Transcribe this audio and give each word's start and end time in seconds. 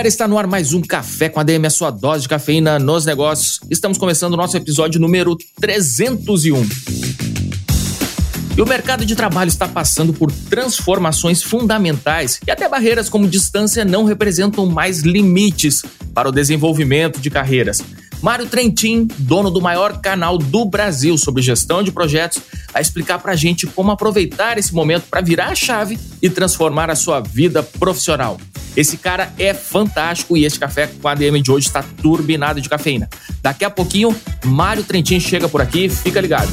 galera, 0.00 0.08
está 0.08 0.26
no 0.26 0.38
ar 0.38 0.46
mais 0.46 0.72
um 0.72 0.80
Café 0.80 1.28
com 1.28 1.38
ADM, 1.38 1.66
a 1.66 1.70
sua 1.70 1.90
dose 1.90 2.22
de 2.22 2.28
cafeína 2.30 2.78
nos 2.78 3.04
negócios. 3.04 3.60
Estamos 3.68 3.98
começando 3.98 4.32
o 4.32 4.36
nosso 4.36 4.56
episódio 4.56 4.98
número 4.98 5.36
301. 5.60 6.66
E 8.56 8.62
o 8.62 8.66
mercado 8.66 9.04
de 9.04 9.14
trabalho 9.14 9.48
está 9.48 9.68
passando 9.68 10.14
por 10.14 10.32
transformações 10.32 11.42
fundamentais 11.42 12.40
e 12.46 12.50
até 12.50 12.66
barreiras 12.66 13.10
como 13.10 13.28
distância 13.28 13.84
não 13.84 14.04
representam 14.04 14.64
mais 14.64 15.00
limites 15.00 15.82
para 16.14 16.30
o 16.30 16.32
desenvolvimento 16.32 17.20
de 17.20 17.28
carreiras. 17.28 17.82
Mário 18.22 18.46
Trentin, 18.46 19.08
dono 19.18 19.50
do 19.50 19.60
maior 19.60 20.00
canal 20.00 20.36
do 20.36 20.64
Brasil 20.64 21.16
sobre 21.16 21.42
gestão 21.42 21.82
de 21.82 21.90
projetos, 21.90 22.40
vai 22.72 22.82
explicar 22.82 23.18
para 23.18 23.32
a 23.32 23.36
gente 23.36 23.66
como 23.66 23.90
aproveitar 23.90 24.58
esse 24.58 24.74
momento 24.74 25.04
para 25.10 25.22
virar 25.22 25.46
a 25.46 25.54
chave 25.54 25.98
e 26.20 26.28
transformar 26.28 26.90
a 26.90 26.94
sua 26.94 27.20
vida 27.20 27.62
profissional. 27.62 28.38
Esse 28.76 28.98
cara 28.98 29.32
é 29.38 29.54
fantástico 29.54 30.36
e 30.36 30.44
esse 30.44 30.58
café 30.58 30.86
com 30.86 31.08
ADM 31.08 31.42
de 31.42 31.50
hoje 31.50 31.66
está 31.66 31.82
turbinado 31.82 32.60
de 32.60 32.68
cafeína. 32.68 33.08
Daqui 33.42 33.64
a 33.64 33.70
pouquinho, 33.70 34.14
Mário 34.44 34.84
Trentin 34.84 35.18
chega 35.18 35.48
por 35.48 35.60
aqui, 35.60 35.88
fica 35.88 36.20
ligado. 36.20 36.50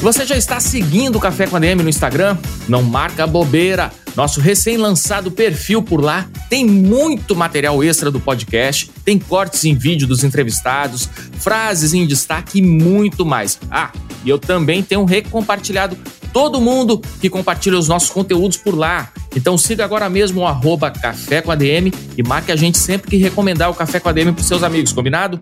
Você 0.00 0.26
já 0.26 0.36
está 0.36 0.60
seguindo 0.60 1.16
o 1.16 1.20
Café 1.20 1.46
com 1.46 1.56
a 1.56 1.58
DM 1.58 1.82
no 1.82 1.88
Instagram? 1.88 2.36
Não 2.68 2.82
marca 2.82 3.26
bobeira. 3.26 3.90
Nosso 4.16 4.40
recém-lançado 4.40 5.30
perfil 5.30 5.82
por 5.82 6.00
lá 6.00 6.28
tem 6.48 6.64
muito 6.64 7.34
material 7.34 7.82
extra 7.82 8.10
do 8.10 8.20
podcast, 8.20 8.90
tem 9.04 9.18
cortes 9.18 9.64
em 9.64 9.74
vídeo 9.74 10.06
dos 10.06 10.22
entrevistados, 10.22 11.08
frases 11.38 11.92
em 11.92 12.06
destaque 12.06 12.58
e 12.58 12.62
muito 12.62 13.26
mais. 13.26 13.58
Ah, 13.70 13.90
e 14.24 14.30
eu 14.30 14.38
também 14.38 14.82
tenho 14.82 15.04
recompartilhado 15.04 15.96
todo 16.32 16.60
mundo 16.60 17.00
que 17.20 17.30
compartilha 17.30 17.78
os 17.78 17.88
nossos 17.88 18.10
conteúdos 18.10 18.56
por 18.56 18.76
lá. 18.76 19.10
Então 19.36 19.58
siga 19.58 19.84
agora 19.84 20.08
mesmo 20.08 20.42
o 20.42 20.46
arroba 20.46 20.90
Café 20.90 21.42
com 21.42 21.50
ADM 21.50 21.92
e 22.16 22.22
marque 22.22 22.52
a 22.52 22.56
gente 22.56 22.78
sempre 22.78 23.10
que 23.10 23.16
recomendar 23.16 23.70
o 23.70 23.74
Café 23.74 24.00
com 24.00 24.08
ADM 24.08 24.32
para 24.32 24.44
seus 24.44 24.62
amigos, 24.62 24.92
combinado? 24.92 25.40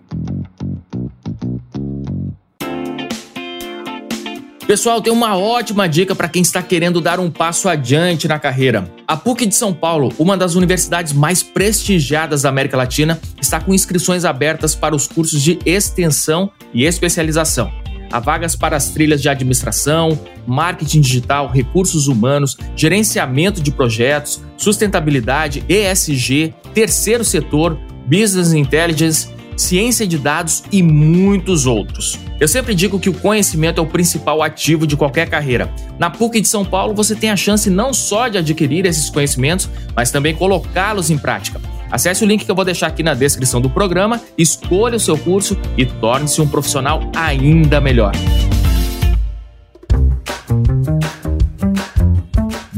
Pessoal, 4.73 4.99
tem 4.99 5.13
uma 5.13 5.37
ótima 5.37 5.87
dica 5.87 6.15
para 6.15 6.27
quem 6.27 6.41
está 6.41 6.59
querendo 6.63 6.99
dar 6.99 7.19
um 7.19 7.29
passo 7.29 7.69
adiante 7.69 8.27
na 8.27 8.39
carreira. 8.39 8.91
A 9.07 9.15
PUC 9.15 9.45
de 9.45 9.53
São 9.53 9.71
Paulo, 9.71 10.11
uma 10.17 10.35
das 10.35 10.55
universidades 10.55 11.13
mais 11.13 11.43
prestigiadas 11.43 12.41
da 12.41 12.49
América 12.49 12.75
Latina, 12.75 13.19
está 13.39 13.59
com 13.59 13.71
inscrições 13.71 14.25
abertas 14.25 14.73
para 14.73 14.95
os 14.95 15.05
cursos 15.05 15.43
de 15.43 15.59
extensão 15.63 16.49
e 16.73 16.85
especialização. 16.85 17.71
Há 18.11 18.19
vagas 18.19 18.55
para 18.55 18.75
as 18.75 18.89
trilhas 18.89 19.21
de 19.21 19.29
administração, 19.29 20.19
marketing 20.47 21.01
digital, 21.01 21.47
recursos 21.49 22.07
humanos, 22.07 22.57
gerenciamento 22.75 23.61
de 23.61 23.69
projetos, 23.69 24.41
sustentabilidade, 24.57 25.63
ESG, 25.69 26.51
terceiro 26.73 27.23
setor, 27.23 27.77
business 28.07 28.53
intelligence 28.53 29.29
ciência 29.55 30.05
de 30.07 30.17
dados 30.17 30.63
e 30.71 30.81
muitos 30.81 31.65
outros. 31.65 32.19
Eu 32.39 32.47
sempre 32.47 32.75
digo 32.75 32.99
que 32.99 33.09
o 33.09 33.13
conhecimento 33.13 33.79
é 33.79 33.83
o 33.83 33.87
principal 33.87 34.41
ativo 34.41 34.85
de 34.85 34.97
qualquer 34.97 35.29
carreira. 35.29 35.73
Na 35.97 36.09
PUC 36.09 36.41
de 36.41 36.47
São 36.47 36.65
Paulo, 36.65 36.93
você 36.93 37.15
tem 37.15 37.29
a 37.29 37.35
chance 37.35 37.69
não 37.69 37.93
só 37.93 38.27
de 38.27 38.37
adquirir 38.37 38.85
esses 38.85 39.09
conhecimentos, 39.09 39.69
mas 39.95 40.11
também 40.11 40.35
colocá-los 40.35 41.09
em 41.09 41.17
prática. 41.17 41.61
Acesse 41.89 42.23
o 42.23 42.27
link 42.27 42.43
que 42.43 42.49
eu 42.49 42.55
vou 42.55 42.65
deixar 42.65 42.87
aqui 42.87 43.03
na 43.03 43.13
descrição 43.13 43.61
do 43.61 43.69
programa, 43.69 44.19
escolha 44.37 44.97
o 44.97 44.99
seu 44.99 45.17
curso 45.17 45.55
e 45.77 45.85
torne-se 45.85 46.41
um 46.41 46.47
profissional 46.47 47.09
ainda 47.15 47.79
melhor. 47.79 48.13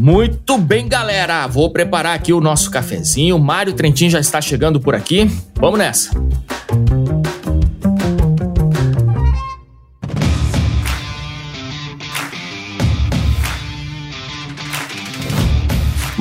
Muito 0.05 0.55
bem, 0.59 0.87
galera. 0.87 1.47
Vou 1.47 1.71
preparar 1.71 2.15
aqui 2.15 2.31
o 2.31 2.39
nosso 2.39 2.69
cafezinho. 2.69 3.39
Mário 3.39 3.73
Trentin 3.73 4.07
já 4.07 4.19
está 4.19 4.39
chegando 4.39 4.79
por 4.79 4.93
aqui. 4.93 5.27
Vamos 5.55 5.79
nessa. 5.79 6.11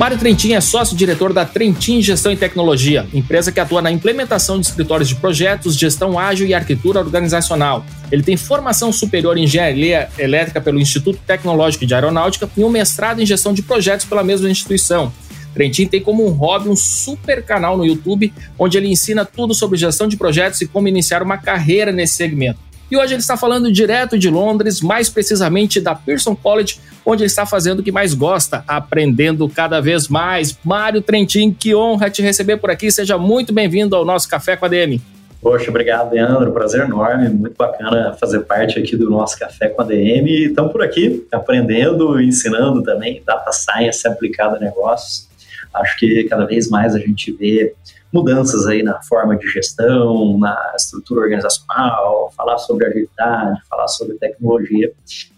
Mário 0.05 0.19
Trentin 0.19 0.53
é 0.53 0.61
sócio-diretor 0.61 1.33
da 1.33 1.43
Trentin 1.45 1.99
Gestão 1.99 2.31
e 2.31 2.37
Tecnologia, 2.37 3.07
empresa 3.11 3.51
que 3.51 3.59
atua 3.59 3.81
na 3.81 3.89
implementação 3.89 4.59
de 4.59 4.67
escritórios 4.67 5.09
de 5.09 5.15
projetos, 5.15 5.75
gestão 5.75 6.19
ágil 6.19 6.45
e 6.45 6.53
arquitetura 6.53 6.99
organizacional. 6.99 7.83
Ele 8.11 8.21
tem 8.21 8.37
formação 8.37 8.93
superior 8.93 9.35
em 9.35 9.45
engenharia 9.45 10.07
elétrica 10.19 10.61
pelo 10.61 10.79
Instituto 10.79 11.17
Tecnológico 11.25 11.87
de 11.87 11.95
Aeronáutica 11.95 12.47
e 12.55 12.63
um 12.63 12.69
mestrado 12.69 13.19
em 13.19 13.25
gestão 13.25 13.51
de 13.51 13.63
projetos 13.63 14.05
pela 14.05 14.23
mesma 14.23 14.47
instituição. 14.47 15.11
Trentin 15.55 15.87
tem 15.87 16.01
como 16.01 16.23
um 16.23 16.29
hobby 16.29 16.69
um 16.69 16.75
super 16.75 17.43
canal 17.43 17.75
no 17.75 17.83
YouTube, 17.83 18.31
onde 18.59 18.77
ele 18.77 18.89
ensina 18.89 19.25
tudo 19.25 19.55
sobre 19.55 19.75
gestão 19.75 20.07
de 20.07 20.17
projetos 20.17 20.61
e 20.61 20.67
como 20.67 20.87
iniciar 20.87 21.23
uma 21.23 21.39
carreira 21.39 21.91
nesse 21.91 22.13
segmento. 22.13 22.59
E 22.89 22.95
hoje 22.97 23.13
ele 23.13 23.21
está 23.21 23.35
falando 23.35 23.71
direto 23.71 24.17
de 24.17 24.29
Londres, 24.29 24.81
mais 24.81 25.09
precisamente 25.09 25.81
da 25.81 25.95
Pearson 25.95 26.35
College, 26.35 26.79
onde 27.05 27.23
ele 27.23 27.27
está 27.27 27.45
fazendo 27.45 27.79
o 27.79 27.83
que 27.83 27.91
mais 27.91 28.13
gosta, 28.13 28.63
aprendendo 28.67 29.47
cada 29.49 29.81
vez 29.81 30.07
mais. 30.07 30.57
Mário 30.63 31.01
Trentin, 31.01 31.51
que 31.51 31.75
honra 31.75 32.09
te 32.09 32.21
receber 32.21 32.57
por 32.57 32.69
aqui. 32.69 32.91
Seja 32.91 33.17
muito 33.17 33.53
bem-vindo 33.53 33.95
ao 33.95 34.05
nosso 34.05 34.29
Café 34.29 34.55
com 34.55 34.65
a 34.65 34.67
DM. 34.67 35.01
Poxa, 35.41 35.69
obrigado, 35.69 36.11
Leandro. 36.11 36.51
Prazer 36.51 36.81
enorme. 36.85 37.29
Muito 37.29 37.55
bacana 37.55 38.15
fazer 38.19 38.39
parte 38.41 38.79
aqui 38.79 38.95
do 38.95 39.09
nosso 39.09 39.37
Café 39.37 39.69
com 39.69 39.81
a 39.81 39.85
DM. 39.85 40.45
Estamos 40.45 40.71
por 40.71 40.81
aqui 40.81 41.25
aprendendo, 41.31 42.19
ensinando 42.19 42.81
também 42.81 43.21
data 43.23 43.51
science 43.51 44.07
aplicada 44.07 44.57
a 44.57 44.59
negócios. 44.59 45.27
Acho 45.73 45.97
que 45.97 46.23
cada 46.25 46.45
vez 46.45 46.69
mais 46.69 46.95
a 46.95 46.99
gente 46.99 47.31
vê 47.31 47.73
mudanças 48.15 48.65
aí 48.65 48.81
na 48.81 49.01
forma 49.03 49.35
de 49.35 49.45
gestão, 49.47 50.37
na 50.37 50.73
estrutura 50.75 51.21
organizacional, 51.21 52.31
falar 52.35 52.57
sobre 52.57 52.85
agilidade, 52.85 53.59
falar 53.69 53.87
sobre 53.89 54.15
tecnologia. 54.15 54.91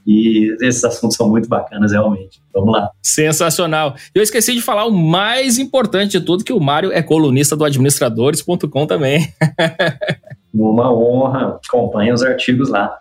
E 0.06 0.56
esses 0.62 0.84
assuntos 0.84 1.18
são 1.18 1.28
muito 1.28 1.50
bacanas, 1.50 1.92
realmente. 1.92 2.40
Vamos 2.54 2.72
lá. 2.72 2.92
Sensacional. 3.02 3.96
Eu 4.14 4.22
esqueci 4.22 4.54
de 4.54 4.62
falar 4.62 4.86
o 4.86 4.92
mais 4.92 5.58
importante 5.58 6.20
de 6.20 6.22
tudo, 6.26 6.44
que 6.44 6.54
o 6.54 6.60
Mário 6.60 6.92
é 6.92 7.02
colunista 7.02 7.56
do 7.56 7.66
administradores.com 7.66 8.86
também. 8.86 9.28
Uma 10.54 10.94
honra. 10.94 11.60
Acompanhe 11.68 12.14
os 12.14 12.24
artigos 12.24 12.70
lá. 12.70 13.00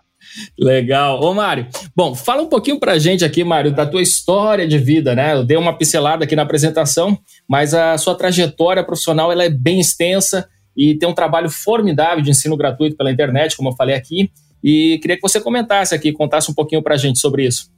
Legal. 0.57 1.21
Ô, 1.21 1.33
Mário, 1.33 1.67
bom, 1.95 2.15
fala 2.15 2.41
um 2.41 2.47
pouquinho 2.47 2.79
pra 2.79 2.97
gente 2.97 3.23
aqui, 3.23 3.43
Mário, 3.43 3.71
da 3.71 3.85
tua 3.85 4.01
história 4.01 4.67
de 4.67 4.77
vida, 4.77 5.15
né? 5.15 5.33
Eu 5.33 5.43
dei 5.43 5.57
uma 5.57 5.77
pincelada 5.77 6.23
aqui 6.23 6.35
na 6.35 6.43
apresentação, 6.43 7.17
mas 7.47 7.73
a 7.73 7.97
sua 7.97 8.15
trajetória 8.15 8.83
profissional 8.83 9.31
ela 9.31 9.43
é 9.43 9.49
bem 9.49 9.79
extensa 9.79 10.47
e 10.75 10.95
tem 10.95 11.09
um 11.09 11.13
trabalho 11.13 11.49
formidável 11.49 12.23
de 12.23 12.29
ensino 12.29 12.55
gratuito 12.55 12.95
pela 12.95 13.11
internet, 13.11 13.57
como 13.57 13.69
eu 13.69 13.73
falei 13.73 13.95
aqui, 13.95 14.31
e 14.63 14.99
queria 15.01 15.15
que 15.15 15.21
você 15.21 15.39
comentasse 15.39 15.95
aqui, 15.95 16.11
contasse 16.11 16.51
um 16.51 16.53
pouquinho 16.53 16.83
pra 16.83 16.97
gente 16.97 17.19
sobre 17.19 17.45
isso. 17.45 17.71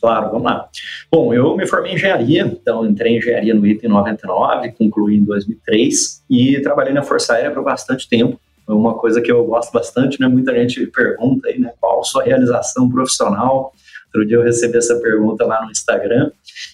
Claro, 0.00 0.30
vamos 0.32 0.42
lá. 0.42 0.68
Bom, 1.12 1.32
eu 1.32 1.56
me 1.56 1.64
formei 1.64 1.92
em 1.92 1.94
engenharia, 1.94 2.42
então 2.42 2.84
entrei 2.84 3.12
em 3.12 3.18
engenharia 3.18 3.54
no 3.54 3.64
ITA 3.64 3.86
em 3.86 3.88
99, 3.88 4.72
concluí 4.72 5.16
em 5.16 5.24
2003 5.24 6.24
e 6.28 6.60
trabalhei 6.60 6.92
na 6.92 7.02
Força 7.02 7.34
Aérea 7.34 7.52
por 7.52 7.62
bastante 7.62 8.08
tempo 8.08 8.40
uma 8.68 8.94
coisa 8.94 9.20
que 9.20 9.30
eu 9.30 9.44
gosto 9.44 9.72
bastante, 9.72 10.20
né? 10.20 10.28
Muita 10.28 10.54
gente 10.54 10.86
pergunta 10.86 11.48
aí, 11.48 11.58
né? 11.58 11.72
Qual 11.80 12.02
sua 12.04 12.22
realização 12.24 12.88
profissional? 12.88 13.72
Outro 14.06 14.26
dia 14.26 14.36
eu 14.36 14.42
recebi 14.42 14.76
essa 14.76 14.94
pergunta 14.96 15.46
lá 15.46 15.64
no 15.64 15.70
Instagram 15.70 16.30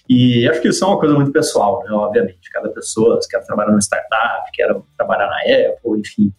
e 0.08 0.48
acho 0.48 0.60
que 0.60 0.68
isso 0.68 0.84
é 0.84 0.88
uma 0.88 0.98
coisa 0.98 1.14
muito 1.14 1.30
pessoal, 1.30 1.84
né? 1.84 1.90
Obviamente, 1.92 2.50
cada 2.52 2.68
pessoa 2.68 3.18
quer 3.30 3.44
trabalhar 3.44 3.70
numa 3.70 3.80
startup, 3.80 4.50
quer 4.52 4.74
trabalhar 4.96 5.28
na 5.28 5.38
Apple, 5.40 6.00
enfim. 6.00 6.32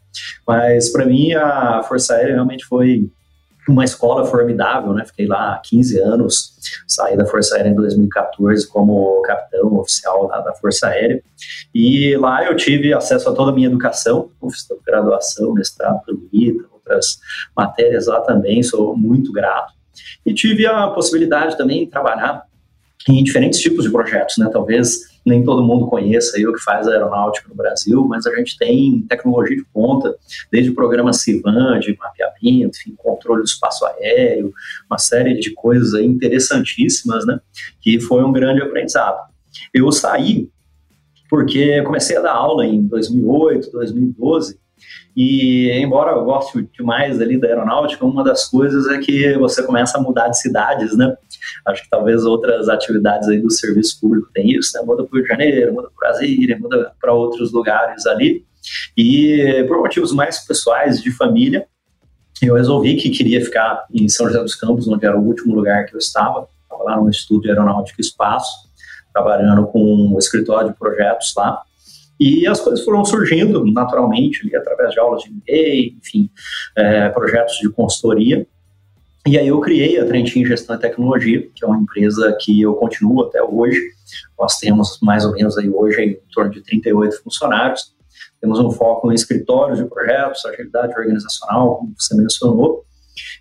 Mas 0.45 0.91
para 0.91 1.05
mim 1.05 1.33
a 1.33 1.81
Força 1.83 2.15
Aérea 2.15 2.33
realmente 2.33 2.65
foi 2.65 3.09
uma 3.71 3.85
escola 3.85 4.25
formidável, 4.25 4.93
né? 4.93 5.05
Fiquei 5.05 5.27
lá 5.27 5.59
15 5.63 5.99
anos, 5.99 6.53
saí 6.87 7.15
da 7.15 7.25
Força 7.25 7.55
Aérea 7.55 7.69
em 7.69 7.75
2014 7.75 8.67
como 8.67 9.21
capitão 9.21 9.75
oficial 9.77 10.27
da, 10.27 10.41
da 10.41 10.53
Força 10.53 10.87
Aérea. 10.87 11.21
E 11.73 12.15
lá 12.17 12.43
eu 12.45 12.55
tive 12.55 12.93
acesso 12.93 13.29
a 13.29 13.33
toda 13.33 13.51
a 13.51 13.53
minha 13.53 13.67
educação, 13.67 14.31
graduação, 14.85 15.53
mestrado 15.53 16.01
ITA, 16.33 16.65
outras 16.71 17.19
matérias 17.55 18.07
lá 18.07 18.21
também, 18.21 18.63
sou 18.63 18.97
muito 18.97 19.31
grato. 19.31 19.73
E 20.25 20.33
tive 20.33 20.65
a 20.65 20.87
possibilidade 20.87 21.57
também 21.57 21.85
de 21.85 21.91
trabalhar 21.91 22.48
em 23.07 23.23
diferentes 23.23 23.59
tipos 23.59 23.85
de 23.85 23.91
projetos, 23.91 24.37
né? 24.37 24.49
Talvez 24.51 25.09
nem 25.25 25.43
todo 25.43 25.63
mundo 25.63 25.87
conheça 25.87 26.37
aí 26.37 26.45
o 26.45 26.53
que 26.53 26.61
faz 26.61 26.87
a 26.87 26.91
aeronáutica 26.91 27.47
no 27.49 27.55
Brasil, 27.55 28.05
mas 28.07 28.25
a 28.25 28.35
gente 28.35 28.57
tem 28.57 29.01
tecnologia 29.07 29.55
de 29.55 29.65
ponta, 29.65 30.15
desde 30.51 30.71
o 30.71 30.75
programa 30.75 31.13
CIVAN, 31.13 31.79
de 31.79 31.95
mapeamento, 31.97 32.77
enfim, 32.79 32.95
controle 32.97 33.41
do 33.41 33.47
espaço 33.47 33.85
aéreo, 33.85 34.53
uma 34.89 34.97
série 34.97 35.39
de 35.39 35.51
coisas 35.51 35.93
aí 35.93 36.05
interessantíssimas, 36.05 37.25
né? 37.25 37.39
Que 37.81 37.99
foi 37.99 38.23
um 38.23 38.31
grande 38.31 38.61
aprendizado. 38.61 39.29
Eu 39.73 39.91
saí 39.91 40.49
porque 41.29 41.81
comecei 41.83 42.17
a 42.17 42.21
dar 42.21 42.33
aula 42.33 42.65
em 42.65 42.87
2008, 42.87 43.71
2012, 43.71 44.59
e 45.15 45.71
embora 45.71 46.11
eu 46.11 46.23
goste 46.23 46.67
demais 46.77 47.19
ali 47.21 47.39
da 47.39 47.47
aeronáutica, 47.47 48.05
uma 48.05 48.23
das 48.23 48.45
coisas 48.45 48.87
é 48.87 48.97
que 48.99 49.37
você 49.37 49.63
começa 49.63 49.97
a 49.97 50.01
mudar 50.01 50.29
de 50.29 50.39
cidades, 50.39 50.95
né? 50.95 51.15
Acho 51.67 51.83
que 51.83 51.89
talvez 51.89 52.23
outras 52.25 52.69
atividades 52.69 53.27
aí 53.27 53.39
do 53.39 53.51
serviço 53.51 53.99
público 53.99 54.29
tem 54.33 54.51
isso, 54.51 54.77
né? 54.77 54.83
Muda 54.85 55.03
para 55.03 55.11
o 55.11 55.15
Rio 55.15 55.23
de 55.23 55.29
Janeiro, 55.29 55.73
muda 55.73 55.89
para 55.89 56.09
Brasília, 56.09 56.57
muda 56.59 56.93
para 57.01 57.13
outros 57.13 57.51
lugares 57.51 58.05
ali. 58.05 58.45
E 58.97 59.65
por 59.67 59.79
motivos 59.79 60.13
mais 60.13 60.39
pessoais 60.45 61.01
de 61.01 61.11
família, 61.11 61.67
eu 62.41 62.55
resolvi 62.55 62.95
que 62.95 63.09
queria 63.09 63.43
ficar 63.43 63.85
em 63.93 64.07
São 64.07 64.27
José 64.27 64.41
dos 64.41 64.55
Campos, 64.55 64.87
onde 64.87 65.05
era 65.05 65.17
o 65.17 65.23
último 65.23 65.53
lugar 65.53 65.85
que 65.85 65.93
eu 65.93 65.99
estava. 65.99 66.47
Estava 66.63 66.83
lá 66.83 66.97
no 66.97 67.09
de 67.09 67.49
Aeronáutica 67.49 67.99
Espaço, 67.99 68.69
trabalhando 69.13 69.67
com 69.67 70.13
o 70.13 70.17
escritório 70.17 70.69
de 70.69 70.77
projetos 70.77 71.33
lá. 71.35 71.61
E 72.19 72.45
as 72.45 72.59
coisas 72.59 72.83
foram 72.83 73.05
surgindo 73.05 73.63
naturalmente, 73.65 74.41
ali, 74.43 74.55
através 74.55 74.91
de 74.91 74.99
aulas 74.99 75.23
de 75.23 75.31
MBA, 75.31 75.97
enfim, 75.97 76.29
é, 76.75 77.07
projetos 77.09 77.55
de 77.57 77.69
consultoria. 77.69 78.45
E 79.25 79.37
aí 79.37 79.47
eu 79.47 79.59
criei 79.61 79.97
a 79.99 80.05
Trentin 80.05 80.45
Gestão 80.45 80.75
e 80.75 80.79
Tecnologia, 80.79 81.47
que 81.55 81.63
é 81.63 81.67
uma 81.67 81.77
empresa 81.77 82.35
que 82.41 82.61
eu 82.61 82.73
continuo 82.73 83.21
até 83.23 83.41
hoje. 83.41 83.79
Nós 84.37 84.57
temos 84.57 84.99
mais 85.01 85.23
ou 85.23 85.31
menos 85.31 85.57
aí 85.57 85.69
hoje 85.69 86.01
em 86.01 86.19
torno 86.33 86.51
de 86.51 86.61
38 86.61 87.23
funcionários. 87.23 87.93
Temos 88.41 88.59
um 88.59 88.71
foco 88.71 89.11
em 89.11 89.15
escritórios 89.15 89.77
de 89.77 89.85
projetos, 89.85 90.45
agilidade 90.45 90.93
organizacional, 90.97 91.77
como 91.77 91.93
você 91.97 92.15
mencionou. 92.15 92.83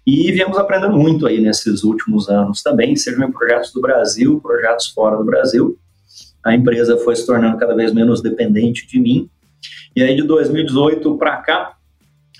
E 0.06 0.30
viemos 0.32 0.58
aprendendo 0.58 0.96
muito 0.96 1.26
aí 1.26 1.40
nesses 1.40 1.84
últimos 1.84 2.28
anos 2.28 2.62
também, 2.62 2.94
sejam 2.96 3.26
em 3.26 3.32
projetos 3.32 3.72
do 3.72 3.80
Brasil, 3.80 4.40
projetos 4.40 4.88
fora 4.88 5.16
do 5.16 5.24
Brasil 5.24 5.78
a 6.48 6.54
empresa 6.54 6.96
foi 6.98 7.14
se 7.14 7.26
tornando 7.26 7.58
cada 7.58 7.74
vez 7.74 7.92
menos 7.92 8.22
dependente 8.22 8.86
de 8.86 8.98
mim. 8.98 9.28
E 9.94 10.02
aí, 10.02 10.16
de 10.16 10.22
2018 10.22 11.16
para 11.16 11.36
cá, 11.38 11.72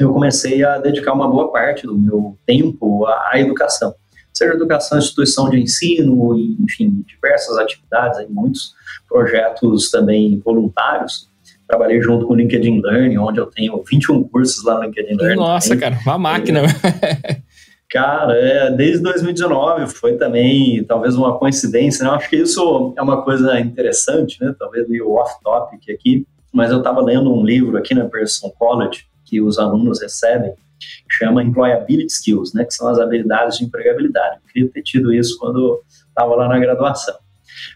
eu 0.00 0.12
comecei 0.12 0.64
a 0.64 0.78
dedicar 0.78 1.12
uma 1.12 1.28
boa 1.28 1.50
parte 1.50 1.86
do 1.86 1.98
meu 1.98 2.38
tempo 2.46 3.04
à, 3.06 3.30
à 3.32 3.40
educação. 3.40 3.94
Seja 4.32 4.54
educação, 4.54 4.98
instituição 4.98 5.50
de 5.50 5.60
ensino, 5.60 6.38
enfim, 6.60 7.04
diversas 7.06 7.58
atividades, 7.58 8.18
aí, 8.18 8.26
muitos 8.30 8.74
projetos 9.08 9.90
também 9.90 10.40
voluntários. 10.44 11.28
Trabalhei 11.66 12.00
junto 12.00 12.26
com 12.26 12.32
o 12.32 12.36
LinkedIn 12.36 12.80
Learning, 12.80 13.18
onde 13.18 13.40
eu 13.40 13.46
tenho 13.46 13.82
21 13.82 14.24
cursos 14.24 14.64
lá 14.64 14.78
no 14.78 14.84
LinkedIn 14.84 15.16
Learning. 15.16 15.36
Nossa, 15.36 15.76
cara, 15.76 15.98
uma 16.06 16.18
máquina. 16.18 16.62
Cara, 17.90 18.34
é, 18.34 18.70
desde 18.70 19.02
2019 19.02 19.86
foi 19.86 20.18
também 20.18 20.84
talvez 20.84 21.16
uma 21.16 21.38
coincidência, 21.38 22.04
né? 22.04 22.10
Eu 22.10 22.14
acho 22.14 22.28
que 22.28 22.36
isso 22.36 22.92
é 22.96 23.02
uma 23.02 23.22
coisa 23.22 23.58
interessante, 23.58 24.42
né? 24.42 24.54
Talvez 24.58 24.86
meio 24.88 25.10
off-topic 25.12 25.90
aqui, 25.90 26.26
mas 26.52 26.70
eu 26.70 26.78
estava 26.78 27.00
lendo 27.00 27.32
um 27.32 27.42
livro 27.42 27.78
aqui 27.78 27.94
na 27.94 28.04
Pearson 28.04 28.50
College 28.58 29.06
que 29.24 29.40
os 29.40 29.58
alunos 29.58 30.02
recebem, 30.02 30.52
que 30.52 31.16
chama 31.16 31.42
Employability 31.42 32.12
Skills, 32.12 32.52
né? 32.54 32.64
Que 32.64 32.74
são 32.74 32.88
as 32.88 32.98
habilidades 32.98 33.56
de 33.56 33.64
empregabilidade. 33.64 34.36
Eu 34.36 34.52
queria 34.52 34.70
ter 34.70 34.82
tido 34.82 35.12
isso 35.12 35.38
quando 35.38 35.82
estava 36.08 36.34
lá 36.34 36.46
na 36.46 36.58
graduação. 36.58 37.16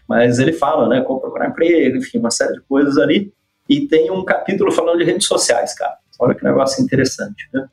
Mas 0.07 0.37
ele 0.37 0.53
fala, 0.53 0.87
né? 0.87 1.01
Como 1.01 1.19
procurar 1.19 1.49
emprego, 1.49 1.97
enfim, 1.97 2.19
uma 2.19 2.31
série 2.31 2.53
de 2.53 2.61
coisas 2.61 2.99
ali. 2.99 3.33
E 3.67 3.87
tem 3.87 4.11
um 4.11 4.23
capítulo 4.23 4.71
falando 4.71 4.99
de 4.99 5.05
redes 5.05 5.25
sociais, 5.25 5.73
cara. 5.73 5.95
Olha 6.19 6.35
que 6.35 6.43
negócio 6.43 6.83
interessante, 6.83 7.49
né? 7.51 7.67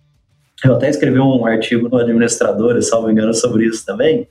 Eu 0.63 0.75
até 0.75 0.91
escrevi 0.91 1.19
um 1.19 1.47
artigo 1.47 1.89
no 1.89 1.97
Administrador, 1.97 2.81
salvo 2.83 3.11
engano, 3.11 3.33
sobre 3.33 3.67
isso 3.67 3.85
também, 3.87 4.29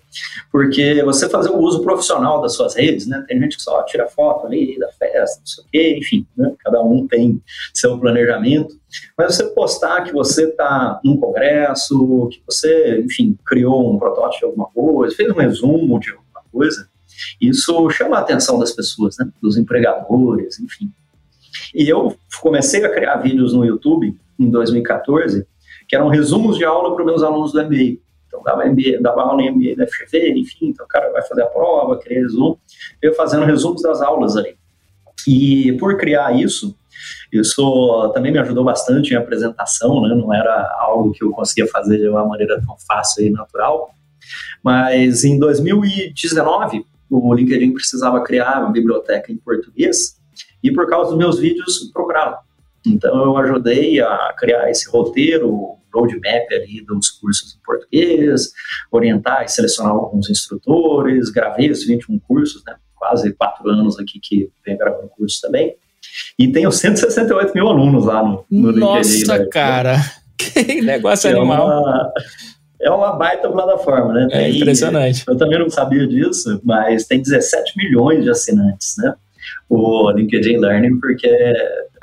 porque 0.51 1.01
você 1.03 1.27
fazer 1.27 1.49
o 1.49 1.57
uso 1.57 1.81
profissional 1.81 2.39
das 2.39 2.53
suas 2.53 2.75
redes, 2.75 3.07
né? 3.07 3.25
Tem 3.27 3.39
gente 3.39 3.57
que 3.57 3.63
só 3.63 3.81
tira 3.83 4.07
foto 4.07 4.45
ali 4.45 4.77
da 4.77 4.89
festa, 4.89 5.39
não 5.39 5.47
sei 5.47 5.63
o 5.63 5.67
quê, 5.71 5.97
enfim, 5.97 6.27
né? 6.37 6.53
cada 6.59 6.83
um 6.83 7.07
tem 7.07 7.41
seu 7.73 7.97
planejamento. 7.97 8.75
Mas 9.17 9.35
você 9.35 9.45
postar 9.45 10.03
que 10.03 10.13
você 10.13 10.45
está 10.45 10.99
num 11.03 11.17
congresso, 11.17 12.29
que 12.31 12.41
você, 12.45 13.01
enfim, 13.03 13.35
criou 13.43 13.91
um 13.91 13.97
protótipo 13.97 14.39
de 14.39 14.45
alguma 14.45 14.67
coisa, 14.67 15.15
fez 15.15 15.31
um 15.31 15.39
resumo 15.39 15.99
de 15.99 16.11
alguma 16.11 16.43
coisa, 16.51 16.87
isso 17.41 17.89
chama 17.89 18.17
a 18.17 18.21
atenção 18.21 18.59
das 18.59 18.71
pessoas, 18.71 19.17
né? 19.17 19.27
Dos 19.41 19.57
empregadores, 19.57 20.59
enfim. 20.59 20.91
E 21.73 21.89
eu 21.89 22.15
comecei 22.39 22.85
a 22.85 22.89
criar 22.89 23.17
vídeos 23.17 23.51
no 23.53 23.65
YouTube 23.65 24.15
em 24.39 24.49
2014 24.49 25.47
que 25.89 25.95
eram 25.95 26.07
resumos 26.07 26.57
de 26.57 26.63
aula 26.63 26.94
para 26.94 27.03
os 27.03 27.06
meus 27.06 27.24
alunos 27.24 27.51
do 27.51 27.63
MBA. 27.63 28.00
Então, 28.27 28.44
dava, 28.44 28.63
MBA, 28.63 29.01
dava 29.01 29.24
aula 29.24 29.41
em 29.41 29.51
MBA 29.51 29.75
da 29.75 29.88
FGV, 29.88 30.33
enfim, 30.38 30.68
então 30.68 30.86
o 30.86 30.88
cara 30.88 31.12
vai 31.12 31.24
fazer 31.24 31.41
a 31.41 31.47
prova, 31.47 31.97
criar 31.97 32.21
resumo, 32.21 32.59
eu 33.01 33.13
fazendo 33.15 33.44
resumos 33.44 33.81
das 33.81 34.00
aulas 34.01 34.38
ali. 34.38 34.56
E 35.27 35.74
por 35.74 35.97
criar 35.97 36.39
isso, 36.39 36.77
isso 37.33 38.12
também 38.13 38.31
me 38.31 38.38
ajudou 38.38 38.63
bastante 38.63 39.13
em 39.13 39.18
apresentação, 39.18 40.01
né? 40.03 40.13
não 40.15 40.31
era 40.31 40.75
algo 40.80 41.12
que 41.12 41.24
eu 41.24 41.31
conseguia 41.31 41.68
fazer 41.68 41.97
de 41.97 42.07
uma 42.07 42.24
maneira 42.24 42.62
tão 42.62 42.77
fácil 42.88 43.25
e 43.25 43.31
natural. 43.31 43.89
Mas 44.63 45.24
em 45.24 45.39
2019, 45.39 46.86
o 47.09 47.33
LinkedIn 47.33 47.74
precisava 47.74 48.24
criar 48.24 48.62
uma 48.62 48.71
biblioteca 48.71 49.31
em 49.31 49.38
português 49.38 50.19
e 50.63 50.71
por 50.71 50.88
causa 50.88 51.09
dos 51.09 51.18
meus 51.18 51.39
vídeos 51.39 51.89
procuraram. 51.91 52.38
Então 52.86 53.24
eu 53.24 53.38
ajudei 53.38 54.00
a 54.00 54.33
criar 54.38 54.69
esse 54.69 54.89
roteiro, 54.89 55.78
roadmap 55.94 56.45
ali 56.51 56.83
dos 56.86 57.09
cursos 57.12 57.56
em 57.56 57.59
português, 57.63 58.51
orientar 58.91 59.44
e 59.44 59.50
selecionar 59.50 59.94
alguns 59.94 60.30
instrutores, 60.30 61.30
gravei 61.30 61.69
os 61.69 61.86
21 61.86 62.19
cursos, 62.19 62.63
né? 62.65 62.75
quase 62.95 63.33
quatro 63.33 63.69
anos 63.69 63.97
aqui 63.97 64.19
que 64.21 64.51
venho 64.65 64.77
gravando 64.77 65.07
cursos 65.09 65.39
também. 65.39 65.75
E 66.38 66.51
tenho 66.51 66.71
168 66.71 67.53
mil 67.53 67.68
alunos 67.68 68.06
lá 68.06 68.24
no, 68.24 68.45
no 68.50 68.71
Nossa, 68.71 69.09
LinkedIn. 69.09 69.27
Nossa, 69.27 69.39
né? 69.39 69.50
cara! 69.51 69.95
Que 70.39 70.81
negócio 70.81 71.30
é 71.30 71.33
animal. 71.33 71.68
Uma, 71.68 72.13
é 72.81 72.89
uma 72.89 73.12
baita 73.12 73.51
plataforma, 73.51 74.13
né? 74.13 74.27
É 74.31 74.50
impressionante. 74.50 75.25
Eu 75.27 75.36
também 75.36 75.59
não 75.59 75.69
sabia 75.69 76.07
disso, 76.07 76.62
mas 76.63 77.06
tem 77.06 77.21
17 77.21 77.74
milhões 77.75 78.24
de 78.24 78.30
assinantes, 78.30 78.95
né? 78.97 79.13
O 79.69 80.12
LinkedIn 80.12 80.57
Learning, 80.57 81.00
porque 81.00 81.28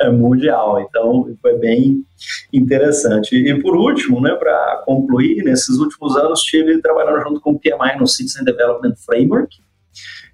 é 0.00 0.10
mundial. 0.10 0.80
Então, 0.80 1.34
foi 1.40 1.58
bem 1.58 2.04
interessante. 2.52 3.36
E 3.36 3.60
por 3.60 3.76
último, 3.76 4.20
né, 4.20 4.34
para 4.34 4.82
concluir, 4.84 5.42
nesses 5.42 5.78
últimos 5.78 6.16
anos 6.16 6.40
estive 6.40 6.80
trabalhando 6.80 7.22
junto 7.22 7.40
com 7.40 7.52
o 7.52 7.58
PMI 7.58 7.98
no 7.98 8.06
Citizen 8.06 8.44
Development 8.44 8.94
Framework, 9.04 9.56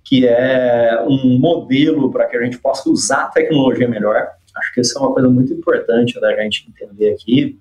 que 0.04 0.26
é 0.26 1.02
um 1.07 1.38
modelo 1.38 2.11
para 2.11 2.26
que 2.26 2.37
a 2.37 2.42
gente 2.42 2.59
possa 2.59 2.90
usar 2.90 3.25
a 3.25 3.28
tecnologia 3.28 3.88
melhor. 3.88 4.28
Acho 4.57 4.75
que 4.75 4.81
isso 4.81 4.99
é 4.99 5.00
uma 5.00 5.12
coisa 5.12 5.28
muito 5.28 5.52
importante 5.52 6.21
da 6.21 6.37
gente 6.37 6.69
entender 6.69 7.12
aqui, 7.12 7.59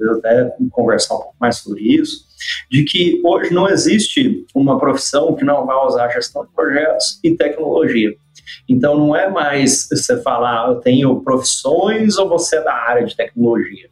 talvez 0.00 0.18
até 0.18 0.56
conversar 0.70 1.14
um 1.14 1.18
pouco 1.18 1.36
mais 1.38 1.58
sobre 1.58 1.82
isso, 1.82 2.24
de 2.70 2.84
que 2.84 3.20
hoje 3.24 3.52
não 3.52 3.68
existe 3.68 4.46
uma 4.54 4.78
profissão 4.78 5.34
que 5.34 5.44
não 5.44 5.66
vai 5.66 5.76
usar 5.86 6.08
gestão 6.08 6.44
de 6.44 6.52
projetos 6.52 7.20
e 7.22 7.36
tecnologia. 7.36 8.14
Então 8.68 8.96
não 8.96 9.14
é 9.14 9.28
mais 9.28 9.88
você 9.90 10.20
falar, 10.22 10.64
ah, 10.64 10.70
eu 10.70 10.76
tenho 10.76 11.20
profissões 11.20 12.16
ou 12.16 12.28
você 12.28 12.56
é 12.56 12.64
da 12.64 12.74
área 12.74 13.04
de 13.04 13.14
tecnologia. 13.14 13.90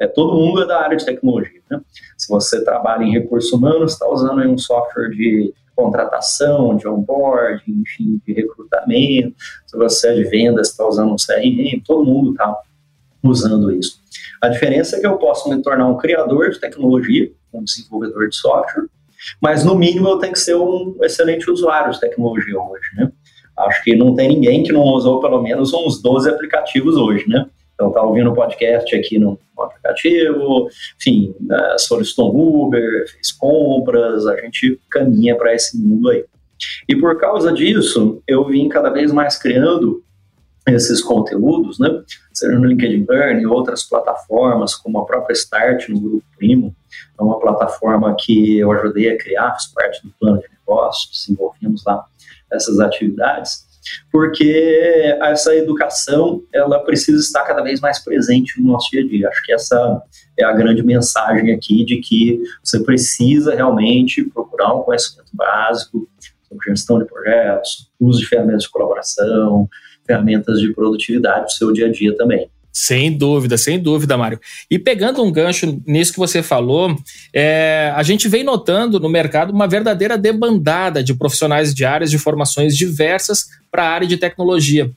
É, 0.00 0.06
todo 0.06 0.38
mundo 0.38 0.62
é 0.62 0.66
da 0.66 0.80
área 0.80 0.96
de 0.96 1.04
tecnologia. 1.04 1.60
Né? 1.68 1.80
Se 2.16 2.28
você 2.28 2.62
trabalha 2.62 3.02
em 3.02 3.12
recursos 3.12 3.52
humanos, 3.52 3.92
está 3.92 4.08
usando 4.08 4.40
um 4.48 4.56
software 4.56 5.10
de 5.10 5.52
contratação, 5.74 6.76
de 6.76 6.88
onboarding, 6.88 7.82
enfim, 7.82 8.20
de 8.26 8.32
recrutamento. 8.32 9.34
Se 9.66 9.76
você 9.76 10.08
é 10.08 10.14
de 10.14 10.24
vendas, 10.24 10.70
está 10.70 10.86
usando 10.86 11.12
um 11.12 11.16
CRM, 11.16 11.80
todo 11.84 12.04
mundo 12.04 12.32
está 12.32 12.56
usando 13.22 13.70
isso. 13.72 13.97
A 14.40 14.48
diferença 14.48 14.96
é 14.96 15.00
que 15.00 15.06
eu 15.06 15.16
posso 15.16 15.48
me 15.48 15.62
tornar 15.62 15.86
um 15.86 15.96
criador 15.96 16.50
de 16.50 16.60
tecnologia, 16.60 17.30
um 17.52 17.64
desenvolvedor 17.64 18.28
de 18.28 18.36
software, 18.36 18.84
mas 19.40 19.64
no 19.64 19.74
mínimo 19.74 20.08
eu 20.08 20.18
tenho 20.18 20.32
que 20.32 20.38
ser 20.38 20.54
um 20.54 20.96
excelente 21.02 21.50
usuário 21.50 21.92
de 21.92 22.00
tecnologia 22.00 22.58
hoje, 22.58 22.88
né? 22.96 23.10
Acho 23.56 23.82
que 23.82 23.96
não 23.96 24.14
tem 24.14 24.28
ninguém 24.28 24.62
que 24.62 24.72
não 24.72 24.82
usou 24.82 25.20
pelo 25.20 25.42
menos 25.42 25.72
uns 25.72 26.00
12 26.00 26.30
aplicativos 26.30 26.96
hoje, 26.96 27.28
né? 27.28 27.46
Então, 27.74 27.92
tá 27.92 28.02
ouvindo 28.02 28.30
o 28.30 28.34
podcast 28.34 28.94
aqui 28.96 29.20
no, 29.20 29.38
no 29.56 29.62
aplicativo, 29.62 30.68
enfim, 31.00 31.32
né, 31.40 31.76
solicitou 31.78 32.34
um 32.34 32.64
Uber, 32.64 33.08
fez 33.08 33.30
compras, 33.30 34.26
a 34.26 34.36
gente 34.40 34.80
caminha 34.90 35.36
para 35.36 35.54
esse 35.54 35.78
mundo 35.78 36.10
aí. 36.10 36.24
E 36.88 36.96
por 36.96 37.20
causa 37.20 37.52
disso, 37.52 38.20
eu 38.26 38.44
vim 38.44 38.68
cada 38.68 38.90
vez 38.90 39.12
mais 39.12 39.38
criando 39.38 40.02
esses 40.74 41.02
conteúdos, 41.02 41.78
né? 41.78 41.88
Seja 42.32 42.58
no 42.58 42.66
LinkedIn 42.66 43.06
Learning, 43.08 43.46
outras 43.46 43.82
plataformas, 43.82 44.74
como 44.74 44.98
a 44.98 45.04
própria 45.04 45.32
Start 45.32 45.88
no 45.88 46.00
Grupo 46.00 46.24
Primo, 46.36 46.74
é 47.18 47.22
uma 47.22 47.38
plataforma 47.38 48.14
que 48.18 48.58
eu 48.58 48.70
ajudei 48.72 49.10
a 49.10 49.18
criar, 49.18 49.54
fiz 49.54 49.66
parte 49.72 50.02
do 50.04 50.12
plano 50.18 50.38
de 50.38 50.46
negócio, 50.58 51.10
desenvolvemos 51.10 51.84
lá 51.84 52.04
essas 52.52 52.80
atividades, 52.80 53.66
porque 54.10 55.16
essa 55.22 55.54
educação 55.54 56.42
ela 56.52 56.78
precisa 56.80 57.20
estar 57.20 57.44
cada 57.44 57.62
vez 57.62 57.80
mais 57.80 57.98
presente 58.02 58.60
no 58.60 58.72
nosso 58.72 58.90
dia 58.90 59.02
a 59.02 59.06
dia. 59.06 59.28
Acho 59.28 59.42
que 59.44 59.52
essa 59.52 60.02
é 60.38 60.44
a 60.44 60.52
grande 60.52 60.82
mensagem 60.82 61.52
aqui 61.52 61.84
de 61.84 61.98
que 61.98 62.42
você 62.62 62.80
precisa 62.82 63.54
realmente 63.54 64.22
procurar 64.24 64.74
um 64.74 64.82
conhecimento 64.82 65.30
básico 65.32 66.08
sobre 66.48 66.70
gestão 66.70 66.98
de 66.98 67.04
projetos, 67.04 67.90
uso 68.00 68.20
de 68.20 68.26
ferramentas 68.26 68.62
de 68.62 68.70
colaboração, 68.70 69.68
ferramentas 70.08 70.58
de 70.58 70.72
produtividade 70.72 71.44
do 71.44 71.52
seu 71.52 71.72
dia 71.72 71.86
a 71.86 71.92
dia 71.92 72.16
também. 72.16 72.48
Sem 72.72 73.16
dúvida, 73.16 73.58
sem 73.58 73.78
dúvida, 73.78 74.16
Mário. 74.16 74.40
E 74.70 74.78
pegando 74.78 75.22
um 75.22 75.32
gancho 75.32 75.82
nisso 75.86 76.12
que 76.12 76.18
você 76.18 76.42
falou, 76.42 76.96
é, 77.34 77.92
a 77.94 78.02
gente 78.04 78.28
vem 78.28 78.44
notando 78.44 79.00
no 79.00 79.08
mercado 79.08 79.52
uma 79.52 79.66
verdadeira 79.66 80.16
debandada 80.16 81.02
de 81.02 81.12
profissionais 81.12 81.74
de 81.74 81.84
áreas 81.84 82.10
de 82.10 82.18
formações 82.18 82.76
diversas 82.76 83.46
para 83.70 83.82
a 83.82 83.88
área 83.88 84.06
de 84.06 84.16
tecnologia. 84.16 84.90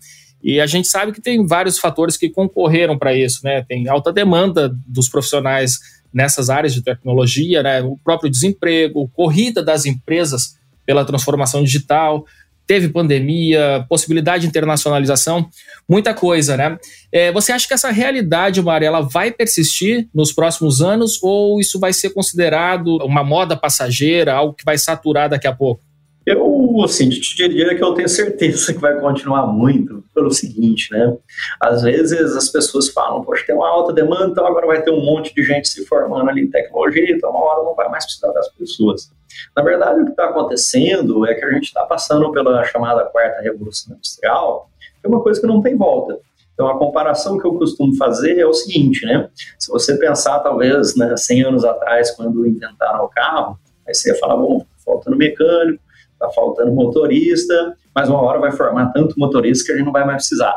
E 0.43 0.59
a 0.61 0.67
gente 0.67 0.87
sabe 0.87 1.11
que 1.11 1.21
tem 1.21 1.45
vários 1.45 1.79
fatores 1.79 2.17
que 2.17 2.29
concorreram 2.29 2.97
para 2.97 3.15
isso, 3.15 3.41
né? 3.43 3.63
Tem 3.67 3.87
alta 3.87 4.13
demanda 4.13 4.71
dos 4.87 5.09
profissionais 5.09 5.79
nessas 6.13 6.49
áreas 6.49 6.73
de 6.73 6.83
tecnologia, 6.83 7.63
né? 7.63 7.81
O 7.81 7.97
próprio 8.03 8.29
desemprego, 8.29 9.09
corrida 9.09 9.63
das 9.63 9.85
empresas 9.85 10.55
pela 10.85 11.05
transformação 11.05 11.63
digital, 11.63 12.25
teve 12.65 12.89
pandemia, 12.89 13.85
possibilidade 13.89 14.43
de 14.43 14.47
internacionalização, 14.47 15.49
muita 15.87 16.13
coisa, 16.13 16.55
né? 16.55 16.77
É, 17.11 17.31
você 17.31 17.51
acha 17.51 17.67
que 17.67 17.73
essa 17.73 17.91
realidade, 17.91 18.61
Mari, 18.61 18.85
ela 18.85 19.01
vai 19.01 19.31
persistir 19.31 20.07
nos 20.13 20.31
próximos 20.31 20.81
anos 20.81 21.21
ou 21.21 21.59
isso 21.59 21.79
vai 21.79 21.93
ser 21.93 22.11
considerado 22.11 22.97
uma 23.03 23.23
moda 23.23 23.57
passageira, 23.57 24.33
algo 24.33 24.53
que 24.53 24.65
vai 24.65 24.77
saturar 24.77 25.29
daqui 25.29 25.47
a 25.47 25.53
pouco? 25.53 25.81
Eu, 26.23 26.83
assim, 26.83 27.09
te 27.09 27.35
diria 27.35 27.75
que 27.75 27.83
eu 27.83 27.93
tenho 27.93 28.07
certeza 28.07 28.73
que 28.73 28.79
vai 28.79 28.99
continuar 28.99 29.47
muito 29.47 30.03
pelo 30.13 30.29
seguinte, 30.29 30.91
né? 30.91 31.17
Às 31.59 31.81
vezes 31.81 32.35
as 32.35 32.47
pessoas 32.49 32.89
falam, 32.89 33.23
poxa, 33.23 33.43
tem 33.47 33.55
uma 33.55 33.67
alta 33.67 33.91
demanda, 33.91 34.27
então 34.27 34.45
agora 34.45 34.67
vai 34.67 34.83
ter 34.83 34.91
um 34.91 35.03
monte 35.03 35.33
de 35.33 35.43
gente 35.43 35.67
se 35.67 35.83
formando 35.85 36.29
ali 36.29 36.43
em 36.43 36.49
tecnologia, 36.49 37.11
então 37.11 37.31
uma 37.31 37.43
hora 37.43 37.63
não 37.63 37.75
vai 37.75 37.89
mais 37.89 38.05
precisar 38.05 38.31
das 38.33 38.47
pessoas. 38.49 39.11
Na 39.55 39.63
verdade, 39.63 40.01
o 40.01 40.05
que 40.05 40.11
está 40.11 40.25
acontecendo 40.25 41.25
é 41.25 41.33
que 41.33 41.45
a 41.45 41.51
gente 41.51 41.65
está 41.65 41.85
passando 41.85 42.31
pela 42.31 42.63
chamada 42.65 43.05
quarta 43.05 43.41
revolução 43.41 43.93
industrial, 43.95 44.69
que 44.99 45.07
é 45.07 45.09
uma 45.09 45.21
coisa 45.21 45.39
que 45.39 45.47
não 45.47 45.61
tem 45.61 45.75
volta. 45.75 46.19
Então, 46.53 46.67
a 46.67 46.77
comparação 46.77 47.37
que 47.39 47.45
eu 47.45 47.55
costumo 47.55 47.95
fazer 47.95 48.37
é 48.37 48.45
o 48.45 48.53
seguinte, 48.53 49.05
né? 49.05 49.29
Se 49.57 49.71
você 49.71 49.97
pensar, 49.97 50.39
talvez, 50.39 50.95
né, 50.95 51.15
100 51.17 51.43
anos 51.43 51.65
atrás, 51.65 52.11
quando 52.11 52.45
inventaram 52.45 53.05
o 53.05 53.09
carro, 53.09 53.57
aí 53.87 53.93
você 53.93 54.11
ia 54.11 54.19
falar, 54.19 54.37
bom, 54.37 54.59
tá 54.59 54.65
faltando 54.85 55.17
mecânico, 55.17 55.81
está 56.13 56.29
faltando 56.29 56.71
motorista, 56.71 57.75
mas 57.95 58.09
uma 58.09 58.21
hora 58.21 58.39
vai 58.39 58.51
formar 58.51 58.91
tanto 58.91 59.19
motorista 59.19 59.65
que 59.65 59.71
a 59.71 59.75
gente 59.75 59.85
não 59.85 59.91
vai 59.91 60.05
mais 60.05 60.17
precisar. 60.17 60.55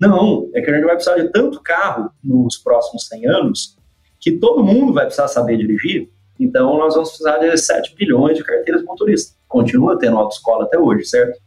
Não, 0.00 0.48
é 0.54 0.60
que 0.60 0.70
a 0.70 0.74
gente 0.74 0.84
vai 0.84 0.94
precisar 0.94 1.16
de 1.16 1.28
tanto 1.28 1.60
carro 1.62 2.10
nos 2.22 2.56
próximos 2.56 3.06
100 3.06 3.26
anos 3.28 3.76
que 4.18 4.32
todo 4.32 4.64
mundo 4.64 4.92
vai 4.92 5.04
precisar 5.04 5.28
saber 5.28 5.58
dirigir. 5.58 6.08
Então, 6.38 6.78
nós 6.78 6.94
vamos 6.94 7.10
precisar 7.10 7.38
de 7.38 7.56
7 7.56 7.94
bilhões 7.94 8.36
de 8.36 8.44
carteiras 8.44 8.82
de 8.82 8.86
motorista. 8.86 9.34
Continua 9.48 9.98
tendo 9.98 10.18
autoescola 10.18 10.64
até 10.64 10.78
hoje, 10.78 11.04
certo? 11.04 11.38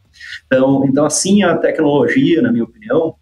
Então, 0.46 0.86
então, 0.86 1.06
assim, 1.06 1.44
a 1.44 1.58
tecnologia, 1.58 2.41
na 2.41 2.51
minha 2.51 2.63
opinião, 2.63 3.15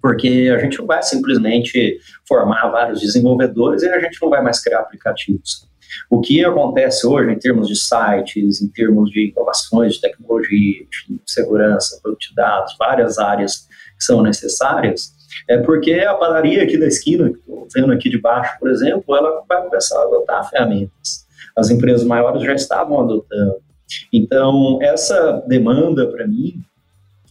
porque 0.00 0.50
a 0.54 0.58
gente 0.58 0.78
não 0.78 0.86
vai 0.86 1.02
simplesmente 1.02 1.98
formar 2.26 2.68
vários 2.68 3.00
desenvolvedores 3.00 3.82
e 3.82 3.88
a 3.88 4.00
gente 4.00 4.18
não 4.22 4.30
vai 4.30 4.42
mais 4.42 4.62
criar 4.62 4.80
aplicativos. 4.80 5.68
O 6.08 6.20
que 6.20 6.44
acontece 6.44 7.06
hoje 7.06 7.32
em 7.32 7.38
termos 7.38 7.66
de 7.66 7.76
sites, 7.76 8.62
em 8.62 8.68
termos 8.68 9.10
de 9.10 9.30
inovações 9.30 9.94
de 9.94 10.00
tecnologia, 10.00 10.86
de 11.08 11.20
segurança, 11.26 11.98
produto 12.00 12.28
de 12.28 12.34
dados, 12.34 12.76
várias 12.78 13.18
áreas 13.18 13.68
que 13.98 14.04
são 14.04 14.22
necessárias, 14.22 15.12
é 15.48 15.58
porque 15.58 15.94
a 15.94 16.14
padaria 16.14 16.62
aqui 16.62 16.78
da 16.78 16.86
esquina, 16.86 17.30
que 17.30 17.38
estou 17.38 17.66
vendo 17.74 17.92
aqui 17.92 18.08
de 18.08 18.20
baixo, 18.20 18.58
por 18.58 18.70
exemplo, 18.70 19.16
ela 19.16 19.42
vai 19.48 19.62
começar 19.62 19.98
a 19.98 20.04
adotar 20.04 20.48
ferramentas. 20.50 21.26
As 21.56 21.70
empresas 21.70 22.04
maiores 22.04 22.42
já 22.42 22.54
estavam 22.54 23.00
adotando. 23.00 23.56
Então, 24.12 24.78
essa 24.80 25.42
demanda, 25.46 26.06
para 26.06 26.26
mim, 26.26 26.62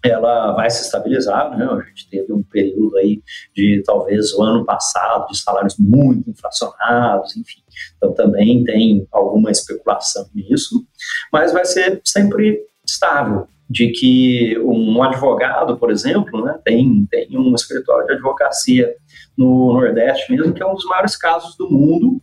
ela 0.04 0.54
vai 0.54 0.70
se 0.70 0.84
estabilizar, 0.84 1.58
né? 1.58 1.66
A 1.66 1.82
gente 1.82 2.10
teve 2.10 2.32
um 2.32 2.42
período 2.42 2.98
aí 2.98 3.22
de 3.56 3.84
talvez 3.86 4.34
o 4.34 4.42
ano 4.42 4.66
passado 4.66 5.28
de 5.28 5.38
salários 5.38 5.76
muito 5.78 6.30
inflacionados, 6.30 7.36
enfim. 7.36 7.62
Então 7.98 8.14
também 8.14 8.64
tem 8.64 9.06
alguma 9.12 9.52
especulação 9.52 10.28
nisso, 10.34 10.86
mas 11.32 11.52
vai 11.52 11.66
ser 11.66 12.02
sempre 12.06 12.66
estável. 12.86 13.48
De 13.70 13.92
que 13.92 14.58
um 14.60 15.04
advogado, 15.04 15.78
por 15.78 15.92
exemplo, 15.92 16.44
né, 16.44 16.58
tem, 16.66 17.06
tem 17.12 17.38
um 17.38 17.54
escritório 17.54 18.08
de 18.08 18.14
advocacia 18.14 18.96
no 19.38 19.74
Nordeste 19.74 20.32
mesmo, 20.32 20.54
que 20.54 20.64
é 20.64 20.66
um 20.66 20.74
dos 20.74 20.86
maiores 20.86 21.16
casos 21.16 21.56
do 21.56 21.70
mundo, 21.70 22.20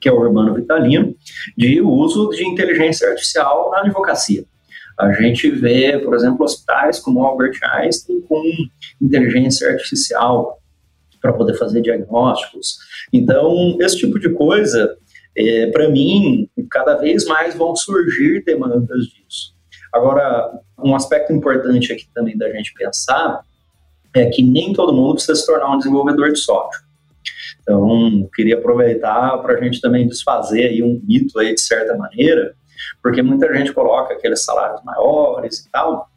que 0.00 0.08
é 0.08 0.12
o 0.12 0.20
Urbano 0.20 0.54
Vitalino, 0.54 1.14
de 1.56 1.80
uso 1.80 2.30
de 2.30 2.46
inteligência 2.46 3.08
artificial 3.08 3.70
na 3.70 3.80
advocacia. 3.80 4.44
A 4.98 5.12
gente 5.12 5.50
vê, 5.50 5.98
por 5.98 6.14
exemplo, 6.14 6.44
hospitais 6.44 6.98
como 7.00 7.24
Albert 7.24 7.58
Einstein 7.62 8.20
com 8.22 8.42
inteligência 9.00 9.68
artificial 9.70 10.58
para 11.20 11.32
poder 11.32 11.54
fazer 11.54 11.80
diagnósticos. 11.80 12.78
Então, 13.12 13.76
esse 13.80 13.98
tipo 13.98 14.18
de 14.18 14.30
coisa, 14.30 14.96
é, 15.36 15.66
para 15.66 15.88
mim, 15.88 16.48
cada 16.70 16.96
vez 16.96 17.24
mais 17.26 17.54
vão 17.54 17.74
surgir 17.74 18.42
demandas 18.44 19.06
disso. 19.06 19.54
Agora, 19.92 20.60
um 20.78 20.94
aspecto 20.94 21.32
importante 21.32 21.92
aqui 21.92 22.06
também 22.14 22.36
da 22.36 22.50
gente 22.50 22.72
pensar 22.74 23.40
é 24.14 24.26
que 24.26 24.42
nem 24.42 24.72
todo 24.72 24.92
mundo 24.92 25.14
precisa 25.14 25.34
se 25.34 25.46
tornar 25.46 25.70
um 25.70 25.78
desenvolvedor 25.78 26.32
de 26.32 26.38
software. 26.38 26.82
Então, 27.60 28.28
queria 28.34 28.56
aproveitar 28.56 29.38
para 29.38 29.54
a 29.54 29.62
gente 29.62 29.80
também 29.80 30.08
desfazer 30.08 30.66
aí 30.66 30.82
um 30.82 31.00
mito 31.04 31.38
aí 31.38 31.54
de 31.54 31.60
certa 31.60 31.96
maneira, 31.96 32.54
porque 33.02 33.22
muita 33.22 33.52
gente 33.54 33.72
coloca 33.72 34.14
aqueles 34.14 34.44
salários 34.44 34.82
maiores 34.82 35.58
e 35.60 35.70
tal, 35.70 36.08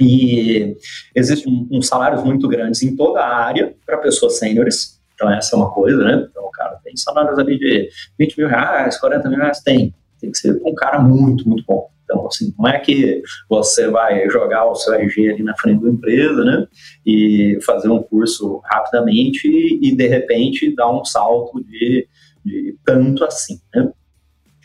e 0.00 0.76
existem 1.14 1.68
uns 1.70 1.86
salários 1.86 2.24
muito 2.24 2.48
grandes 2.48 2.82
em 2.82 2.96
toda 2.96 3.20
a 3.20 3.36
área 3.36 3.74
para 3.84 3.98
pessoas 3.98 4.38
sêniores, 4.38 4.98
então 5.14 5.30
essa 5.30 5.54
é 5.54 5.58
uma 5.58 5.70
coisa, 5.70 6.02
né? 6.02 6.26
Então 6.28 6.42
o 6.44 6.50
cara 6.50 6.80
tem 6.82 6.96
salários 6.96 7.38
ali 7.38 7.58
de 7.58 7.90
20 8.18 8.38
mil 8.38 8.48
reais, 8.48 8.98
40 8.98 9.28
mil 9.28 9.38
reais, 9.38 9.60
tem. 9.60 9.94
Tem 10.18 10.30
que 10.30 10.38
ser 10.38 10.60
um 10.64 10.74
cara 10.74 10.98
muito, 10.98 11.46
muito 11.46 11.64
bom. 11.66 11.90
Então, 12.10 12.26
assim, 12.26 12.52
não 12.58 12.68
é 12.68 12.78
que 12.80 13.22
você 13.48 13.88
vai 13.88 14.28
jogar 14.28 14.66
o 14.66 14.74
seu 14.74 14.94
RG 14.94 15.30
ali 15.30 15.42
na 15.44 15.56
frente 15.56 15.82
da 15.82 15.90
empresa, 15.90 16.44
né? 16.44 16.66
E 17.06 17.58
fazer 17.64 17.88
um 17.88 18.02
curso 18.02 18.60
rapidamente 18.64 19.46
e, 19.48 19.94
de 19.94 20.06
repente, 20.08 20.74
dar 20.74 20.90
um 20.90 21.04
salto 21.04 21.62
de, 21.62 22.08
de 22.44 22.76
tanto 22.84 23.24
assim, 23.24 23.60
né? 23.72 23.92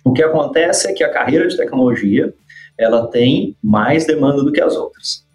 O 0.04 0.12
que 0.12 0.24
acontece 0.24 0.88
é 0.88 0.94
que 0.94 1.04
a 1.04 1.12
carreira 1.12 1.48
de 1.48 1.56
tecnologia 1.58 2.34
ela 2.78 3.08
tem 3.08 3.56
mais 3.64 4.06
demanda 4.06 4.44
do 4.44 4.52
que 4.52 4.62
as 4.62 4.76
outras. 4.76 5.26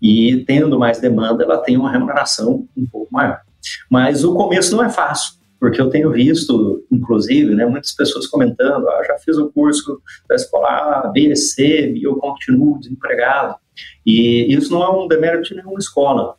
E 0.00 0.44
tendo 0.46 0.78
mais 0.78 0.98
demanda, 0.98 1.44
ela 1.44 1.58
tem 1.58 1.76
uma 1.76 1.90
remuneração 1.90 2.66
um 2.76 2.86
pouco 2.86 3.12
maior. 3.12 3.40
Mas 3.90 4.24
o 4.24 4.34
começo 4.34 4.76
não 4.76 4.84
é 4.84 4.90
fácil, 4.90 5.34
porque 5.64 5.80
eu 5.80 5.88
tenho 5.88 6.10
visto, 6.10 6.84
inclusive, 6.92 7.54
né, 7.54 7.64
muitas 7.64 7.92
pessoas 7.92 8.26
comentando: 8.26 8.86
ah, 8.86 9.02
já 9.06 9.16
fiz 9.16 9.38
o 9.38 9.50
curso 9.50 9.98
da 10.28 10.34
escola 10.34 10.68
A, 10.68 11.08
B, 11.08 11.34
C, 11.34 11.90
e 11.92 12.02
eu 12.02 12.16
continuo 12.16 12.78
desempregado. 12.78 13.54
E 14.04 14.54
isso 14.54 14.70
não 14.70 14.82
é 14.82 14.90
um 14.90 15.08
demérito 15.08 15.48
de 15.48 15.54
nenhuma 15.54 15.78
escola. 15.78 16.36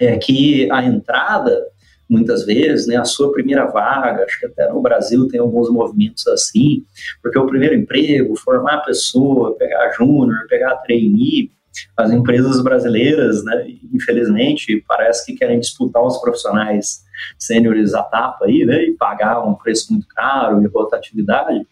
É 0.00 0.16
que 0.18 0.68
a 0.72 0.82
entrada 0.82 1.64
muitas 2.08 2.44
vezes, 2.44 2.88
né, 2.88 2.96
a 2.96 3.04
sua 3.04 3.30
primeira 3.30 3.66
vaga, 3.66 4.24
acho 4.24 4.40
que 4.40 4.46
até 4.46 4.68
no 4.68 4.82
Brasil 4.82 5.28
tem 5.28 5.38
alguns 5.38 5.70
movimentos 5.70 6.26
assim, 6.26 6.82
porque 7.22 7.38
o 7.38 7.46
primeiro 7.46 7.76
emprego, 7.76 8.34
formar 8.34 8.78
a 8.78 8.80
pessoa, 8.80 9.56
pegar 9.56 9.92
júnior, 9.92 10.44
pegar 10.48 10.74
trainee, 10.78 11.52
as 11.96 12.10
empresas 12.10 12.62
brasileiras, 12.62 13.44
né, 13.44 13.66
infelizmente, 13.92 14.84
parece 14.86 15.26
que 15.26 15.38
querem 15.38 15.60
disputar 15.60 16.02
os 16.02 16.18
profissionais 16.18 17.04
sêniores 17.38 17.94
à 17.94 18.02
tapa 18.02 18.46
aí, 18.46 18.64
né, 18.64 18.84
e 18.84 18.92
pagar 18.92 19.46
um 19.46 19.54
preço 19.54 19.92
muito 19.92 20.06
caro 20.08 20.62
e 20.62 20.66
rotatividade, 20.66 21.66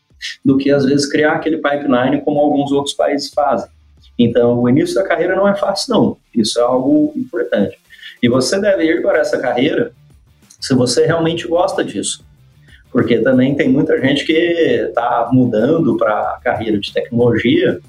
do 0.44 0.56
que 0.56 0.70
às 0.70 0.84
vezes 0.84 1.08
criar 1.08 1.34
aquele 1.34 1.58
pipeline 1.58 2.20
como 2.22 2.40
alguns 2.40 2.72
outros 2.72 2.94
países 2.94 3.32
fazem. 3.32 3.70
Então, 4.18 4.60
o 4.62 4.68
início 4.68 4.96
da 4.96 5.06
carreira 5.06 5.36
não 5.36 5.46
é 5.46 5.54
fácil, 5.54 5.94
não. 5.94 6.16
Isso 6.34 6.58
é 6.58 6.62
algo 6.62 7.12
importante. 7.14 7.78
E 8.20 8.28
você 8.28 8.60
deve 8.60 8.84
ir 8.84 9.00
para 9.00 9.18
essa 9.18 9.38
carreira 9.38 9.92
se 10.60 10.74
você 10.74 11.06
realmente 11.06 11.46
gosta 11.46 11.84
disso. 11.84 12.24
Porque 12.90 13.18
também 13.18 13.54
tem 13.54 13.68
muita 13.68 14.00
gente 14.00 14.24
que 14.24 14.32
está 14.32 15.28
mudando 15.32 15.96
para 15.96 16.32
a 16.32 16.40
carreira 16.42 16.78
de 16.78 16.92
tecnologia 16.92 17.80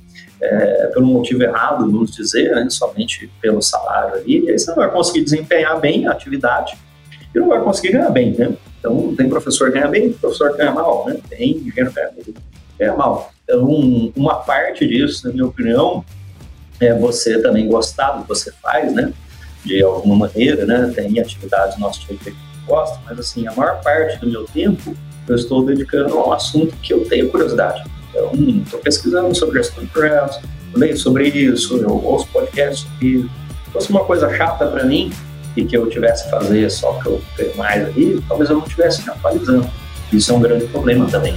é, 0.41 0.87
pelo 0.93 1.05
motivo 1.05 1.43
errado, 1.43 1.89
vamos 1.89 2.11
dizer, 2.11 2.55
né, 2.55 2.67
somente 2.69 3.29
pelo 3.41 3.61
salário 3.61 4.15
ali, 4.15 4.45
e 4.45 4.49
aí 4.49 4.57
você 4.57 4.69
não 4.71 4.77
vai 4.77 4.91
conseguir 4.91 5.23
desempenhar 5.23 5.79
bem 5.79 6.07
a 6.07 6.11
atividade 6.11 6.77
e 7.33 7.39
não 7.39 7.49
vai 7.49 7.61
conseguir 7.61 7.91
ganhar 7.91 8.09
bem, 8.09 8.33
né? 8.33 8.53
Então, 8.79 9.13
tem 9.15 9.27
professor 9.27 9.71
que 9.71 9.77
ganha 9.77 9.89
bem, 9.89 10.13
professor 10.13 10.51
que 10.51 10.57
ganha 10.57 10.71
mal, 10.71 11.05
né? 11.05 11.19
Tem 11.29 11.51
engenheiro 11.51 11.89
que 11.89 11.95
ganha 11.95 12.11
bem, 12.11 12.33
ganha 12.79 12.95
mal. 12.95 13.31
Então, 13.43 14.11
uma 14.15 14.35
parte 14.35 14.87
disso, 14.87 15.27
na 15.27 15.33
minha 15.33 15.45
opinião, 15.45 16.03
é 16.79 16.93
você 16.93 17.41
também 17.41 17.67
gostar 17.67 18.11
do 18.11 18.21
que 18.21 18.29
você 18.29 18.51
faz, 18.53 18.93
né? 18.93 19.11
De 19.65 19.83
alguma 19.83 20.15
maneira, 20.15 20.65
né? 20.65 20.91
Tem 20.95 21.19
atividades 21.19 21.75
no 21.75 21.81
nosso 21.81 22.07
que 22.07 22.33
gosta, 22.69 22.99
mas 23.05 23.19
assim, 23.19 23.45
a 23.47 23.51
maior 23.51 23.81
parte 23.81 24.17
do 24.19 24.27
meu 24.27 24.45
tempo 24.45 24.95
eu 25.27 25.35
estou 25.35 25.63
dedicando 25.65 26.17
a 26.17 26.29
um 26.29 26.33
assunto 26.33 26.73
que 26.81 26.93
eu 26.93 27.05
tenho 27.05 27.29
curiosidade. 27.29 27.83
Então, 28.09 28.31
estou 28.33 28.79
pesquisando 28.79 29.35
sobre 29.35 29.61
gestão 29.61 29.83
de 29.83 29.89
projetos, 29.89 30.39
também 30.71 30.95
sobre 30.95 31.27
isso, 31.27 31.77
eu 31.77 32.03
ouço 32.03 32.27
podcasts 32.27 32.87
sobre 32.87 33.07
isso. 33.07 33.29
Se 33.65 33.71
fosse 33.71 33.89
uma 33.89 34.03
coisa 34.03 34.35
chata 34.35 34.65
para 34.67 34.83
mim 34.83 35.11
e 35.55 35.65
que 35.65 35.75
eu 35.75 35.87
tivesse 35.89 36.25
que 36.25 36.31
fazer 36.31 36.69
só 36.69 36.93
que 36.93 37.07
eu 37.07 37.21
tenho 37.35 37.55
mais 37.57 37.85
ali, 37.85 38.23
talvez 38.27 38.49
eu 38.49 38.57
não 38.57 38.63
estivesse 38.63 39.03
me 39.03 39.09
atualizando. 39.09 39.69
Isso 40.11 40.31
é 40.31 40.35
um 40.35 40.39
grande 40.39 40.65
problema 40.67 41.05
também. 41.07 41.35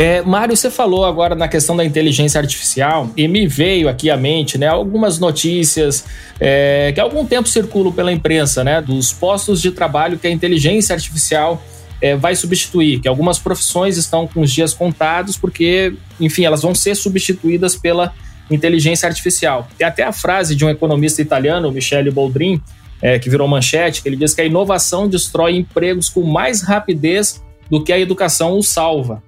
É, 0.00 0.22
Mário, 0.22 0.56
você 0.56 0.70
falou 0.70 1.04
agora 1.04 1.34
na 1.34 1.46
questão 1.46 1.76
da 1.76 1.84
inteligência 1.84 2.40
artificial 2.40 3.10
e 3.14 3.28
me 3.28 3.46
veio 3.46 3.86
aqui 3.86 4.08
à 4.08 4.16
mente 4.16 4.56
né, 4.56 4.66
algumas 4.66 5.18
notícias 5.18 6.06
é, 6.40 6.90
que 6.94 6.98
há 6.98 7.02
algum 7.02 7.26
tempo 7.26 7.46
circulam 7.46 7.92
pela 7.92 8.10
imprensa, 8.10 8.64
né, 8.64 8.80
dos 8.80 9.12
postos 9.12 9.60
de 9.60 9.70
trabalho 9.70 10.18
que 10.18 10.26
a 10.26 10.30
inteligência 10.30 10.94
artificial 10.94 11.62
é, 12.00 12.16
vai 12.16 12.34
substituir, 12.34 12.98
que 13.00 13.08
algumas 13.08 13.38
profissões 13.38 13.98
estão 13.98 14.26
com 14.26 14.40
os 14.40 14.50
dias 14.50 14.72
contados 14.72 15.36
porque, 15.36 15.92
enfim, 16.18 16.46
elas 16.46 16.62
vão 16.62 16.74
ser 16.74 16.94
substituídas 16.94 17.76
pela 17.76 18.14
inteligência 18.50 19.06
artificial. 19.06 19.68
Tem 19.76 19.86
até 19.86 20.02
a 20.02 20.12
frase 20.12 20.56
de 20.56 20.64
um 20.64 20.70
economista 20.70 21.20
italiano, 21.20 21.70
Michele 21.70 22.10
Boldrin, 22.10 22.58
é, 23.02 23.18
que 23.18 23.28
virou 23.28 23.46
manchete, 23.46 24.00
que 24.00 24.08
ele 24.08 24.16
diz 24.16 24.32
que 24.32 24.40
a 24.40 24.46
inovação 24.46 25.06
destrói 25.06 25.56
empregos 25.56 26.08
com 26.08 26.22
mais 26.22 26.62
rapidez 26.62 27.42
do 27.70 27.84
que 27.84 27.92
a 27.92 27.98
educação 27.98 28.56
o 28.56 28.62
salva. 28.62 29.22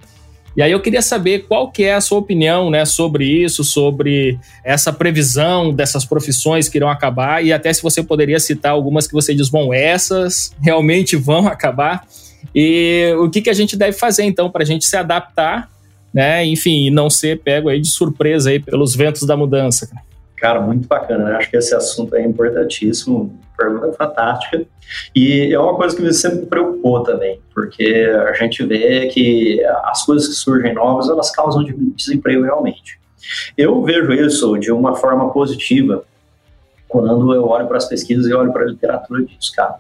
E 0.57 0.63
aí 0.63 0.71
eu 0.71 0.81
queria 0.81 1.01
saber 1.01 1.47
qual 1.47 1.71
que 1.71 1.85
é 1.85 1.95
a 1.95 2.01
sua 2.01 2.19
opinião 2.19 2.71
né, 2.71 2.85
sobre 2.85 3.25
isso, 3.25 3.65
sobre 3.65 4.39
essa 4.63 4.93
previsão 4.93 5.73
dessas 5.73 6.05
profissões 6.05 6.69
que 6.69 6.77
irão 6.77 6.89
acabar 6.89 7.45
e 7.45 7.53
até 7.53 7.73
se 7.73 7.83
você 7.83 8.03
poderia 8.03 8.39
citar 8.39 8.73
algumas 8.73 9.07
que 9.07 9.15
você 9.15 9.35
diz, 9.35 9.49
bom, 9.49 9.73
essas 9.73 10.55
realmente 10.61 11.17
vão 11.17 11.47
acabar. 11.47 12.07
E 12.55 13.15
o 13.19 13.31
que, 13.31 13.41
que 13.41 13.51
a 13.51 13.55
gente 13.55 13.77
deve 13.77 13.97
fazer 13.97 14.25
então 14.25 14.51
para 14.51 14.63
a 14.63 14.67
gente 14.67 14.85
se 14.85 14.97
adaptar, 14.97 15.71
né? 16.13 16.45
Enfim, 16.45 16.87
e 16.87 16.91
não 16.91 17.09
ser 17.09 17.41
pego 17.41 17.69
aí 17.69 17.81
de 17.81 17.89
surpresa 17.89 18.51
aí 18.51 18.59
pelos 18.59 18.95
ventos 18.95 19.23
da 19.23 19.37
mudança. 19.37 19.87
Cara, 19.87 20.03
muito 20.61 20.89
bacana, 20.89 21.25
né? 21.25 21.37
Acho 21.37 21.51
que 21.51 21.57
esse 21.57 21.75
assunto 21.75 22.17
é 22.17 22.23
importantíssimo, 22.23 23.39
pergunta 23.57 23.93
fantástica. 23.93 24.65
E 25.15 25.53
é 25.53 25.59
uma 25.59 25.75
coisa 25.77 25.95
que 25.97 26.03
me 26.03 26.13
sempre 26.13 26.47
preocupou 26.47 27.03
também, 27.03 27.41
porque 27.55 28.11
a 28.29 28.33
gente 28.35 28.65
vê 28.65 29.07
que 29.07 29.65
as 29.85 30.05
coisas 30.05 30.29
que 30.29 30.35
surgem 30.35 30.75
novas, 30.75 31.09
elas 31.09 31.31
causam 31.31 31.65
desemprego 31.95 32.43
realmente. 32.43 33.01
Eu 33.57 33.83
vejo 33.83 34.13
isso 34.13 34.59
de 34.59 34.73
uma 34.73 34.97
forma 34.97 35.31
positiva 35.33 36.05
quando 36.89 37.35
eu 37.35 37.47
olho 37.47 37.67
para 37.67 37.79
as 37.79 37.87
pesquisas 37.87 38.27
e 38.27 38.35
olho 38.35 38.53
para 38.53 38.65
a 38.65 38.67
literatura 38.67 39.25
disso, 39.25 39.53
cara. 39.55 39.77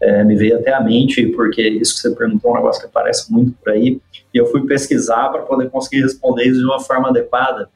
É, 0.00 0.22
me 0.22 0.36
veio 0.36 0.58
até 0.58 0.74
a 0.74 0.80
mente, 0.80 1.26
porque 1.28 1.62
isso 1.62 1.94
que 1.94 2.00
você 2.00 2.10
perguntou 2.14 2.50
é 2.50 2.54
um 2.54 2.56
negócio 2.56 2.82
que 2.82 2.86
aparece 2.86 3.32
muito 3.32 3.52
por 3.52 3.72
aí, 3.72 4.00
e 4.34 4.38
eu 4.38 4.46
fui 4.46 4.66
pesquisar 4.66 5.30
para 5.30 5.42
poder 5.42 5.70
conseguir 5.70 6.02
responder 6.02 6.44
isso 6.44 6.60
de 6.60 6.66
uma 6.66 6.80
forma 6.80 7.08
adequada. 7.08 7.70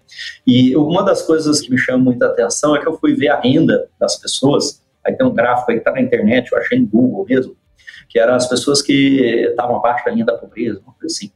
E 0.47 0.77
uma 0.77 1.03
das 1.03 1.23
coisas 1.23 1.61
que 1.61 1.71
me 1.71 1.79
chama 1.79 2.05
muita 2.05 2.27
atenção 2.27 2.77
é 2.77 2.81
que 2.81 2.87
eu 2.87 2.99
fui 2.99 3.15
ver 3.15 3.29
a 3.29 3.41
renda 3.41 3.89
das 3.99 4.17
pessoas, 4.17 4.83
aí 5.05 5.15
tem 5.15 5.27
um 5.27 5.33
gráfico 5.33 5.71
aí 5.71 5.79
que 5.79 5.81
está 5.81 5.93
na 5.93 6.01
internet, 6.03 6.53
eu 6.53 6.59
achei 6.59 6.79
em 6.79 6.85
Google 6.85 7.25
mesmo, 7.27 7.57
que 8.09 8.19
eram 8.19 8.35
as 8.35 8.47
pessoas 8.47 8.83
que 8.83 9.47
estavam 9.49 9.77
abaixo 9.77 10.05
da 10.05 10.11
linha 10.11 10.27
da 10.27 10.35
pobreza, 10.35 10.81
uma 10.85 10.93
coisa 10.93 11.07
assim. 11.07 11.31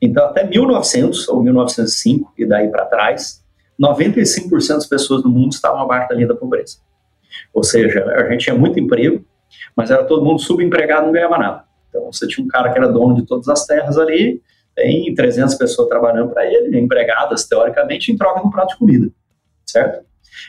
Então, 0.00 0.24
até 0.24 0.44
1900 0.44 1.28
ou 1.28 1.42
1905 1.42 2.32
e 2.38 2.46
daí 2.46 2.68
para 2.68 2.86
trás, 2.86 3.42
95% 3.80 4.68
das 4.68 4.86
pessoas 4.86 5.22
do 5.22 5.28
mundo 5.28 5.52
estavam 5.52 5.80
abaixo 5.80 6.08
da 6.08 6.14
linha 6.14 6.28
da 6.28 6.34
pobreza. 6.34 6.78
Ou 7.52 7.62
seja, 7.62 8.04
a 8.04 8.30
gente 8.30 8.44
tinha 8.44 8.54
muito 8.54 8.78
emprego, 8.78 9.24
mas 9.76 9.90
era 9.90 10.04
todo 10.04 10.24
mundo 10.24 10.40
subempregado, 10.40 11.06
não 11.06 11.12
ganhava 11.12 11.38
nada. 11.38 11.64
Então, 11.88 12.10
você 12.12 12.26
tinha 12.26 12.44
um 12.44 12.48
cara 12.48 12.72
que 12.72 12.78
era 12.78 12.88
dono 12.88 13.14
de 13.14 13.26
todas 13.26 13.48
as 13.48 13.66
terras 13.66 13.98
ali, 13.98 14.40
tem 14.74 15.12
300 15.14 15.54
pessoas 15.56 15.88
trabalhando 15.88 16.30
para 16.30 16.46
ele, 16.46 16.78
empregadas, 16.78 17.46
teoricamente, 17.46 18.12
em 18.12 18.16
troca 18.16 18.40
de 18.40 18.46
um 18.46 18.50
prato 18.50 18.70
de 18.70 18.78
comida, 18.78 19.10
certo? 19.66 20.04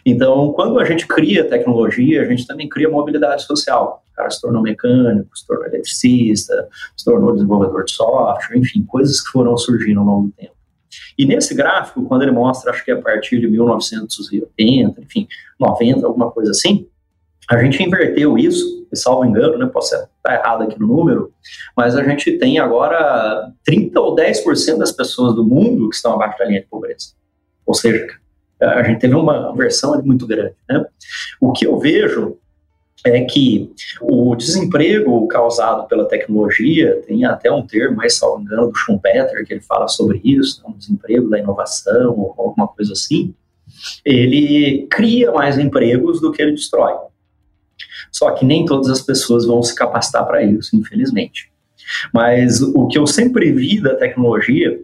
Então, 0.06 0.54
quando 0.54 0.80
a 0.80 0.86
gente 0.86 1.08
cria 1.08 1.48
tecnologia, 1.48 2.22
a 2.22 2.26
gente 2.26 2.46
também 2.48 2.70
cria 2.70 2.90
mobilidade 2.90 3.44
social. 3.44 4.04
O 4.12 4.16
cara 4.16 4.30
se 4.30 4.40
tornou 4.40 4.62
mecânico, 4.62 5.38
se 5.38 5.46
tornou 5.46 5.66
eletricista, 5.66 6.68
se 6.96 7.04
tornou 7.04 7.34
desenvolvedor 7.34 7.84
de 7.84 7.92
software, 7.92 8.58
enfim, 8.58 8.84
coisas 8.84 9.22
que 9.22 9.32
foram 9.32 9.58
surgindo 9.58 10.00
ao 10.00 10.06
longo 10.06 10.28
do 10.28 10.34
tempo. 10.34 10.54
E 11.18 11.26
nesse 11.26 11.54
gráfico, 11.54 12.04
quando 12.06 12.24
ele 12.24 12.32
mostra, 12.32 12.72
acho 12.72 12.84
que 12.84 12.92
é 12.92 12.94
a 12.94 13.02
partir 13.02 13.40
de 13.40 13.48
1980, 13.48 15.02
enfim, 15.02 15.28
90, 15.60 16.06
alguma 16.06 16.32
coisa 16.32 16.52
assim, 16.52 16.88
a 17.50 17.58
gente 17.62 17.82
inverteu 17.82 18.38
isso, 18.38 18.81
salvo 18.96 19.26
engano, 19.26 19.58
né, 19.58 19.66
posso 19.66 19.96
estar 19.96 20.34
errado 20.34 20.64
aqui 20.64 20.80
no 20.80 20.88
número, 20.88 21.34
mas 21.76 21.96
a 21.96 22.04
gente 22.04 22.38
tem 22.38 22.60
agora 22.60 23.52
30 23.66 24.00
ou 24.00 24.16
10% 24.16 24.78
das 24.78 24.92
pessoas 24.92 25.36
do 25.36 25.46
mundo 25.46 25.90
que 25.90 25.96
estão 25.96 26.14
abaixo 26.14 26.40
da 26.40 26.46
linha 26.46 26.62
de 26.62 26.68
pobreza. 26.68 27.14
Ou 27.66 27.74
seja, 27.74 28.08
a 28.62 28.84
gente 28.84 29.00
teve 29.00 29.16
uma 29.16 29.56
versão 29.56 30.00
muito 30.04 30.28
grande. 30.28 30.56
Né? 30.70 30.86
O 31.40 31.52
que 31.52 31.66
eu 31.66 31.80
vejo 31.80 32.38
é 33.04 33.22
que 33.22 33.72
o 34.00 34.36
desemprego 34.36 35.28
causado 35.28 35.88
pela 35.88 36.06
tecnologia, 36.06 37.02
tem 37.08 37.26
até 37.26 37.52
um 37.52 37.66
termo, 37.66 37.98
mais 37.98 38.16
salvo 38.18 38.42
engano, 38.42 38.70
do 38.70 38.78
Schumpeter, 38.78 39.46
que 39.46 39.54
ele 39.54 39.62
fala 39.62 39.88
sobre 39.88 40.22
isso, 40.24 40.62
né, 40.62 40.72
o 40.74 40.78
desemprego 40.78 41.30
da 41.30 41.40
inovação, 41.40 42.16
ou 42.18 42.36
alguma 42.38 42.68
coisa 42.68 42.94
assim, 42.94 43.34
ele 44.06 44.88
cria 44.90 45.32
mais 45.32 45.58
empregos 45.58 46.22
do 46.22 46.32
que 46.32 46.42
ele 46.42 46.52
destrói. 46.52 46.94
Só 48.12 48.32
que 48.32 48.46
nem 48.46 48.66
todas 48.66 48.90
as 48.90 49.02
pessoas 49.02 49.46
vão 49.46 49.64
se 49.64 49.74
capacitar 49.74 50.26
para 50.28 50.44
isso, 50.44 50.76
infelizmente. 50.76 51.52
Mas 52.14 52.62
o 52.62 52.88
que 52.88 52.98
eu 52.98 53.08
sempre 53.08 53.52
vi 53.52 53.82
da 53.82 53.96
tecnologia, 53.96 54.80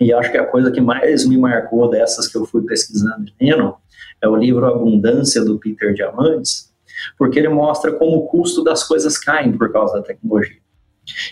e 0.00 0.12
acho 0.12 0.30
que 0.30 0.38
a 0.38 0.46
coisa 0.46 0.70
que 0.70 0.80
mais 0.80 1.26
me 1.26 1.36
marcou 1.36 1.90
dessas 1.90 2.28
que 2.28 2.36
eu 2.36 2.46
fui 2.46 2.62
pesquisando 2.62 3.26
e 3.40 3.44
lendo, 3.44 3.74
é 4.22 4.28
o 4.28 4.36
livro 4.36 4.66
Abundância 4.66 5.44
do 5.44 5.58
Peter 5.58 5.92
Diamandis, 5.92 6.72
porque 7.16 7.38
ele 7.38 7.48
mostra 7.48 7.92
como 7.92 8.16
o 8.16 8.26
custo 8.26 8.62
das 8.62 8.82
coisas 8.82 9.18
caem 9.18 9.52
por 9.52 9.72
causa 9.72 9.94
da 9.94 10.02
tecnologia. 10.02 10.58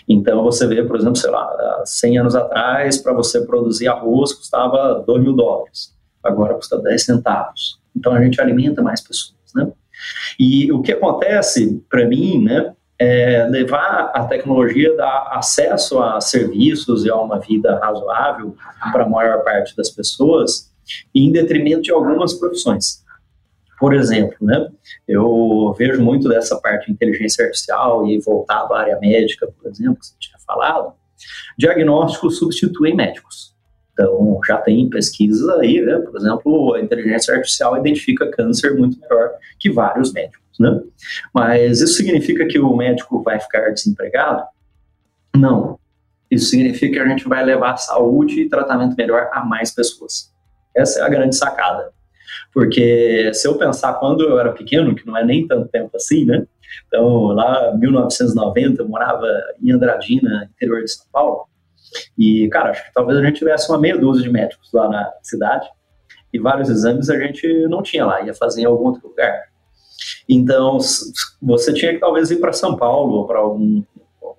Então 0.07 0.43
você 0.43 0.65
vê, 0.65 0.83
por 0.83 0.95
exemplo, 0.95 1.15
sei 1.15 1.29
lá, 1.29 1.83
100 1.85 2.17
anos 2.19 2.35
atrás, 2.35 2.97
para 2.97 3.13
você 3.13 3.41
produzir 3.41 3.87
arroz 3.87 4.33
custava 4.33 5.03
2 5.05 5.21
mil 5.21 5.33
dólares, 5.33 5.93
agora 6.23 6.55
custa 6.55 6.77
10 6.79 7.03
centavos. 7.03 7.79
Então 7.95 8.13
a 8.13 8.23
gente 8.23 8.39
alimenta 8.41 8.81
mais 8.81 9.01
pessoas, 9.01 9.35
né? 9.53 9.71
E 10.39 10.71
o 10.71 10.81
que 10.81 10.91
acontece 10.91 11.83
para 11.89 12.05
mim, 12.05 12.43
né, 12.43 12.73
é 12.99 13.47
levar 13.47 14.11
a 14.13 14.25
tecnologia 14.25 14.95
dar 14.95 15.29
acesso 15.33 16.01
a 16.01 16.19
serviços 16.19 17.05
e 17.05 17.09
a 17.09 17.15
uma 17.15 17.39
vida 17.39 17.77
razoável 17.79 18.55
para 18.91 19.03
a 19.03 19.09
maior 19.09 19.43
parte 19.43 19.75
das 19.75 19.89
pessoas, 19.89 20.71
em 21.13 21.31
detrimento 21.31 21.83
de 21.83 21.91
algumas 21.91 22.33
profissões. 22.33 23.03
Por 23.79 23.93
exemplo, 23.93 24.35
né, 24.41 24.67
eu 25.07 25.75
vejo 25.77 26.01
muito 26.01 26.27
dessa 26.27 26.59
parte 26.59 26.87
de 26.87 26.93
inteligência 26.93 27.45
artificial 27.45 28.07
e 28.07 28.19
voltado 28.19 28.73
à 28.73 28.79
área 28.79 28.99
médica, 28.99 29.47
por 29.47 29.69
exemplo, 29.69 29.99
que 29.99 30.07
você 30.07 30.15
tinha 30.19 30.39
falado, 30.39 30.93
diagnósticos 31.57 32.39
substituem 32.39 32.95
médicos. 32.95 33.56
Então, 33.97 34.39
já 34.45 34.57
tem 34.57 34.87
pesquisas 34.87 35.49
aí, 35.57 35.81
né? 35.81 35.97
Por 35.97 36.15
exemplo, 36.15 36.75
a 36.75 36.79
inteligência 36.79 37.33
artificial 37.33 37.75
identifica 37.75 38.29
câncer 38.29 38.75
muito 38.75 38.99
melhor 38.99 39.31
que 39.59 39.71
vários 39.71 40.13
médicos, 40.13 40.59
né? 40.59 40.79
Mas 41.33 41.81
isso 41.81 41.95
significa 41.95 42.45
que 42.45 42.59
o 42.59 42.75
médico 42.75 43.23
vai 43.23 43.39
ficar 43.39 43.71
desempregado? 43.71 44.43
Não. 45.35 45.79
Isso 46.29 46.51
significa 46.51 46.93
que 46.93 46.99
a 46.99 47.07
gente 47.07 47.27
vai 47.27 47.43
levar 47.43 47.77
saúde 47.77 48.41
e 48.41 48.49
tratamento 48.49 48.95
melhor 48.95 49.31
a 49.33 49.43
mais 49.43 49.71
pessoas. 49.71 50.31
Essa 50.75 50.99
é 50.99 51.03
a 51.03 51.09
grande 51.09 51.35
sacada. 51.35 51.91
Porque 52.53 53.31
se 53.33 53.47
eu 53.47 53.57
pensar 53.57 53.95
quando 53.95 54.21
eu 54.23 54.39
era 54.39 54.51
pequeno, 54.51 54.93
que 54.93 55.07
não 55.07 55.17
é 55.17 55.25
nem 55.25 55.47
tanto 55.47 55.69
tempo 55.69 55.89
assim, 55.95 56.23
né? 56.23 56.45
Então, 56.87 57.27
lá 57.27 57.71
em 57.73 57.79
1990, 57.79 58.83
eu 58.83 58.87
morava 58.87 59.27
em 59.59 59.71
Andradina, 59.71 60.47
interior 60.53 60.83
de 60.83 60.91
São 60.91 61.05
Paulo. 61.11 61.47
E, 62.17 62.47
cara, 62.49 62.71
acho 62.71 62.85
que 62.85 62.93
talvez 62.93 63.17
a 63.17 63.23
gente 63.23 63.37
tivesse 63.37 63.69
uma 63.69 63.79
meia 63.79 63.97
dúzia 63.97 64.23
de 64.23 64.29
médicos 64.29 64.71
lá 64.73 64.89
na 64.89 65.11
cidade 65.21 65.67
e 66.33 66.39
vários 66.39 66.69
exames 66.69 67.09
a 67.09 67.17
gente 67.17 67.47
não 67.67 67.81
tinha 67.81 68.05
lá, 68.05 68.21
ia 68.21 68.33
fazer 68.33 68.61
em 68.61 68.65
algum 68.65 68.87
outro 68.87 69.07
lugar. 69.07 69.43
Então, 70.27 70.77
você 71.41 71.73
tinha 71.73 71.93
que 71.93 71.99
talvez 71.99 72.29
ir 72.31 72.39
para 72.39 72.53
São 72.53 72.75
Paulo 72.75 73.13
ou 73.13 73.27
para 73.27 73.39
algum 73.39 73.83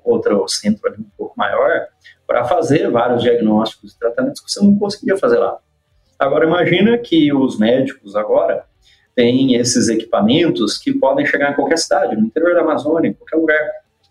outro 0.05 0.47
centro 0.49 0.95
um 0.99 1.05
pouco 1.17 1.35
maior 1.37 1.87
para 2.27 2.45
fazer 2.45 2.91
vários 2.91 3.23
diagnósticos 3.23 3.93
e 3.93 3.99
tratamentos 3.99 4.41
que 4.41 4.51
você 4.51 4.63
não 4.65 4.79
conseguia 4.79 5.17
fazer 5.17 5.39
lá. 5.39 5.59
Agora, 6.19 6.47
imagina 6.47 6.99
que 6.99 7.33
os 7.33 7.59
médicos 7.59 8.17
agora 8.17 8.65
têm 9.15 9.55
esses 9.55 9.89
equipamentos 9.89 10.79
que 10.79 10.93
podem 10.93 11.27
chegar 11.27 11.53
em 11.53 11.55
qualquer 11.55 11.79
cidade, 11.79 12.17
no 12.17 12.27
interior 12.27 12.55
da 12.55 12.61
Amazônia, 12.61 13.09
em 13.09 13.15
qualquer 13.15 13.37
lugar 13.37 13.59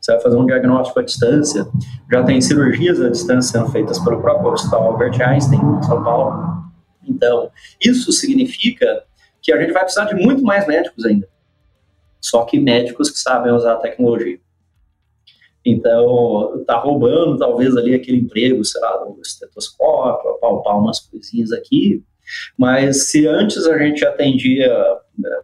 você 0.08 0.13
vai 0.13 0.22
fazer 0.22 0.38
um 0.38 0.46
diagnóstico 0.46 1.00
à 1.00 1.04
distância, 1.04 1.67
já 2.10 2.24
tem 2.24 2.39
cirurgias 2.39 3.02
à 3.02 3.10
distância 3.10 3.60
sendo 3.60 3.72
feitas 3.72 4.00
pelo 4.00 4.22
próprio 4.22 4.52
Hospital 4.52 4.93
Albert 4.93 5.22
Einstein, 5.22 5.60
em 5.60 5.84
São 5.84 6.02
Paulo. 6.02 6.63
Então, 7.04 7.52
isso 7.84 8.12
significa 8.13 9.04
que 9.41 9.52
a 9.52 9.60
gente 9.60 9.74
vai 9.74 9.84
precisar 9.84 10.06
de 10.06 10.15
muito 10.15 10.43
mais 10.43 10.65
médicos 10.65 11.06
ainda. 11.06 11.28
Só 12.22 12.46
que 12.46 12.58
médicos 12.58 13.10
que 13.10 13.20
sabem 13.20 13.52
usar 13.52 13.74
a 13.74 13.78
tecnologia. 13.80 14.39
Então, 15.65 16.63
tá 16.65 16.78
roubando 16.78 17.38
talvez 17.38 17.76
ali 17.76 17.93
aquele 17.93 18.20
emprego, 18.20 18.63
sei 18.63 18.80
lá, 18.80 18.98
do 18.98 19.20
estetoscópio, 19.22 20.32
apalpar 20.32 20.80
umas 20.80 21.02
coisinhas 21.02 21.52
aqui. 21.52 22.02
Mas 22.58 23.10
se 23.10 23.28
antes 23.28 23.65
a 23.67 23.78
gente 23.78 24.06
atendia 24.06 24.74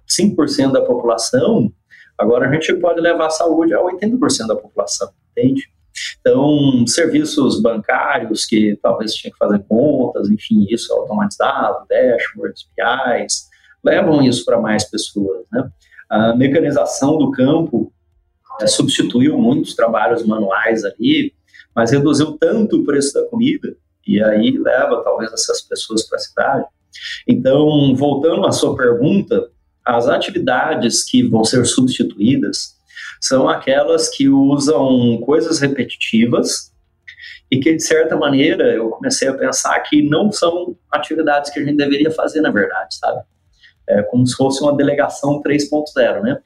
5% 0.09 0.71
da 0.71 0.81
população, 0.81 1.71
agora 2.17 2.47
a 2.47 2.53
gente 2.53 2.73
pode 2.75 3.01
levar 3.01 3.27
a 3.27 3.31
saúde 3.31 3.73
a 3.73 3.81
80% 3.81 4.47
da 4.47 4.55
população, 4.55 5.09
entende? 5.31 5.63
Então, 6.19 6.85
serviços 6.87 7.61
bancários 7.61 8.45
que 8.45 8.77
talvez 8.81 9.13
tinha 9.13 9.31
que 9.31 9.37
fazer 9.37 9.63
contas, 9.67 10.29
enfim, 10.29 10.65
isso 10.69 10.91
é 10.91 10.97
automatizado, 10.97 11.85
dashboards, 11.87 12.67
PIs, 12.75 13.49
levam 13.83 14.21
isso 14.21 14.45
para 14.45 14.59
mais 14.59 14.89
pessoas, 14.89 15.45
né? 15.51 15.69
A 16.09 16.35
mecanização 16.35 17.17
do 17.17 17.31
campo 17.31 17.91
é, 18.61 18.67
substituiu 18.67 19.37
muitos 19.37 19.75
trabalhos 19.75 20.25
manuais 20.25 20.85
ali, 20.85 21.33
mas 21.75 21.91
reduziu 21.91 22.37
tanto 22.37 22.77
o 22.77 22.85
preço 22.85 23.13
da 23.13 23.27
comida, 23.27 23.75
e 24.05 24.21
aí 24.21 24.51
leva 24.57 25.03
talvez 25.03 25.31
essas 25.33 25.61
pessoas 25.61 26.07
para 26.07 26.17
a 26.17 26.21
cidade. 26.21 26.65
Então, 27.27 27.95
voltando 27.95 28.45
à 28.45 28.51
sua 28.51 28.75
pergunta, 28.75 29.49
as 29.85 30.07
atividades 30.07 31.03
que 31.03 31.27
vão 31.27 31.43
ser 31.43 31.65
substituídas 31.65 32.75
são 33.19 33.47
aquelas 33.47 34.09
que 34.09 34.27
usam 34.29 35.19
coisas 35.21 35.59
repetitivas 35.59 36.71
e 37.49 37.59
que, 37.59 37.73
de 37.75 37.83
certa 37.83 38.15
maneira, 38.15 38.73
eu 38.73 38.89
comecei 38.89 39.27
a 39.27 39.33
pensar 39.33 39.79
que 39.81 40.01
não 40.01 40.31
são 40.31 40.75
atividades 40.91 41.51
que 41.51 41.59
a 41.59 41.63
gente 41.63 41.77
deveria 41.77 42.11
fazer, 42.11 42.41
na 42.41 42.51
verdade, 42.51 42.95
sabe? 42.95 43.21
É 43.87 44.01
como 44.03 44.25
se 44.25 44.35
fosse 44.35 44.61
uma 44.61 44.75
delegação 44.75 45.41
3.0, 45.41 46.21
né? 46.21 46.39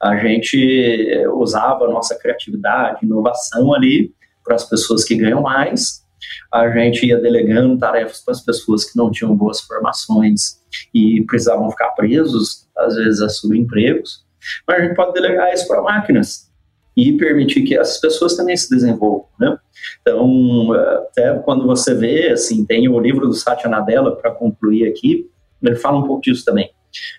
A 0.00 0.16
gente 0.16 1.10
é, 1.10 1.28
usava 1.28 1.84
a 1.84 1.90
nossa 1.90 2.16
criatividade, 2.16 3.04
inovação 3.04 3.74
ali 3.74 4.14
para 4.44 4.54
as 4.54 4.68
pessoas 4.68 5.04
que 5.04 5.16
ganham 5.16 5.42
mais, 5.42 6.03
a 6.52 6.70
gente 6.70 7.06
ia 7.06 7.18
delegando 7.18 7.78
tarefas 7.78 8.20
para 8.20 8.32
as 8.32 8.40
pessoas 8.40 8.84
que 8.84 8.96
não 8.96 9.10
tinham 9.10 9.34
boas 9.36 9.60
formações 9.60 10.60
e 10.92 11.24
precisavam 11.26 11.70
ficar 11.70 11.90
presos, 11.90 12.68
às 12.76 12.96
vezes, 12.96 13.20
a 13.20 13.28
subempregos, 13.28 14.24
mas 14.66 14.80
a 14.80 14.84
gente 14.84 14.94
pode 14.94 15.12
delegar 15.12 15.52
isso 15.52 15.66
para 15.66 15.82
máquinas 15.82 16.50
e 16.96 17.12
permitir 17.16 17.62
que 17.62 17.76
essas 17.76 17.98
pessoas 18.00 18.36
também 18.36 18.56
se 18.56 18.70
desenvolvam, 18.70 19.26
né? 19.38 19.56
Então, 20.00 20.72
até 20.72 21.34
quando 21.40 21.66
você 21.66 21.94
vê, 21.94 22.30
assim, 22.30 22.64
tem 22.64 22.88
o 22.88 22.98
livro 23.00 23.26
do 23.26 23.34
Satya 23.34 23.68
Nadella, 23.68 24.16
para 24.16 24.30
concluir 24.30 24.88
aqui, 24.88 25.28
ele 25.62 25.76
fala 25.76 25.98
um 25.98 26.06
pouco 26.06 26.22
disso 26.22 26.44
também. 26.44 26.70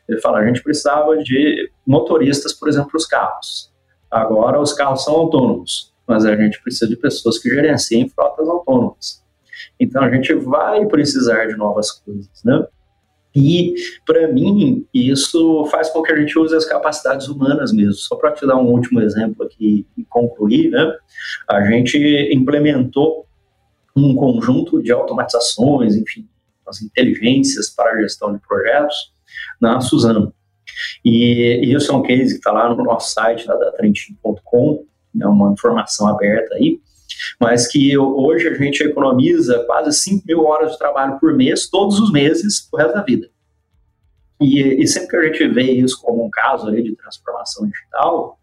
Ele 0.07 0.19
fala, 0.21 0.39
a 0.39 0.45
gente 0.45 0.63
precisava 0.63 1.17
de 1.17 1.69
motoristas, 1.85 2.53
por 2.53 2.69
exemplo, 2.69 2.91
os 2.95 3.05
carros. 3.05 3.73
Agora 4.09 4.59
os 4.59 4.71
carros 4.71 5.03
são 5.03 5.13
autônomos, 5.13 5.93
mas 6.07 6.25
a 6.25 6.35
gente 6.35 6.61
precisa 6.61 6.87
de 6.87 6.95
pessoas 6.95 7.37
que 7.37 7.49
gerenciem 7.49 8.09
frotas 8.09 8.47
autônomas. 8.47 9.23
Então 9.79 10.03
a 10.03 10.09
gente 10.09 10.33
vai 10.33 10.85
precisar 10.85 11.45
de 11.45 11.55
novas 11.55 11.91
coisas, 11.91 12.43
né? 12.43 12.65
E, 13.35 13.75
para 14.05 14.29
mim, 14.29 14.87
isso 14.93 15.65
faz 15.65 15.89
com 15.89 16.01
que 16.01 16.11
a 16.11 16.15
gente 16.15 16.39
use 16.39 16.55
as 16.55 16.63
capacidades 16.63 17.27
humanas 17.27 17.73
mesmo. 17.73 17.95
Só 17.95 18.15
para 18.15 18.31
te 18.31 18.47
dar 18.47 18.55
um 18.55 18.71
último 18.71 19.01
exemplo 19.01 19.45
aqui 19.45 19.85
e 19.97 20.05
concluir, 20.05 20.69
né? 20.69 20.95
A 21.49 21.61
gente 21.65 21.97
implementou 22.33 23.25
um 23.93 24.15
conjunto 24.15 24.81
de 24.81 24.91
automatizações, 24.91 25.95
enfim, 25.95 26.25
as 26.65 26.81
inteligências 26.81 27.69
para 27.69 27.91
a 27.91 28.01
gestão 28.01 28.33
de 28.33 28.39
projetos 28.39 29.13
na 29.59 29.81
Suzano. 29.81 30.33
E, 31.03 31.61
e 31.63 31.73
isso 31.73 31.91
é 31.91 31.95
um 31.95 32.01
case 32.01 32.33
que 32.33 32.39
está 32.39 32.51
lá 32.51 32.73
no 32.73 32.83
nosso 32.83 33.13
site, 33.13 33.45
da 33.45 33.71
Trentin.com, 33.73 34.85
é 35.19 35.27
uma 35.27 35.51
informação 35.51 36.07
aberta 36.07 36.55
aí, 36.55 36.79
mas 37.39 37.67
que 37.67 37.97
hoje 37.97 38.47
a 38.47 38.53
gente 38.53 38.83
economiza 38.83 39.63
quase 39.65 39.93
5 39.93 40.23
mil 40.25 40.45
horas 40.45 40.73
de 40.73 40.77
trabalho 40.77 41.19
por 41.19 41.33
mês, 41.33 41.69
todos 41.69 41.99
os 41.99 42.11
meses, 42.11 42.67
pro 42.69 42.79
resto 42.79 42.95
da 42.95 43.03
vida. 43.03 43.29
E, 44.41 44.83
e, 44.83 44.87
sempre 44.87 45.09
que 45.09 45.15
a 45.15 45.23
gente 45.23 45.47
vê 45.47 45.71
isso 45.71 46.01
como 46.01 46.25
um 46.25 46.29
caso 46.29 46.67
ali 46.67 46.83
de 46.83 46.93
transformação 46.95 47.65
digital, 47.67 48.37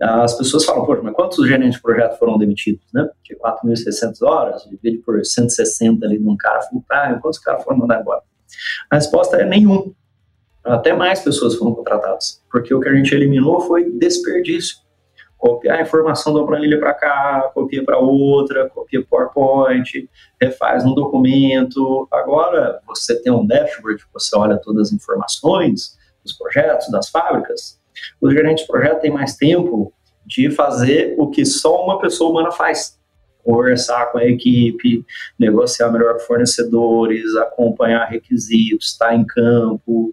as 0.00 0.36
pessoas 0.36 0.64
falam, 0.64 0.86
poxa, 0.86 1.02
mas 1.02 1.14
quantos 1.14 1.46
gerentes 1.46 1.76
de 1.76 1.82
projeto 1.82 2.18
foram 2.18 2.38
demitidos, 2.38 2.86
né? 2.92 3.06
De 3.22 3.36
4.600 3.36 4.22
horas, 4.22 4.62
divide 4.64 4.98
por 4.98 5.22
160 5.22 6.06
ali 6.06 6.18
de 6.18 6.26
um 6.26 6.36
cara 6.36 6.62
full 6.62 6.82
quantos 7.20 7.38
caras 7.38 7.62
foram 7.64 7.78
mandados 7.78 8.02
embora? 8.02 8.22
A 8.90 8.96
resposta 8.96 9.36
é 9.36 9.44
nenhum. 9.44 9.94
Até 10.64 10.92
mais 10.94 11.20
pessoas 11.20 11.54
foram 11.54 11.74
contratadas, 11.74 12.42
porque 12.50 12.74
o 12.74 12.80
que 12.80 12.88
a 12.88 12.94
gente 12.94 13.14
eliminou 13.14 13.60
foi 13.60 13.90
desperdício 13.90 14.78
copiar 15.38 15.78
a 15.78 15.82
informação 15.82 16.32
da 16.34 16.44
planilha 16.44 16.78
para 16.78 16.94
cá, 16.94 17.50
copia 17.54 17.84
para 17.84 17.98
outra, 17.98 18.68
copia 18.70 19.04
PowerPoint, 19.04 20.08
refaz 20.40 20.84
um 20.84 20.94
documento. 20.94 22.08
Agora 22.10 22.80
você 22.86 23.20
tem 23.20 23.32
um 23.32 23.46
dashboard, 23.46 24.02
você 24.12 24.36
olha 24.36 24.58
todas 24.58 24.88
as 24.88 24.94
informações 24.94 25.96
dos 26.22 26.32
projetos, 26.32 26.90
das 26.90 27.08
fábricas. 27.08 27.80
Os 28.20 28.32
gerentes 28.32 28.64
de 28.64 28.70
projeto 28.70 29.00
têm 29.00 29.10
mais 29.10 29.36
tempo 29.36 29.92
de 30.26 30.50
fazer 30.50 31.14
o 31.18 31.30
que 31.30 31.44
só 31.44 31.84
uma 31.84 32.00
pessoa 32.00 32.30
humana 32.30 32.50
faz. 32.50 32.98
Conversar 33.44 34.06
com 34.06 34.18
a 34.18 34.24
equipe, 34.24 35.04
negociar 35.38 35.90
melhor 35.90 36.14
com 36.14 36.20
fornecedores, 36.20 37.36
acompanhar 37.36 38.06
requisitos, 38.06 38.88
estar 38.88 39.14
em 39.14 39.24
campo, 39.24 40.12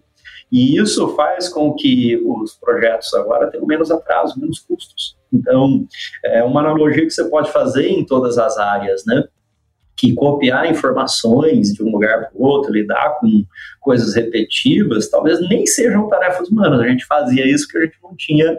e 0.50 0.78
isso 0.80 1.08
faz 1.16 1.48
com 1.48 1.74
que 1.74 2.16
os 2.24 2.54
projetos 2.54 3.12
agora 3.14 3.50
tenham 3.50 3.66
menos 3.66 3.90
atraso, 3.90 4.38
menos 4.38 4.58
custos. 4.60 5.16
Então, 5.32 5.86
é 6.24 6.42
uma 6.42 6.60
analogia 6.60 7.04
que 7.04 7.10
você 7.10 7.24
pode 7.24 7.50
fazer 7.50 7.88
em 7.88 8.04
todas 8.04 8.38
as 8.38 8.56
áreas, 8.56 9.04
né? 9.04 9.24
Que 9.96 10.14
copiar 10.14 10.70
informações 10.70 11.72
de 11.72 11.82
um 11.82 11.90
lugar 11.90 12.28
para 12.28 12.38
o 12.38 12.42
outro, 12.44 12.72
lidar 12.72 13.18
com 13.20 13.44
coisas 13.80 14.14
repetitivas, 14.14 15.08
talvez 15.08 15.40
nem 15.48 15.66
sejam 15.66 16.08
tarefas 16.08 16.48
humanas. 16.48 16.80
A 16.80 16.88
gente 16.88 17.04
fazia 17.06 17.46
isso 17.46 17.66
porque 17.66 17.78
a 17.78 17.86
gente 17.86 17.98
não 18.02 18.14
tinha 18.16 18.58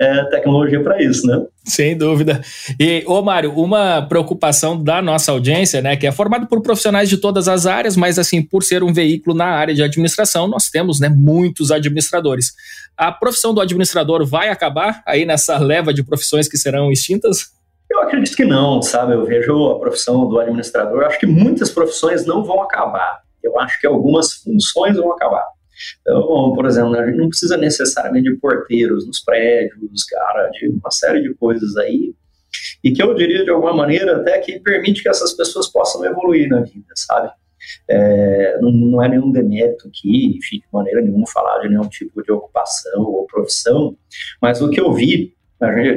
é, 0.00 0.24
tecnologia 0.30 0.82
para 0.82 1.02
isso, 1.02 1.26
né? 1.26 1.44
Sem 1.62 1.96
dúvida. 1.96 2.40
E, 2.80 3.04
ô 3.06 3.20
Mário, 3.20 3.52
uma 3.52 4.00
preocupação 4.00 4.82
da 4.82 5.02
nossa 5.02 5.30
audiência, 5.30 5.82
né, 5.82 5.94
que 5.94 6.06
é 6.06 6.12
formado 6.12 6.46
por 6.46 6.62
profissionais 6.62 7.08
de 7.08 7.18
todas 7.18 7.46
as 7.46 7.66
áreas, 7.66 7.96
mas 7.96 8.18
assim, 8.18 8.42
por 8.42 8.62
ser 8.62 8.82
um 8.82 8.94
veículo 8.94 9.36
na 9.36 9.44
área 9.44 9.74
de 9.74 9.82
administração, 9.82 10.48
nós 10.48 10.70
temos, 10.70 10.98
né, 10.98 11.10
muitos 11.10 11.70
administradores. 11.70 12.54
A 12.96 13.12
profissão 13.12 13.52
do 13.52 13.60
administrador 13.60 14.24
vai 14.24 14.48
acabar 14.48 15.02
aí 15.06 15.26
nessa 15.26 15.58
leva 15.58 15.92
de 15.92 16.02
profissões 16.02 16.48
que 16.48 16.56
serão 16.56 16.90
extintas? 16.90 17.50
Eu 17.90 18.00
acredito 18.00 18.34
que 18.36 18.44
não, 18.44 18.80
sabe? 18.80 19.12
Eu 19.12 19.26
vejo 19.26 19.66
a 19.66 19.78
profissão 19.78 20.26
do 20.26 20.38
administrador, 20.38 21.04
acho 21.04 21.18
que 21.18 21.26
muitas 21.26 21.70
profissões 21.70 22.24
não 22.24 22.42
vão 22.42 22.62
acabar. 22.62 23.20
Eu 23.42 23.58
acho 23.60 23.78
que 23.78 23.86
algumas 23.86 24.32
funções 24.32 24.96
vão 24.96 25.12
acabar. 25.12 25.44
Então, 26.00 26.52
por 26.54 26.66
exemplo, 26.66 26.96
a 26.96 27.06
gente 27.06 27.18
não 27.18 27.28
precisa 27.28 27.56
necessariamente 27.56 28.30
de 28.30 28.36
porteiros 28.36 29.06
nos 29.06 29.20
prédios, 29.20 30.04
cara, 30.04 30.48
de 30.50 30.68
uma 30.68 30.90
série 30.90 31.22
de 31.22 31.34
coisas 31.34 31.76
aí, 31.76 32.14
e 32.82 32.92
que 32.92 33.02
eu 33.02 33.14
diria 33.14 33.44
de 33.44 33.50
alguma 33.50 33.74
maneira 33.74 34.16
até 34.16 34.38
que 34.38 34.58
permite 34.60 35.02
que 35.02 35.08
essas 35.08 35.32
pessoas 35.32 35.68
possam 35.68 36.04
evoluir 36.04 36.48
na 36.48 36.60
vida, 36.60 36.92
sabe? 36.94 37.30
É, 37.88 38.58
não, 38.60 38.72
não, 38.72 39.02
é 39.02 39.08
nenhum 39.08 39.30
demérito 39.30 39.86
aqui, 39.88 40.36
enfim, 40.36 40.58
de 40.58 40.66
maneira 40.72 41.02
nenhuma 41.02 41.26
falar 41.26 41.58
de 41.60 41.68
nenhum 41.68 41.88
tipo 41.88 42.22
de 42.22 42.32
ocupação 42.32 43.02
ou 43.02 43.26
profissão, 43.26 43.96
mas 44.40 44.62
o 44.62 44.70
que 44.70 44.80
eu 44.80 44.92
vi, 44.92 45.34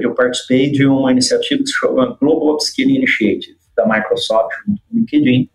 eu 0.02 0.14
participei 0.14 0.70
de 0.70 0.86
uma 0.86 1.12
iniciativa 1.12 1.64
que 1.64 1.70
se 1.70 1.80
chama 1.80 2.18
Global 2.20 2.56
Upskilling 2.56 2.96
Initiative, 2.96 3.58
da 3.78 3.88
Microsoft, 3.88 4.52
no 4.68 4.78
LinkedIn, 4.92 5.50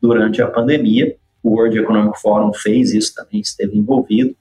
durante 0.00 0.40
a 0.42 0.48
pandemia, 0.48 1.14
o 1.42 1.56
World 1.56 1.78
Economic 1.78 2.20
Forum 2.20 2.52
fez 2.52 2.92
isso 2.92 3.14
também, 3.14 3.40
esteve 3.40 3.76
envolvido. 3.76 4.34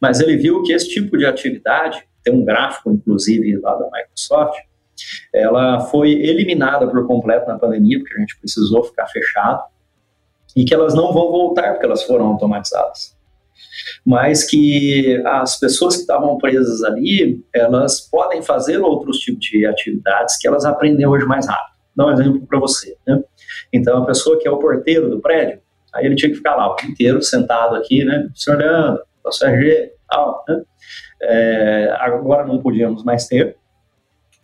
Mas 0.00 0.20
ele 0.20 0.36
viu 0.36 0.62
que 0.62 0.72
esse 0.72 0.88
tipo 0.88 1.16
de 1.16 1.26
atividade, 1.26 2.04
tem 2.22 2.34
um 2.34 2.44
gráfico, 2.44 2.90
inclusive, 2.90 3.58
lá 3.58 3.74
da 3.74 3.90
Microsoft, 3.90 4.58
ela 5.32 5.80
foi 5.80 6.12
eliminada 6.12 6.86
por 6.86 7.06
completo 7.06 7.48
na 7.48 7.58
pandemia, 7.58 7.98
porque 7.98 8.14
a 8.14 8.20
gente 8.20 8.38
precisou 8.38 8.84
ficar 8.84 9.06
fechado, 9.06 9.62
e 10.56 10.64
que 10.64 10.72
elas 10.72 10.94
não 10.94 11.12
vão 11.12 11.30
voltar 11.30 11.72
porque 11.72 11.86
elas 11.86 12.04
foram 12.04 12.26
automatizadas. 12.26 13.14
Mas 14.06 14.44
que 14.48 15.20
as 15.26 15.58
pessoas 15.58 15.96
que 15.96 16.02
estavam 16.02 16.38
presas 16.38 16.82
ali, 16.84 17.44
elas 17.52 18.00
podem 18.00 18.42
fazer 18.42 18.78
outros 18.78 19.18
tipos 19.18 19.44
de 19.44 19.66
atividades 19.66 20.36
que 20.38 20.46
elas 20.46 20.64
aprendem 20.64 21.06
hoje 21.06 21.26
mais 21.26 21.46
rápido. 21.46 21.74
Dar 21.96 22.06
um 22.06 22.12
exemplo 22.12 22.46
para 22.46 22.58
você. 22.58 22.96
Né? 23.06 23.22
Então, 23.72 24.02
a 24.02 24.06
pessoa 24.06 24.38
que 24.38 24.46
é 24.46 24.50
o 24.50 24.58
porteiro 24.58 25.10
do 25.10 25.20
prédio, 25.20 25.60
Aí 25.94 26.06
ele 26.06 26.16
tinha 26.16 26.30
que 26.30 26.36
ficar 26.36 26.56
lá 26.56 26.72
o 26.72 26.76
dia 26.76 26.90
inteiro 26.90 27.22
sentado 27.22 27.76
aqui, 27.76 28.04
né? 28.04 28.28
Se 28.34 28.50
olhando, 28.50 29.00
nosso 29.24 29.44
RG 29.44 29.92
tal, 30.08 30.44
né? 30.48 30.62
É, 31.22 31.96
agora 32.00 32.46
não 32.46 32.60
podíamos 32.60 33.04
mais 33.04 33.26
ter. 33.26 33.56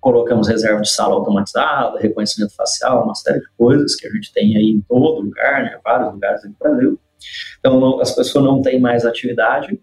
colocamos 0.00 0.48
reserva 0.48 0.80
de 0.80 0.90
sala 0.90 1.14
automatizada, 1.14 1.98
reconhecimento 1.98 2.54
facial, 2.54 3.04
uma 3.04 3.14
série 3.14 3.40
de 3.40 3.46
coisas 3.58 3.94
que 3.94 4.06
a 4.06 4.10
gente 4.10 4.32
tem 4.32 4.56
aí 4.56 4.70
em 4.70 4.80
todo 4.88 5.20
lugar, 5.20 5.62
né, 5.62 5.78
vários 5.84 6.12
lugares 6.12 6.42
do 6.42 6.56
Brasil. 6.58 6.98
Então, 7.58 7.78
não, 7.78 8.00
as 8.00 8.14
pessoas 8.14 8.42
não 8.42 8.62
têm 8.62 8.80
mais 8.80 9.04
atividade, 9.04 9.78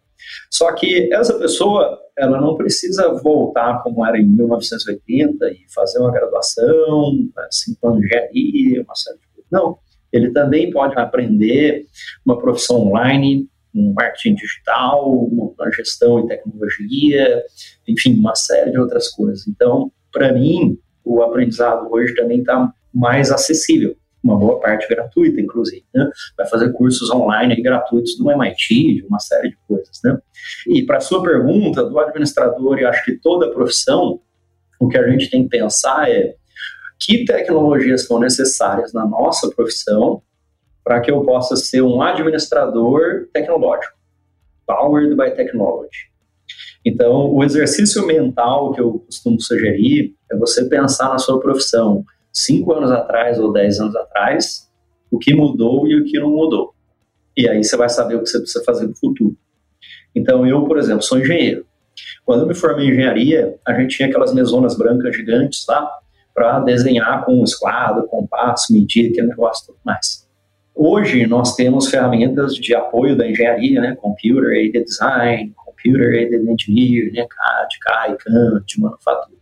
só 0.50 0.74
que 0.74 1.14
essa 1.14 1.38
pessoa, 1.38 2.00
ela 2.18 2.42
não 2.42 2.56
precisa 2.56 3.14
voltar 3.22 3.84
como 3.84 4.04
era 4.06 4.18
em 4.18 4.26
1980 4.26 5.52
e 5.52 5.58
fazer 5.72 6.00
uma 6.00 6.12
graduação, 6.12 7.14
cinco 7.52 7.88
anos 7.88 8.00
de 8.02 8.08
engenharia, 8.08 8.82
uma 8.82 8.96
série 8.96 9.20
de 9.20 9.28
coisas. 9.28 9.52
Não, 9.52 9.78
ele 10.12 10.32
também 10.32 10.72
pode 10.72 10.98
aprender 10.98 11.86
uma 12.26 12.38
profissão 12.40 12.88
online, 12.88 13.48
um 13.74 13.94
marketing 13.94 14.36
digital, 14.36 15.14
uma 15.14 15.72
gestão 15.72 16.20
e 16.20 16.28
tecnologia, 16.28 17.44
enfim, 17.88 18.14
uma 18.14 18.36
série 18.36 18.72
de 18.72 18.80
outras 18.80 19.10
coisas. 19.10 19.48
Então, 19.48 19.92
para 20.12 20.34
mim, 20.34 20.78
o 21.04 21.22
aprendizado 21.22 21.88
hoje 21.92 22.16
também 22.16 22.40
está 22.40 22.72
mais 22.94 23.32
acessível 23.32 23.96
uma 24.24 24.38
boa 24.38 24.60
parte 24.60 24.88
gratuita, 24.88 25.40
inclusive. 25.40 25.86
Né? 25.94 26.10
Vai 26.38 26.48
fazer 26.48 26.72
cursos 26.74 27.10
online 27.10 27.62
gratuitos 27.62 28.18
do 28.18 28.30
MIT, 28.30 28.96
de 28.96 29.06
uma 29.08 29.20
série 29.20 29.50
de 29.50 29.58
coisas. 29.68 30.00
Né? 30.04 30.18
E 30.68 30.86
para 30.86 30.98
a 30.98 31.02
sua 31.02 31.22
pergunta, 31.22 31.84
do 31.84 31.98
administrador, 32.00 32.78
e 32.80 32.86
acho 32.86 33.06
que 33.06 33.18
toda 33.18 33.52
profissão, 33.52 34.20
o 34.80 34.88
que 34.88 34.98
a 34.98 35.08
gente 35.10 35.30
tem 35.30 35.44
que 35.44 35.50
pensar 35.50 36.10
é 36.10 36.36
que 37.00 37.26
tecnologias 37.26 38.06
são 38.06 38.20
necessárias 38.20 38.94
na 38.94 39.06
nossa 39.06 39.50
profissão 39.50 40.22
para 40.84 41.02
que 41.02 41.12
eu 41.12 41.24
possa 41.24 41.56
ser 41.56 41.82
um 41.82 42.02
administrador 42.02 43.28
tecnológico, 43.34 43.94
powered 44.66 45.16
by 45.16 45.36
technology. 45.36 46.10
Então, 46.86 47.34
o 47.34 47.44
exercício 47.44 48.06
mental 48.06 48.72
que 48.72 48.80
eu 48.80 49.00
costumo 49.00 49.40
sugerir 49.42 50.16
é 50.32 50.38
você 50.38 50.66
pensar 50.70 51.10
na 51.10 51.18
sua 51.18 51.40
profissão 51.40 52.06
cinco 52.32 52.72
anos 52.72 52.90
atrás 52.92 53.38
ou 53.40 53.52
dez 53.52 53.80
anos 53.80 53.96
atrás, 53.96 54.72
o 55.12 55.20
que 55.20 55.36
mudou 55.36 55.86
e 55.88 56.00
o 56.00 56.06
que 56.06 56.18
não 56.20 56.30
mudou. 56.30 56.74
E 57.36 57.48
aí 57.48 57.64
você 57.64 57.76
vai 57.76 57.90
saber 57.90 58.16
o 58.16 58.24
que 58.24 58.30
você 58.30 58.40
precisa 58.40 58.64
fazer 58.64 58.88
no 58.88 58.96
futuro. 58.96 59.36
Então, 60.16 60.48
eu, 60.48 60.64
por 60.66 60.78
exemplo, 60.78 61.04
sou 61.04 61.20
engenheiro. 61.20 61.66
Quando 62.26 62.42
eu 62.42 62.48
me 62.48 62.56
formei 62.56 62.88
em 62.88 62.92
engenharia, 62.92 63.60
a 63.66 63.74
gente 63.74 63.98
tinha 63.98 64.08
aquelas 64.08 64.34
mesonas 64.34 64.78
brancas 64.78 65.16
gigantes 65.16 65.66
lá 65.68 65.88
para 66.38 66.60
desenhar 66.60 67.26
com 67.26 67.44
esquadro, 67.44 68.06
compasso, 68.06 68.72
medir, 68.72 69.10
aquele 69.10 69.26
negócio 69.26 69.66
tudo 69.66 69.80
mais. 69.84 70.30
Hoje, 70.76 71.26
nós 71.26 71.56
temos 71.56 71.90
ferramentas 71.90 72.54
de 72.54 72.76
apoio 72.76 73.18
da 73.18 73.28
engenharia, 73.28 73.82
né? 73.82 73.98
Computer 74.00 74.52
Aided 74.52 74.86
Design, 74.86 75.52
Computer 75.56 76.14
Aided 76.14 76.48
Engineering, 76.48 77.12
né? 77.12 77.26
CAD, 77.28 77.80
CAI, 77.82 78.18
CAM, 78.18 78.64
de 78.68 78.80
manufatura. 78.80 79.40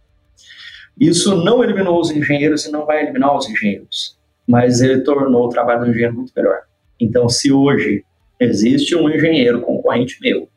Isso 0.98 1.36
não 1.44 1.62
eliminou 1.62 2.00
os 2.00 2.12
engenheiros 2.12 2.66
e 2.66 2.72
não 2.72 2.86
vai 2.86 3.04
eliminar 3.04 3.36
os 3.36 3.50
engenheiros, 3.50 4.18
mas 4.48 4.80
ele 4.80 5.02
tornou 5.02 5.48
o 5.48 5.50
trabalho 5.50 5.82
do 5.82 5.90
engenheiro 5.90 6.16
muito 6.16 6.32
melhor. 6.34 6.62
Então, 6.98 7.28
se 7.28 7.52
hoje 7.52 8.06
existe 8.40 8.96
um 8.96 9.10
engenheiro 9.10 9.60
concorrente 9.60 10.18
meu 10.22 10.48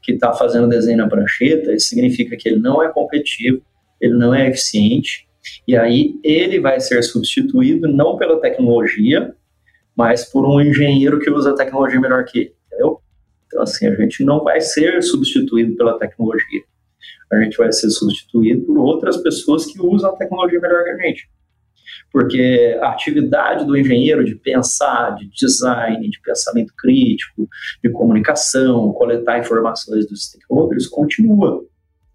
que 0.00 0.12
está 0.12 0.32
fazendo 0.32 0.68
desenho 0.68 0.98
na 0.98 1.08
prancheta, 1.08 1.72
isso 1.72 1.88
significa 1.88 2.36
que 2.36 2.48
ele 2.48 2.60
não 2.60 2.80
é 2.80 2.88
competitivo, 2.88 3.60
ele 4.00 4.14
não 4.14 4.32
é 4.32 4.46
eficiente, 4.46 5.27
e 5.66 5.76
aí 5.76 6.18
ele 6.22 6.60
vai 6.60 6.80
ser 6.80 7.02
substituído 7.02 7.88
não 7.88 8.16
pela 8.16 8.40
tecnologia, 8.40 9.34
mas 9.96 10.24
por 10.24 10.46
um 10.46 10.60
engenheiro 10.60 11.18
que 11.18 11.30
usa 11.30 11.50
a 11.50 11.56
tecnologia 11.56 12.00
melhor 12.00 12.24
que 12.24 12.38
ele, 12.38 12.54
entendeu? 12.66 13.00
Então, 13.46 13.62
assim, 13.62 13.86
a 13.86 13.94
gente 13.94 14.24
não 14.24 14.44
vai 14.44 14.60
ser 14.60 15.02
substituído 15.02 15.76
pela 15.76 15.98
tecnologia 15.98 16.62
a 17.30 17.40
gente 17.40 17.56
vai 17.56 17.72
ser 17.72 17.90
substituído 17.90 18.64
por 18.64 18.78
outras 18.78 19.16
pessoas 19.18 19.66
que 19.66 19.80
usam 19.80 20.10
a 20.10 20.16
tecnologia 20.16 20.60
melhor 20.60 20.84
que 20.84 20.90
a 20.90 20.96
gente. 20.96 21.28
Porque 22.10 22.78
a 22.80 22.90
atividade 22.90 23.66
do 23.66 23.76
engenheiro 23.76 24.24
de 24.24 24.34
pensar, 24.34 25.14
de 25.16 25.28
design, 25.30 26.08
de 26.08 26.20
pensamento 26.20 26.72
crítico, 26.76 27.46
de 27.82 27.90
comunicação, 27.90 28.92
coletar 28.92 29.40
informações 29.40 30.06
dos 30.06 30.24
stakeholders 30.24 30.86
continua. 30.86 31.64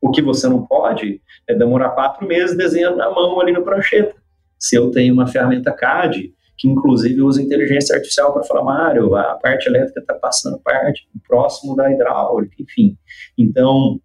O 0.03 0.11
que 0.11 0.21
você 0.21 0.49
não 0.49 0.67
pode 0.67 1.21
é 1.47 1.55
demorar 1.55 1.91
quatro 1.91 2.27
meses 2.27 2.57
desenhando 2.57 2.97
na 2.97 3.09
mão 3.09 3.39
ali 3.39 3.53
no 3.53 3.63
prancheta. 3.63 4.13
Se 4.59 4.75
eu 4.75 4.91
tenho 4.91 5.13
uma 5.13 5.27
ferramenta 5.27 5.71
CAD, 5.71 6.33
que 6.57 6.67
inclusive 6.67 7.21
usa 7.21 7.41
inteligência 7.41 7.95
artificial 7.95 8.33
para 8.33 8.43
falar, 8.43 8.63
Mário, 8.65 9.15
a 9.15 9.35
parte 9.35 9.65
elétrica 9.65 10.01
está 10.01 10.13
passando 10.13 10.59
parte 10.59 11.07
próximo 11.25 11.73
da 11.73 11.89
hidráulica, 11.89 12.53
enfim. 12.59 12.97
Então, 13.37 13.97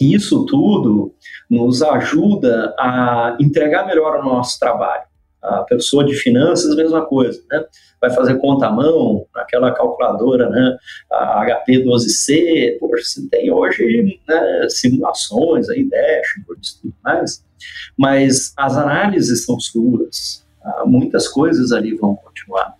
isso 0.00 0.46
tudo 0.46 1.16
nos 1.50 1.82
ajuda 1.82 2.72
a 2.78 3.36
entregar 3.40 3.88
melhor 3.88 4.20
o 4.20 4.24
nosso 4.24 4.56
trabalho. 4.56 5.09
A 5.42 5.62
pessoa 5.62 6.04
de 6.04 6.14
finanças, 6.14 6.76
mesma 6.76 7.04
coisa, 7.06 7.42
né? 7.50 7.64
Vai 8.00 8.10
fazer 8.10 8.38
conta 8.38 8.66
à 8.66 8.70
mão, 8.70 9.26
aquela 9.34 9.72
calculadora, 9.72 10.48
né? 10.48 10.76
A 11.10 11.46
HP12C, 11.46 12.78
poxa, 12.78 13.04
você 13.04 13.28
tem 13.28 13.50
hoje 13.50 14.20
né, 14.28 14.66
simulações 14.68 15.68
aí, 15.68 15.88
dashboards 15.88 16.70
e 16.70 16.82
tudo 16.82 16.94
mais, 17.02 17.44
mas 17.96 18.52
as 18.56 18.76
análises 18.76 19.44
são 19.44 19.58
suas, 19.58 20.44
ah, 20.62 20.84
muitas 20.86 21.28
coisas 21.28 21.72
ali 21.72 21.94
vão 21.94 22.14
continuar. 22.16 22.74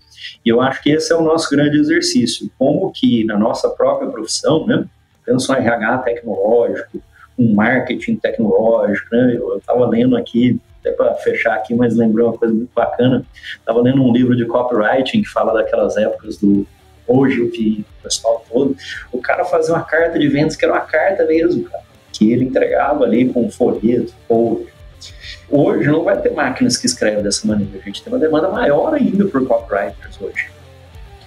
E 0.44 0.49
eu 0.49 0.61
acho 0.61 0.83
que 0.83 0.90
esse 0.90 1.12
é 1.12 1.16
o 1.16 1.23
nosso 1.23 1.51
grande 1.51 1.79
exercício, 1.79 2.51
como 2.59 2.92
que 2.92 3.25
na 3.25 3.38
nossa 3.38 3.68
própria 3.70 4.11
profissão, 4.11 4.66
né? 4.66 4.87
Pensa 5.25 5.53
no 5.53 5.59
RH 5.59 5.99
tecnológico, 5.99 7.03
um 7.38 7.55
marketing 7.55 8.16
tecnológico, 8.16 9.14
né? 9.14 9.37
Eu 9.37 9.59
estava 9.59 9.87
lendo 9.87 10.16
aqui, 10.16 10.61
até 10.81 10.93
para 10.93 11.14
fechar 11.14 11.55
aqui, 11.55 11.75
mas 11.75 11.97
lembrou 11.97 12.29
uma 12.29 12.38
coisa 12.38 12.55
muito 12.55 12.71
bacana. 12.75 13.25
Estava 13.59 13.81
lendo 13.81 14.03
um 14.03 14.12
livro 14.12 14.37
de 14.37 14.45
copywriting 14.47 15.23
que 15.23 15.29
fala 15.29 15.53
daquelas 15.53 15.97
épocas 15.97 16.38
do 16.38 16.66
hoje, 17.07 17.47
que 17.49 17.85
o 17.99 18.03
pessoal 18.03 18.45
todo. 18.51 18.77
O 19.12 19.21
cara 19.21 19.45
fazia 19.45 19.75
uma 19.75 19.83
carta 19.83 20.19
de 20.19 20.29
vendas 20.29 20.57
que 20.57 20.64
era 20.64 20.75
uma 20.75 20.81
carta 20.81 21.25
mesmo, 21.25 21.64
cara, 21.64 21.83
que 22.12 22.33
ele 22.33 22.45
entregava 22.45 23.05
ali 23.05 23.29
com 23.29 23.51
folheto. 23.51 24.14
Hoje 25.49 25.88
não 25.88 26.05
vai 26.05 26.21
ter 26.21 26.31
máquinas 26.31 26.77
que 26.77 26.87
escrevem 26.87 27.23
dessa 27.23 27.47
maneira. 27.47 27.79
A 27.79 27.85
gente 27.85 28.03
tem 28.03 28.12
uma 28.12 28.19
demanda 28.19 28.49
maior 28.49 28.95
ainda 28.95 29.27
por 29.27 29.47
copywriters 29.47 30.21
hoje. 30.21 30.51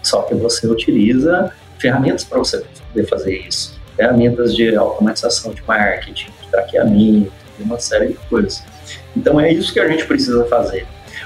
Só 0.02 0.22
que 0.24 0.36
você 0.36 0.68
utiliza 0.68 1.54
ferramentas 1.78 2.24
para 2.24 2.40
você 2.40 2.64
poder 2.92 3.08
fazer 3.08 3.38
isso 3.40 3.84
ferramentas 3.96 4.56
de 4.56 4.76
automatização 4.76 5.54
de 5.54 5.64
marketing, 5.68 6.32
de 6.42 6.48
traqueamento, 6.50 7.32
e 7.60 7.64
uma 7.64 7.80
série 7.80 8.08
de 8.08 8.14
coisas. 8.28 8.64
Então 9.16 9.40
é 9.40 9.52
isso 9.52 9.74
que 9.74 9.80
a 9.80 9.88
gente 9.88 10.06
precisa 10.06 10.46
fazer. 10.46 10.86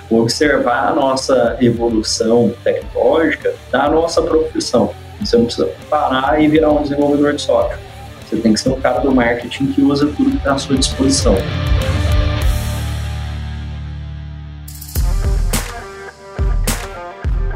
Observar 0.10 0.89
a 0.89 0.95
nossa 0.95 1.58
evolução 1.62 2.54
tecnológica 2.63 3.54
da 3.71 3.89
nossa 3.89 4.21
profissão. 4.21 4.93
Você 5.19 5.38
não 5.38 5.45
precisa 5.45 5.69
parar 5.89 6.41
e 6.41 6.47
virar 6.47 6.71
um 6.71 6.84
desenvolvedor 6.84 7.34
de 7.34 7.41
software. 7.41 7.80
Você 8.26 8.38
tem 8.38 8.54
que 8.54 8.60
ser 8.60 8.69
um 8.69 8.80
cara 8.80 9.00
do 9.00 9.12
marketing 9.13 9.67
que 9.67 9.82
usa 9.82 10.06
tudo 10.08 10.32
que 10.32 10.38
está 10.38 10.54
à 10.54 10.58
sua 10.58 10.78
disposição. 10.78 11.36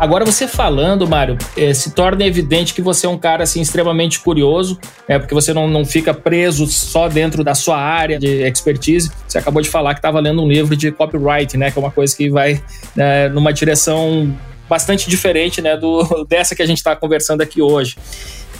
Agora 0.02 0.26
você 0.26 0.48
falando, 0.48 1.08
Mário, 1.08 1.38
é, 1.56 1.76
se 1.76 1.92
torna 1.92 2.26
evidente 2.26 2.74
que 2.74 2.82
você 2.82 3.06
é 3.06 3.10
um 3.10 3.20
cara 3.20 3.44
assim 3.44 3.62
extremamente 3.62 4.20
curioso, 4.20 4.80
é 5.08 5.20
porque 5.20 5.32
você 5.32 5.54
não, 5.54 5.70
não 5.70 5.86
fica 5.86 6.12
preso 6.12 6.66
só 6.66 7.08
dentro 7.08 7.44
da 7.44 7.54
sua 7.54 7.78
área 7.78 8.18
de 8.18 8.42
expertise. 8.42 9.12
Você 9.28 9.38
acabou 9.38 9.62
de 9.62 9.70
falar 9.70 9.94
que 9.94 10.00
estava 10.00 10.20
lendo 10.20 10.42
um 10.42 10.48
livro 10.48 10.76
de 10.76 10.92
copyright, 10.92 11.56
né, 11.56 11.70
que 11.70 11.78
é 11.78 11.80
uma 11.80 11.92
coisa 11.92 12.18
que 12.18 12.32
vai 12.32 12.60
né, 12.96 13.30
numa 13.30 13.54
direção 13.54 14.36
bastante 14.68 15.08
diferente, 15.08 15.62
né, 15.62 15.78
do 15.78 16.04
dessa 16.28 16.56
que 16.56 16.64
a 16.64 16.66
gente 16.66 16.78
está 16.78 16.96
conversando 16.96 17.42
aqui 17.42 17.62
hoje. 17.62 17.96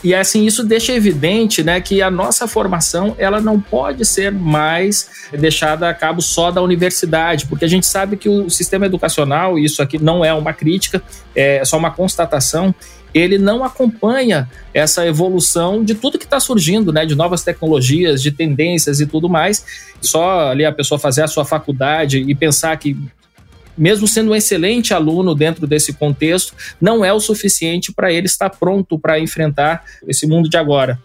E 0.02 0.14
assim, 0.14 0.44
isso 0.44 0.64
deixa 0.64 0.92
evidente 0.92 1.62
né, 1.62 1.80
que 1.80 2.02
a 2.02 2.10
nossa 2.10 2.48
formação 2.48 3.14
ela 3.18 3.40
não 3.40 3.60
pode 3.60 4.04
ser 4.04 4.32
mais 4.32 5.08
deixada 5.32 5.88
a 5.88 5.94
cabo 5.94 6.20
só 6.20 6.50
da 6.50 6.60
universidade, 6.60 7.46
porque 7.46 7.64
a 7.64 7.68
gente 7.68 7.86
sabe 7.86 8.16
que 8.16 8.28
o 8.28 8.50
sistema 8.50 8.86
educacional, 8.86 9.58
isso 9.58 9.80
aqui 9.80 10.02
não 10.02 10.24
é 10.24 10.34
uma 10.34 10.52
crítica, 10.52 11.00
é 11.34 11.64
só 11.64 11.78
uma 11.78 11.90
constatação, 11.90 12.74
ele 13.14 13.38
não 13.38 13.62
acompanha 13.62 14.48
essa 14.72 15.06
evolução 15.06 15.84
de 15.84 15.94
tudo 15.94 16.18
que 16.18 16.24
está 16.24 16.40
surgindo, 16.40 16.92
né, 16.92 17.04
de 17.04 17.14
novas 17.14 17.44
tecnologias, 17.44 18.22
de 18.22 18.32
tendências 18.32 19.00
e 19.00 19.06
tudo 19.06 19.28
mais. 19.28 19.64
Só 20.00 20.48
ali 20.48 20.64
a 20.64 20.72
pessoa 20.72 20.98
fazer 20.98 21.22
a 21.22 21.28
sua 21.28 21.44
faculdade 21.44 22.24
e 22.26 22.34
pensar 22.34 22.76
que 22.76 22.96
mesmo 23.76 24.06
sendo 24.06 24.32
um 24.32 24.34
excelente 24.34 24.92
aluno 24.94 25.34
dentro 25.34 25.66
desse 25.66 25.92
contexto, 25.92 26.54
não 26.80 27.04
é 27.04 27.12
o 27.12 27.20
suficiente 27.20 27.92
para 27.92 28.12
ele 28.12 28.26
estar 28.26 28.50
pronto 28.50 28.98
para 28.98 29.18
enfrentar 29.18 29.84
esse 30.06 30.26
mundo 30.26 30.48
de 30.48 30.56
agora. 30.56 30.98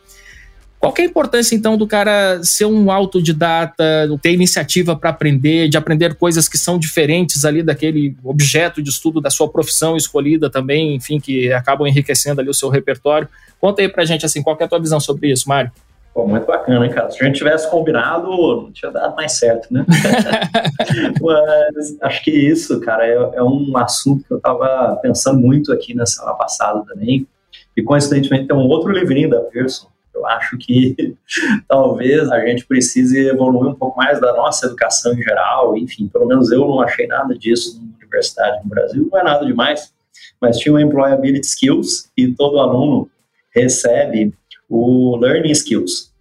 Qual 0.79 0.93
é 0.99 1.01
a 1.01 1.05
importância, 1.05 1.55
então, 1.55 1.75
do 1.75 1.87
cara 1.87 2.39
ser 2.43 2.65
um 2.65 2.91
autodidata, 2.91 3.83
ter 4.21 4.31
iniciativa 4.31 4.95
para 4.95 5.09
aprender, 5.09 5.67
de 5.67 5.75
aprender 5.75 6.13
coisas 6.13 6.47
que 6.47 6.57
são 6.57 6.77
diferentes 6.77 7.43
ali 7.43 7.63
daquele 7.63 8.15
objeto 8.23 8.81
de 8.81 8.89
estudo 8.89 9.19
da 9.19 9.31
sua 9.31 9.49
profissão 9.49 9.97
escolhida 9.97 10.51
também, 10.51 10.95
enfim, 10.95 11.19
que 11.19 11.51
acabam 11.51 11.87
enriquecendo 11.87 12.41
ali 12.41 12.49
o 12.49 12.53
seu 12.53 12.69
repertório? 12.69 13.27
Conta 13.59 13.81
aí 13.81 13.89
para 13.89 14.05
gente, 14.05 14.23
assim, 14.23 14.43
qual 14.43 14.55
é 14.59 14.63
a 14.65 14.67
tua 14.67 14.79
visão 14.79 14.99
sobre 14.99 15.31
isso, 15.31 15.49
Mário? 15.49 15.71
Pô, 16.17 16.25
muito 16.25 16.47
bacana, 16.47 16.83
hein, 16.83 16.91
cara? 16.91 17.11
Se 17.11 17.21
a 17.21 17.27
gente 17.27 17.37
tivesse 17.37 17.69
combinado, 17.69 18.27
não 18.27 18.71
tinha 18.71 18.91
dado 18.91 19.15
mais 19.15 19.33
certo, 19.33 19.71
né? 19.71 19.85
Mas 21.21 21.95
acho 22.01 22.23
que 22.23 22.31
isso, 22.31 22.81
cara, 22.81 23.05
é, 23.05 23.13
é, 23.35 23.43
um 23.43 23.77
assunto 23.77 24.25
que 24.25 24.33
eu 24.33 24.39
tava 24.39 24.97
pensando 24.99 25.39
muito 25.39 25.71
aqui 25.71 25.93
na 25.93 26.07
semana 26.07 26.33
passada 26.33 26.83
também. 26.87 27.27
E 27.75 27.83
coincidentemente 27.83 28.47
tem 28.47 28.57
um 28.57 28.67
outro 28.67 28.91
livrinho 28.91 29.29
da 29.29 29.41
Pearson. 29.41 29.89
Eu 30.11 30.25
acho 30.25 30.57
que 30.57 31.15
talvez 31.69 32.31
a 32.31 32.43
gente 32.47 32.65
precise 32.65 33.27
evoluir 33.27 33.69
um 33.69 33.75
pouco 33.75 33.95
mais 33.95 34.19
da 34.19 34.33
nossa 34.33 34.65
educação 34.65 35.13
em 35.13 35.21
geral. 35.21 35.77
Enfim, 35.77 36.07
pelo 36.07 36.25
menos 36.25 36.51
eu 36.51 36.61
não 36.61 36.81
achei 36.81 37.05
nada 37.05 37.37
disso 37.37 37.79
na 37.79 37.95
universidade 37.95 38.63
no 38.63 38.69
Brasil. 38.71 39.07
Não 39.11 39.19
é 39.19 39.23
nada 39.23 39.45
demais, 39.45 39.93
mas 40.41 40.57
tinha 40.57 40.73
o 40.73 40.79
Employability 40.79 41.45
Skills 41.45 42.09
e 42.17 42.33
todo 42.33 42.59
aluno 42.59 43.07
recebe 43.53 44.33
o 44.69 45.15
Learning 45.17 45.51
Skills. 45.51 46.11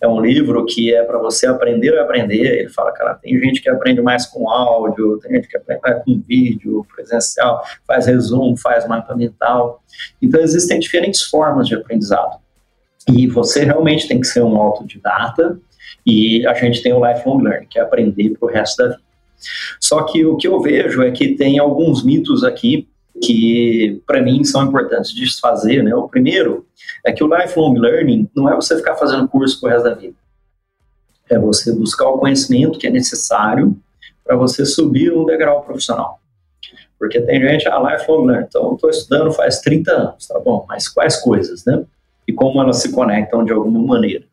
É 0.00 0.08
um 0.08 0.20
livro 0.20 0.66
que 0.66 0.94
é 0.94 1.02
para 1.02 1.18
você 1.18 1.46
aprender 1.46 1.96
a 1.98 2.02
aprender. 2.02 2.60
Ele 2.60 2.68
fala, 2.68 2.92
cara, 2.92 3.14
tem 3.14 3.38
gente 3.38 3.62
que 3.62 3.70
aprende 3.70 4.02
mais 4.02 4.26
com 4.26 4.50
áudio, 4.50 5.18
tem 5.18 5.36
gente 5.36 5.48
que 5.48 5.56
aprende 5.56 5.80
mais 5.82 6.04
com 6.04 6.20
vídeo, 6.20 6.86
presencial, 6.94 7.62
faz 7.86 8.06
resumo, 8.06 8.56
faz 8.56 8.86
mapa 8.86 9.14
mental. 9.16 9.82
Então, 10.20 10.40
existem 10.40 10.78
diferentes 10.78 11.22
formas 11.22 11.66
de 11.66 11.74
aprendizado. 11.74 12.38
E 13.08 13.26
você 13.26 13.64
realmente 13.64 14.06
tem 14.06 14.20
que 14.20 14.26
ser 14.26 14.42
um 14.42 14.56
autodidata 14.56 15.58
e 16.06 16.46
a 16.46 16.54
gente 16.54 16.82
tem 16.82 16.92
o 16.92 17.06
lifelong 17.06 17.42
learning, 17.42 17.66
que 17.68 17.78
é 17.78 17.82
aprender 17.82 18.36
para 18.38 18.46
o 18.46 18.52
resto 18.52 18.76
da 18.76 18.88
vida. 18.90 19.04
Só 19.80 20.02
que 20.02 20.24
o 20.24 20.36
que 20.36 20.48
eu 20.48 20.60
vejo 20.60 21.02
é 21.02 21.10
que 21.10 21.34
tem 21.34 21.58
alguns 21.58 22.04
mitos 22.04 22.44
aqui 22.44 22.88
que 23.22 24.02
para 24.06 24.22
mim 24.22 24.44
são 24.44 24.64
importantes 24.64 25.12
de 25.12 25.20
desfazer, 25.20 25.82
né? 25.82 25.94
O 25.94 26.08
primeiro 26.08 26.66
é 27.04 27.12
que 27.12 27.22
o 27.22 27.34
lifelong 27.34 27.74
learning 27.78 28.28
não 28.34 28.48
é 28.48 28.54
você 28.54 28.76
ficar 28.76 28.96
fazendo 28.96 29.28
curso 29.28 29.60
pro 29.60 29.70
resto 29.70 29.84
da 29.84 29.94
vida. 29.94 30.16
É 31.30 31.38
você 31.38 31.72
buscar 31.72 32.08
o 32.08 32.18
conhecimento 32.18 32.78
que 32.78 32.86
é 32.86 32.90
necessário 32.90 33.76
para 34.24 34.36
você 34.36 34.64
subir 34.64 35.12
um 35.12 35.24
degrau 35.24 35.62
profissional. 35.62 36.20
Porque 36.98 37.20
tem 37.20 37.40
gente, 37.40 37.68
ah, 37.68 37.78
lifelong 37.78 38.26
learning, 38.26 38.46
então 38.48 38.74
estou 38.74 38.90
estudando 38.90 39.32
faz 39.32 39.60
30 39.60 39.92
anos, 39.92 40.26
tá 40.26 40.38
bom, 40.38 40.64
mas 40.68 40.88
quais 40.88 41.16
coisas, 41.16 41.64
né? 41.64 41.84
E 42.26 42.32
como 42.32 42.60
elas 42.60 42.78
se 42.78 42.90
conectam 42.92 43.44
de 43.44 43.52
alguma 43.52 43.80
maneira. 43.80 44.24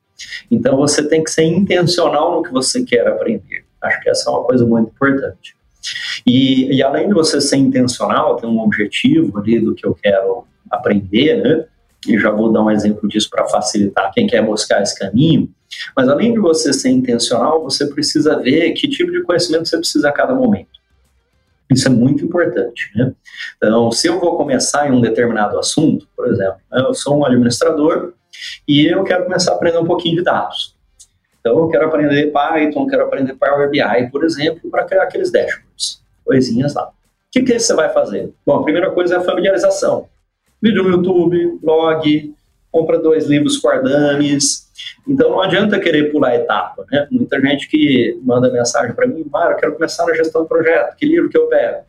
Então 0.50 0.78
você 0.78 1.08
tem 1.08 1.24
que 1.24 1.32
ser 1.32 1.44
intencional 1.44 2.36
no 2.36 2.44
que 2.44 2.52
você 2.52 2.84
quer 2.84 3.08
aprender. 3.08 3.65
Acho 3.82 4.00
que 4.02 4.10
essa 4.10 4.30
é 4.30 4.34
uma 4.34 4.44
coisa 4.44 4.65
muito 4.65 4.89
importante. 4.89 5.56
E, 6.26 6.76
e 6.76 6.84
além 6.84 7.08
de 7.08 7.13
você 7.13 7.41
ser 7.41 7.58
intencional, 7.58 8.36
ter 8.36 8.48
um 8.48 8.60
objetivo 8.60 9.39
ali 9.39 9.60
do 9.60 9.74
que 9.74 9.86
eu 9.86 9.94
quero 9.94 10.46
aprender, 10.70 11.41
né? 11.41 11.65
E 12.08 12.17
já 12.17 12.32
vou 12.32 12.52
dar 12.52 12.63
um 12.63 12.72
exemplo 12.72 13.08
disso 13.08 13.30
para 13.30 13.48
facilitar 13.48 14.12
quem 14.12 14.26
quer 14.26 14.44
buscar 14.44 14.82
esse 14.82 14.98
caminho. 14.98 15.50
Mas 15.96 16.10
além 16.10 16.34
de 16.34 16.39
você 16.39 16.74
ser 16.74 16.89
intencional, 16.89 17.63
você 17.63 17.86
precisa 17.88 18.39
ver 18.39 18.72
que 18.74 18.88
tipo 18.88 19.12
de 19.12 19.22
conhecimento 19.22 19.67
você 19.67 19.78
precisa 19.78 20.10
a 20.10 20.12
cada 20.12 20.34
momento. 20.34 20.82
Isso 21.70 21.88
é 21.88 21.91
muito 21.91 22.26
importante. 22.26 22.91
Né? 22.96 23.13
Então, 23.58 23.91
se 23.91 24.08
eu 24.08 24.20
vou 24.20 24.36
começar 24.36 24.88
em 24.88 24.91
um 24.91 25.00
determinado 25.00 25.58
assunto, 25.58 26.08
por 26.15 26.28
exemplo, 26.28 26.58
né, 26.72 26.82
eu 26.82 26.94
sou 26.94 27.17
um 27.17 27.26
administrador 27.26 28.13
e 28.67 28.88
eu 28.88 29.04
quero 29.04 29.24
começar 29.24 29.54
a 29.54 29.56
aprender 29.56 29.78
um 29.78 29.86
pouquinho 29.86 30.17
de 30.17 30.24
dados. 30.24 30.76
Então, 31.39 31.58
eu 31.58 31.70
quero 31.70 31.88
aprender 31.88 32.32
Python, 32.32 32.86
quero 32.88 33.04
aprender 33.04 33.34
Power 33.36 33.70
BI, 33.70 34.12
por 34.12 34.24
exemplo, 34.24 34.70
para 34.70 34.84
criar 34.84 35.04
aqueles 35.04 35.32
dashboards, 35.32 35.70
coisinhas 36.25 36.73
lá. 36.73 36.88
O 36.88 36.91
que, 37.31 37.41
que 37.43 37.60
você 37.60 37.73
vai 37.73 37.89
fazer? 37.89 38.31
Bom, 38.45 38.57
a 38.57 38.63
primeira 38.63 38.91
coisa 38.91 39.15
é 39.15 39.17
a 39.17 39.23
familiarização. 39.23 40.07
Vídeo 40.62 40.84
no 40.84 40.89
YouTube, 40.89 41.60
blog, 41.62 42.36
compra 42.71 42.99
dois 42.99 43.27
livros 43.27 43.60
Quardames. 43.60 44.69
Então, 45.07 45.29
não 45.29 45.41
adianta 45.41 45.79
querer 45.79 46.12
pular 46.12 46.36
etapa, 46.36 46.86
né? 46.91 47.07
Muita 47.10 47.39
gente 47.39 47.67
que 47.67 48.19
manda 48.23 48.51
mensagem 48.51 48.93
para 48.93 49.07
mim, 49.07 49.25
Mário, 49.31 49.57
quero 49.57 49.73
começar 49.73 50.05
na 50.05 50.13
gestão 50.13 50.43
do 50.43 50.47
projeto, 50.47 50.95
que 50.95 51.05
livro 51.05 51.29
que 51.29 51.38
eu 51.38 51.47
pego? 51.47 51.84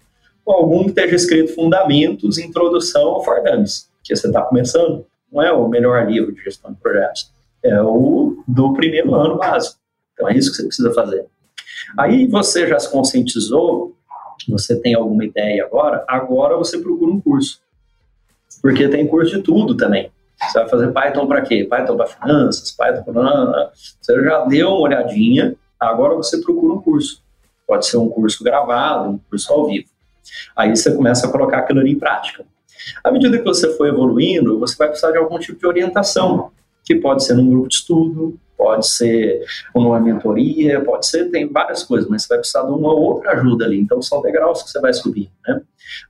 Bom, 0.45 0.53
algum 0.53 0.85
que 0.85 0.91
esteja 0.91 1.17
escrito 1.17 1.55
Fundamentos, 1.55 2.39
Introdução 2.39 3.03
ao 3.11 3.25
Fordames, 3.25 3.89
que 4.03 4.15
você 4.15 4.27
está 4.27 4.43
começando, 4.43 5.07
não 5.31 5.43
é 5.43 5.53
o 5.53 5.69
melhor 5.69 6.07
livro 6.09 6.33
de 6.33 6.43
gestão 6.43 6.73
de 6.73 6.79
projetos 6.79 7.33
é 7.63 7.81
o 7.81 8.43
do 8.47 8.73
primeiro 8.75 9.15
ano 9.15 9.39
básico. 9.39 9.79
Então 10.13 10.29
é 10.29 10.37
isso 10.37 10.51
que 10.51 10.57
você 10.57 10.67
precisa 10.67 10.93
fazer. 10.93 11.27
Aí 11.99 12.27
você 12.27 12.67
já 12.67 12.79
se 12.79 12.91
conscientizou, 12.91 13.95
você 14.49 14.81
tem 14.81 14.95
alguma 14.95 15.25
ideia 15.25 15.65
agora, 15.65 16.05
agora 16.09 16.57
você 16.57 16.79
procura 16.79 17.11
um 17.11 17.21
curso. 17.21 17.61
Porque 18.61 18.89
tem 18.89 19.07
curso 19.07 19.37
de 19.37 19.43
tudo 19.43 19.77
também. 19.77 20.11
Você 20.39 20.59
vai 20.59 20.69
fazer 20.69 20.93
Python 20.93 21.27
para 21.27 21.43
quê? 21.43 21.67
Python 21.69 21.97
para 21.97 22.07
finanças, 22.07 22.71
Python 22.73 23.13
para. 23.13 23.73
Você 24.01 24.25
já 24.25 24.45
deu 24.45 24.69
uma 24.69 24.81
olhadinha, 24.81 25.55
agora 25.79 26.15
você 26.15 26.41
procura 26.41 26.75
um 26.75 26.81
curso. 26.81 27.23
Pode 27.67 27.87
ser 27.87 27.97
um 27.97 28.09
curso 28.09 28.43
gravado, 28.43 29.11
um 29.11 29.19
curso 29.31 29.53
ao 29.53 29.67
vivo. 29.67 29.89
Aí 30.57 30.75
você 30.75 30.95
começa 30.95 31.27
a 31.27 31.31
colocar 31.31 31.59
aquilo 31.59 31.81
ali 31.81 31.93
em 31.93 31.99
prática. 31.99 32.45
À 33.03 33.11
medida 33.11 33.39
que 33.39 33.45
você 33.45 33.77
for 33.77 33.87
evoluindo, 33.87 34.59
você 34.59 34.77
vai 34.77 34.89
precisar 34.89 35.13
de 35.13 35.19
algum 35.19 35.39
tipo 35.39 35.59
de 35.59 35.67
orientação 35.67 36.51
que 36.85 36.97
pode 36.97 37.25
ser 37.25 37.35
num 37.35 37.49
grupo 37.49 37.69
de 37.69 37.77
estudo, 37.77 38.39
pode 38.73 38.89
ser 38.89 39.45
numa 39.75 40.01
mentoria, 40.01 40.81
pode 40.81 41.07
ser, 41.07 41.31
tem 41.31 41.47
várias 41.47 41.83
coisas, 41.83 42.09
mas 42.09 42.23
você 42.23 42.29
vai 42.29 42.39
precisar 42.39 42.63
de 42.63 42.73
uma 42.73 42.93
outra 42.93 43.33
ajuda 43.33 43.67
ali. 43.67 43.79
Então, 43.79 44.01
são 44.01 44.23
degraus 44.23 44.63
que 44.63 44.71
você 44.71 44.81
vai 44.81 44.93
subir. 44.95 45.31
Né? 45.47 45.61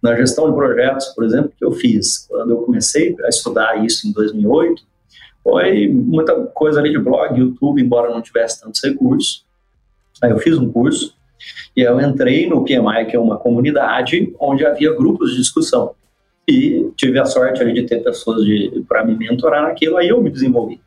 Na 0.00 0.14
gestão 0.14 0.48
de 0.48 0.54
projetos, 0.54 1.06
por 1.08 1.24
exemplo, 1.24 1.52
que 1.56 1.64
eu 1.64 1.72
fiz, 1.72 2.26
quando 2.28 2.50
eu 2.50 2.58
comecei 2.58 3.16
a 3.24 3.28
estudar 3.28 3.84
isso 3.84 4.06
em 4.06 4.12
2008, 4.12 4.82
foi 5.42 5.88
muita 5.88 6.34
coisa 6.46 6.78
ali 6.78 6.90
de 6.90 6.98
blog, 6.98 7.36
YouTube, 7.36 7.82
embora 7.82 8.10
não 8.10 8.22
tivesse 8.22 8.60
tantos 8.60 8.82
recursos. 8.82 9.44
Aí 10.22 10.30
eu 10.30 10.38
fiz 10.38 10.56
um 10.56 10.70
curso 10.70 11.16
e 11.76 11.80
eu 11.80 12.00
entrei 12.00 12.48
no 12.48 12.64
PMI, 12.64 13.06
que 13.08 13.16
é 13.16 13.18
uma 13.18 13.38
comunidade 13.38 14.32
onde 14.38 14.64
havia 14.64 14.94
grupos 14.94 15.32
de 15.32 15.38
discussão 15.38 15.96
e 16.48 16.90
tive 16.96 17.18
a 17.18 17.24
sorte 17.24 17.60
ali 17.60 17.72
de 17.72 17.84
ter 17.84 18.02
pessoas 18.04 18.44
para 18.86 19.04
me 19.04 19.16
mentorar 19.16 19.62
naquilo, 19.62 19.96
aí 19.96 20.08
eu 20.08 20.22
me 20.22 20.30
desenvolvi. 20.30 20.80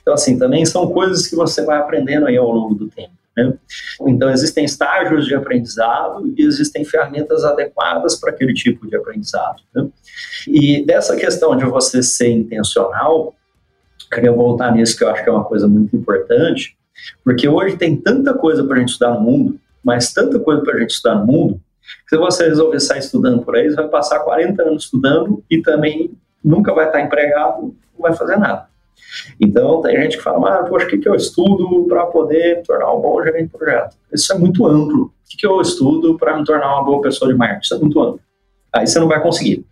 Então, 0.00 0.14
assim, 0.14 0.38
também 0.38 0.64
são 0.64 0.90
coisas 0.90 1.26
que 1.26 1.36
você 1.36 1.64
vai 1.64 1.78
aprendendo 1.78 2.26
aí 2.26 2.36
ao 2.36 2.50
longo 2.50 2.74
do 2.74 2.88
tempo. 2.88 3.12
Né? 3.36 3.54
Então, 4.02 4.30
existem 4.30 4.64
estágios 4.64 5.26
de 5.26 5.34
aprendizado 5.34 6.32
e 6.36 6.44
existem 6.44 6.84
ferramentas 6.84 7.44
adequadas 7.44 8.16
para 8.16 8.30
aquele 8.30 8.52
tipo 8.52 8.86
de 8.86 8.96
aprendizado. 8.96 9.62
Né? 9.74 9.88
E 10.46 10.84
dessa 10.84 11.16
questão 11.16 11.56
de 11.56 11.64
você 11.64 12.02
ser 12.02 12.30
intencional, 12.30 13.34
queria 14.10 14.32
voltar 14.32 14.72
nisso 14.72 14.96
que 14.96 15.04
eu 15.04 15.08
acho 15.10 15.22
que 15.22 15.28
é 15.28 15.32
uma 15.32 15.44
coisa 15.44 15.68
muito 15.68 15.94
importante, 15.96 16.76
porque 17.24 17.48
hoje 17.48 17.76
tem 17.76 17.96
tanta 17.96 18.34
coisa 18.34 18.64
para 18.64 18.76
a 18.76 18.80
gente 18.80 18.90
estudar 18.90 19.14
no 19.14 19.20
mundo, 19.20 19.60
mas 19.84 20.12
tanta 20.12 20.38
coisa 20.38 20.62
para 20.62 20.74
a 20.74 20.80
gente 20.80 20.90
estudar 20.90 21.14
no 21.16 21.26
mundo, 21.26 21.60
se 22.08 22.16
você 22.16 22.48
resolver 22.48 22.80
sair 22.80 22.98
estudando 22.98 23.42
por 23.42 23.56
aí, 23.56 23.68
você 23.68 23.76
vai 23.76 23.88
passar 23.88 24.20
40 24.20 24.62
anos 24.62 24.84
estudando 24.84 25.42
e 25.50 25.62
também 25.62 26.10
nunca 26.44 26.72
vai 26.74 26.86
estar 26.86 27.00
empregado, 27.00 27.62
não 27.62 28.00
vai 28.00 28.14
fazer 28.14 28.36
nada. 28.36 28.68
Então, 29.40 29.82
tem 29.82 30.00
gente 30.00 30.16
que 30.16 30.22
fala, 30.22 30.60
ah, 30.60 30.64
poxa, 30.64 30.86
o 30.86 30.88
que, 30.88 30.98
que 30.98 31.08
eu 31.08 31.14
estudo 31.14 31.86
para 31.88 32.06
poder 32.06 32.62
tornar 32.62 32.92
um 32.92 33.00
bom 33.00 33.22
gerente 33.22 33.44
de 33.44 33.58
projeto? 33.58 33.96
Isso 34.12 34.32
é 34.32 34.38
muito 34.38 34.66
amplo. 34.66 35.04
O 35.04 35.12
que, 35.28 35.36
que 35.36 35.46
eu 35.46 35.60
estudo 35.60 36.16
para 36.16 36.36
me 36.36 36.44
tornar 36.44 36.74
uma 36.74 36.84
boa 36.84 37.00
pessoa 37.02 37.30
de 37.30 37.36
marketing? 37.36 37.64
Isso 37.64 37.74
é 37.74 37.78
muito 37.78 38.00
amplo. 38.00 38.20
Aí 38.72 38.86
você 38.86 38.98
não 38.98 39.08
vai 39.08 39.22
conseguir. 39.22 39.64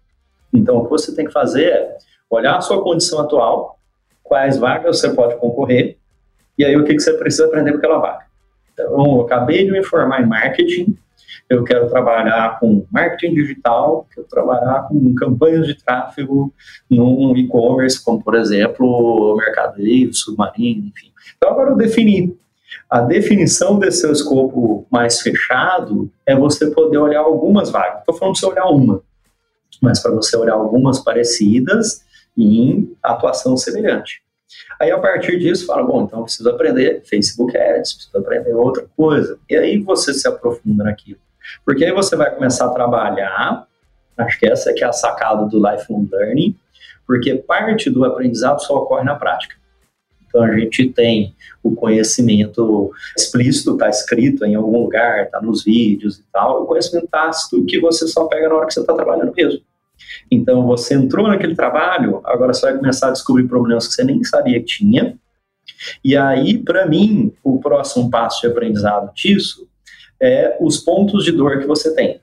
Então, 0.52 0.78
o 0.78 0.84
que 0.84 0.90
você 0.90 1.14
tem 1.14 1.26
que 1.26 1.32
fazer 1.32 1.64
é 1.64 1.96
olhar 2.30 2.56
a 2.56 2.60
sua 2.60 2.82
condição 2.82 3.20
atual, 3.20 3.78
quais 4.22 4.58
vagas 4.58 4.98
você 4.98 5.10
pode 5.10 5.36
concorrer, 5.36 5.96
e 6.58 6.64
aí 6.64 6.76
o 6.76 6.84
que, 6.84 6.94
que 6.94 7.00
você 7.00 7.12
precisa 7.14 7.46
aprender 7.46 7.72
com 7.72 7.78
aquela 7.78 7.98
vaga. 7.98 8.26
Então, 8.72 9.16
eu 9.16 9.20
acabei 9.22 9.64
de 9.64 9.70
me 9.70 9.82
formar 9.82 10.22
em 10.22 10.26
marketing, 10.26 10.96
eu 11.48 11.62
quero 11.62 11.88
trabalhar 11.88 12.58
com 12.58 12.86
marketing 12.90 13.34
digital, 13.34 14.06
quero 14.12 14.26
trabalhar 14.26 14.88
com 14.88 15.14
campanhas 15.14 15.66
de 15.66 15.74
tráfego 15.74 16.52
num 16.90 17.36
e-commerce, 17.36 18.02
como 18.02 18.22
por 18.22 18.34
exemplo 18.34 19.36
Mercado 19.36 19.80
Livre, 19.80 20.14
Submarino, 20.14 20.86
enfim. 20.86 21.12
Então 21.36 21.50
agora 21.50 21.70
eu 21.70 21.76
defini. 21.76 22.36
A 22.90 23.00
definição 23.00 23.78
desse 23.78 24.00
seu 24.00 24.12
escopo 24.12 24.86
mais 24.90 25.20
fechado 25.20 26.10
é 26.24 26.36
você 26.36 26.70
poder 26.70 26.98
olhar 26.98 27.20
algumas 27.20 27.70
vagas. 27.70 28.00
Estou 28.00 28.14
falando 28.14 28.34
para 28.34 28.40
você 28.40 28.46
olhar 28.46 28.66
uma, 28.66 29.02
mas 29.82 30.00
para 30.00 30.12
você 30.12 30.36
olhar 30.36 30.54
algumas 30.54 31.00
parecidas 31.00 32.04
em 32.36 32.92
atuação 33.02 33.56
semelhante. 33.56 34.22
Aí, 34.80 34.90
a 34.90 34.98
partir 34.98 35.38
disso, 35.38 35.66
fala, 35.66 35.82
bom, 35.82 36.04
então 36.04 36.20
eu 36.20 36.24
preciso 36.24 36.48
aprender 36.50 37.02
Facebook 37.04 37.56
Ads, 37.56 37.94
preciso 37.94 38.18
aprender 38.18 38.54
outra 38.54 38.86
coisa. 38.96 39.38
E 39.48 39.56
aí 39.56 39.78
você 39.78 40.12
se 40.12 40.28
aprofunda 40.28 40.84
naquilo. 40.84 41.18
Porque 41.64 41.84
aí 41.84 41.92
você 41.92 42.16
vai 42.16 42.34
começar 42.34 42.66
a 42.66 42.70
trabalhar, 42.70 43.66
acho 44.16 44.38
que 44.38 44.46
essa 44.46 44.72
que 44.72 44.84
é 44.84 44.86
a 44.86 44.92
sacada 44.92 45.46
do 45.46 45.58
lifelong 45.58 46.08
learning, 46.10 46.56
porque 47.06 47.34
parte 47.34 47.90
do 47.90 48.04
aprendizado 48.04 48.60
só 48.62 48.76
ocorre 48.76 49.04
na 49.04 49.14
prática. 49.14 49.56
Então 50.26 50.42
a 50.42 50.58
gente 50.58 50.88
tem 50.90 51.34
o 51.62 51.74
conhecimento 51.74 52.90
explícito, 53.16 53.72
está 53.72 53.88
escrito 53.88 54.44
em 54.44 54.54
algum 54.54 54.82
lugar, 54.82 55.24
está 55.24 55.40
nos 55.40 55.64
vídeos 55.64 56.18
e 56.18 56.24
tal, 56.32 56.62
o 56.62 56.66
conhecimento 56.66 57.08
tácito 57.08 57.64
que 57.64 57.80
você 57.80 58.06
só 58.06 58.26
pega 58.26 58.48
na 58.48 58.56
hora 58.56 58.66
que 58.66 58.74
você 58.74 58.80
está 58.80 58.94
trabalhando 58.94 59.32
mesmo. 59.34 59.60
Então 60.30 60.66
você 60.66 60.94
entrou 60.94 61.28
naquele 61.28 61.54
trabalho, 61.54 62.20
agora 62.24 62.52
você 62.52 62.66
vai 62.66 62.76
começar 62.76 63.08
a 63.08 63.12
descobrir 63.12 63.48
problemas 63.48 63.88
que 63.88 63.94
você 63.94 64.04
nem 64.04 64.22
sabia 64.24 64.60
que 64.60 64.66
tinha, 64.66 65.16
E 66.04 66.16
aí, 66.16 66.58
para 66.58 66.86
mim, 66.86 67.32
o 67.42 67.58
próximo 67.58 68.10
passo 68.10 68.40
de 68.40 68.46
aprendizado 68.48 69.12
disso 69.14 69.68
é 70.20 70.56
os 70.60 70.78
pontos 70.78 71.24
de 71.24 71.32
dor 71.32 71.58
que 71.58 71.66
você 71.66 71.94
tem. 71.94 72.20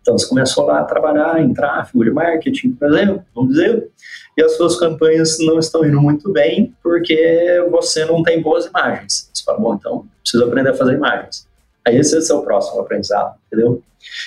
Então, 0.00 0.18
você 0.18 0.26
começou 0.26 0.66
lá 0.66 0.80
a 0.80 0.84
trabalhar 0.84 1.40
em 1.40 1.54
tráfego 1.54 2.04
de 2.04 2.10
marketing, 2.10 2.72
por 2.72 2.88
exemplo, 2.88 3.24
vamos 3.32 3.54
dizer, 3.54 3.88
e 4.36 4.42
as 4.42 4.56
suas 4.56 4.76
campanhas 4.76 5.38
não 5.38 5.58
estão 5.58 5.84
indo 5.84 6.00
muito 6.00 6.30
bem 6.32 6.74
porque 6.82 7.64
você 7.70 8.04
não 8.04 8.22
tem 8.22 8.42
boas 8.42 8.66
imagens. 8.66 9.30
Você 9.32 9.44
fala, 9.44 9.60
bom, 9.60 9.74
então 9.74 10.06
preciso 10.20 10.44
aprender 10.44 10.70
a 10.70 10.74
fazer 10.74 10.94
imagens. 10.94 11.46
Aí 11.86 11.96
esse 11.96 12.30
é 12.30 12.34
o 12.34 12.42
próximo 12.42 12.80
aprendizado, 12.80 13.36
entendeu? 13.46 13.82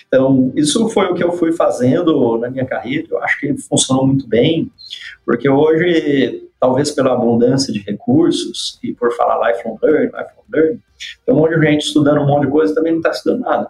Então, 0.08 0.52
isso 0.56 0.88
foi 0.90 1.06
o 1.08 1.14
que 1.14 1.24
eu 1.24 1.34
fui 1.34 1.52
fazendo 1.52 2.38
na 2.38 2.50
minha 2.50 2.66
carreira, 2.66 3.08
eu 3.12 3.22
acho 3.22 3.40
que 3.40 3.58
funcionou 3.58 4.08
muito 4.08 4.28
bem, 4.28 4.72
porque 5.26 5.50
hoje, 5.50 6.44
talvez 6.66 6.90
pela 6.90 7.14
abundância 7.14 7.72
de 7.72 7.80
recursos, 7.80 8.80
e 8.82 8.92
por 8.92 9.16
falar 9.16 9.52
lifelong 9.52 9.78
learning, 9.84 10.06
lifelong 10.08 10.46
learning, 10.52 10.82
tem 11.24 11.36
um 11.36 11.38
monte 11.38 11.60
de 11.60 11.66
gente 11.68 11.86
estudando 11.86 12.22
um 12.22 12.26
monte 12.26 12.46
de 12.46 12.52
coisa 12.52 12.72
e 12.72 12.76
também 12.76 12.94
não 12.94 13.00
está 13.00 13.12
estudando 13.12 13.42
nada. 13.42 13.70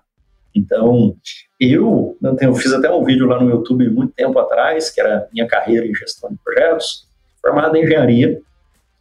Então, 0.56 1.14
eu, 1.60 2.18
eu 2.40 2.56
fiz 2.56 2.72
até 2.72 2.90
um 2.90 3.04
vídeo 3.04 3.28
lá 3.28 3.44
no 3.44 3.50
YouTube 3.50 3.90
muito 3.90 4.14
tempo 4.14 4.40
atrás, 4.40 4.90
que 4.90 5.02
era 5.02 5.28
minha 5.34 5.46
carreira 5.46 5.86
em 5.86 5.94
gestão 5.94 6.30
de 6.30 6.38
projetos, 6.42 7.06
formado 7.42 7.76
em 7.76 7.84
engenharia. 7.84 8.40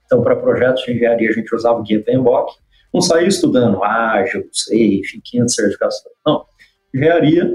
Então, 0.07 0.20
para 0.22 0.34
projetos 0.34 0.82
de 0.82 0.92
engenharia, 0.92 1.30
a 1.30 1.32
gente 1.32 1.55
usava 1.55 1.78
o 1.78 1.84
guia 1.84 2.03
PMBOK. 2.03 2.53
Não 2.92 3.01
saía 3.01 3.28
estudando 3.28 3.84
ágil, 3.84 4.49
safe, 4.53 5.20
500 5.22 5.55
certificações. 5.55 6.14
Não. 6.26 6.45
Engenharia, 6.92 7.49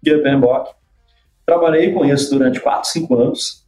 guia 0.00 0.22
PMBOK. 0.22 0.70
Trabalhei 1.44 1.92
com 1.92 2.04
isso 2.04 2.30
durante 2.30 2.60
4, 2.60 2.88
5 2.88 3.14
anos. 3.16 3.63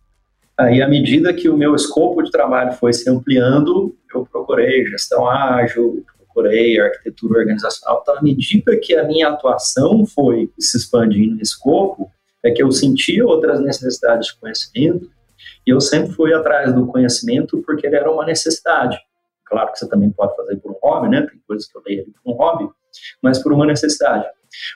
Aí, 0.59 0.81
à 0.81 0.89
medida 0.89 1.35
que 1.35 1.49
o 1.51 1.57
meu 1.57 1.75
escopo 1.75 2.23
de 2.23 2.31
trabalho 2.31 2.73
foi 2.73 2.93
se 2.93 3.09
ampliando, 3.11 3.95
eu 4.15 4.25
procurei 4.25 4.87
gestão 4.87 5.29
ágil, 5.29 6.03
procurei 6.17 6.81
arquitetura 6.81 7.41
organizacional. 7.41 8.01
Então, 8.03 8.17
à 8.17 8.23
medida 8.23 8.77
que 8.77 8.95
a 8.95 9.05
minha 9.05 9.29
atuação 9.29 10.07
foi 10.07 10.51
se 10.59 10.79
expandindo 10.79 11.37
nesse 11.37 11.53
escopo, 11.53 12.11
é 12.43 12.51
que 12.51 12.63
eu 12.63 12.71
sentia 12.71 13.27
outras 13.27 13.61
necessidades 13.61 14.29
de 14.29 14.41
conhecimento 14.41 15.11
e 15.67 15.71
eu 15.71 15.81
sempre 15.81 16.13
fui 16.13 16.33
atrás 16.33 16.73
do 16.75 16.87
conhecimento 16.87 17.63
porque 17.67 17.87
ele 17.87 17.97
era 17.97 18.11
uma 18.11 18.25
necessidade. 18.25 18.99
Claro 19.45 19.73
que 19.73 19.79
você 19.79 19.89
também 19.89 20.11
pode 20.11 20.35
fazer 20.37 20.57
por 20.57 20.73
um 20.73 20.77
hobby, 20.83 21.09
né? 21.09 21.23
Tem 21.23 21.41
coisas 21.47 21.71
que 21.71 21.77
eu 21.77 21.83
leio 21.87 22.05
por 22.05 22.33
um 22.33 22.35
hobby, 22.35 22.69
mas 23.23 23.43
por 23.43 23.53
uma 23.53 23.67
necessidade. 23.67 24.27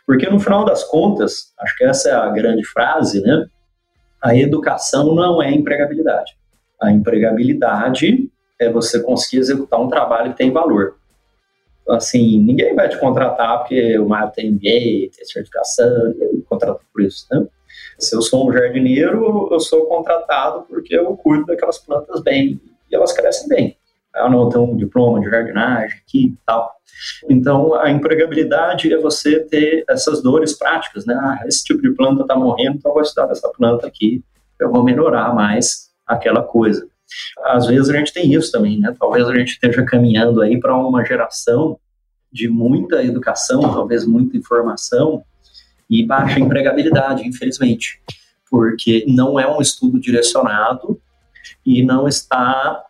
Porque 0.06 0.28
no 0.28 0.38
final 0.38 0.64
das 0.64 0.84
contas, 0.84 1.52
acho 1.58 1.76
que 1.76 1.84
essa 1.84 2.10
é 2.10 2.12
a 2.12 2.28
grande 2.28 2.64
frase, 2.66 3.20
né? 3.22 3.46
A 4.22 4.36
educação 4.36 5.14
não 5.14 5.42
é 5.42 5.50
empregabilidade. 5.50 6.36
A 6.80 6.90
empregabilidade 6.90 8.30
é 8.58 8.70
você 8.70 9.02
conseguir 9.02 9.38
executar 9.38 9.80
um 9.80 9.88
trabalho 9.88 10.32
que 10.32 10.38
tem 10.38 10.50
valor 10.50 11.00
assim, 11.88 12.38
ninguém 12.38 12.74
vai 12.74 12.88
te 12.88 12.98
contratar 12.98 13.58
porque 13.60 13.98
o 13.98 14.08
Maio 14.08 14.30
tem 14.30 14.52
MBA, 14.52 14.60
tem 15.16 15.24
certificação, 15.24 15.86
eu 16.20 16.42
contrato 16.48 16.80
por 16.92 17.02
isso, 17.02 17.26
né? 17.30 17.46
Se 17.98 18.16
eu 18.16 18.22
sou 18.22 18.48
um 18.48 18.52
jardineiro, 18.52 19.48
eu 19.50 19.60
sou 19.60 19.86
contratado 19.86 20.62
porque 20.68 20.96
eu 20.96 21.16
cuido 21.16 21.46
daquelas 21.46 21.78
plantas 21.78 22.22
bem 22.22 22.60
e 22.90 22.94
elas 22.94 23.12
crescem 23.12 23.48
bem. 23.48 23.76
Eu 24.14 24.30
não 24.30 24.48
tenho 24.48 24.64
um 24.64 24.76
diploma 24.76 25.20
de 25.20 25.30
jardinagem 25.30 25.98
aqui 25.98 26.26
e 26.26 26.38
tal. 26.44 26.74
Então, 27.28 27.74
a 27.74 27.90
empregabilidade 27.90 28.92
é 28.92 28.98
você 28.98 29.40
ter 29.40 29.84
essas 29.88 30.22
dores 30.22 30.58
práticas, 30.58 31.06
né? 31.06 31.14
Ah, 31.14 31.44
esse 31.46 31.64
tipo 31.64 31.80
de 31.80 31.90
planta 31.92 32.22
está 32.22 32.36
morrendo, 32.36 32.76
então 32.76 32.90
eu 32.90 32.94
vou 32.94 33.02
estudar 33.02 33.30
essa 33.30 33.48
planta 33.50 33.86
aqui, 33.86 34.22
eu 34.58 34.70
vou 34.70 34.82
melhorar 34.82 35.34
mais 35.34 35.90
aquela 36.06 36.42
coisa 36.42 36.90
às 37.44 37.66
vezes 37.66 37.90
a 37.90 37.96
gente 37.96 38.12
tem 38.12 38.32
isso 38.32 38.52
também, 38.52 38.78
né? 38.78 38.94
Talvez 38.98 39.28
a 39.28 39.34
gente 39.34 39.52
esteja 39.52 39.84
caminhando 39.84 40.40
aí 40.40 40.58
para 40.58 40.76
uma 40.76 41.04
geração 41.04 41.78
de 42.32 42.48
muita 42.48 43.02
educação, 43.02 43.60
talvez 43.60 44.06
muita 44.06 44.36
informação 44.36 45.24
e 45.88 46.06
baixa 46.06 46.38
empregabilidade, 46.38 47.26
infelizmente, 47.26 48.00
porque 48.48 49.04
não 49.08 49.38
é 49.38 49.50
um 49.50 49.60
estudo 49.60 49.98
direcionado 49.98 51.00
e 51.66 51.82
não 51.82 52.06
está 52.06 52.84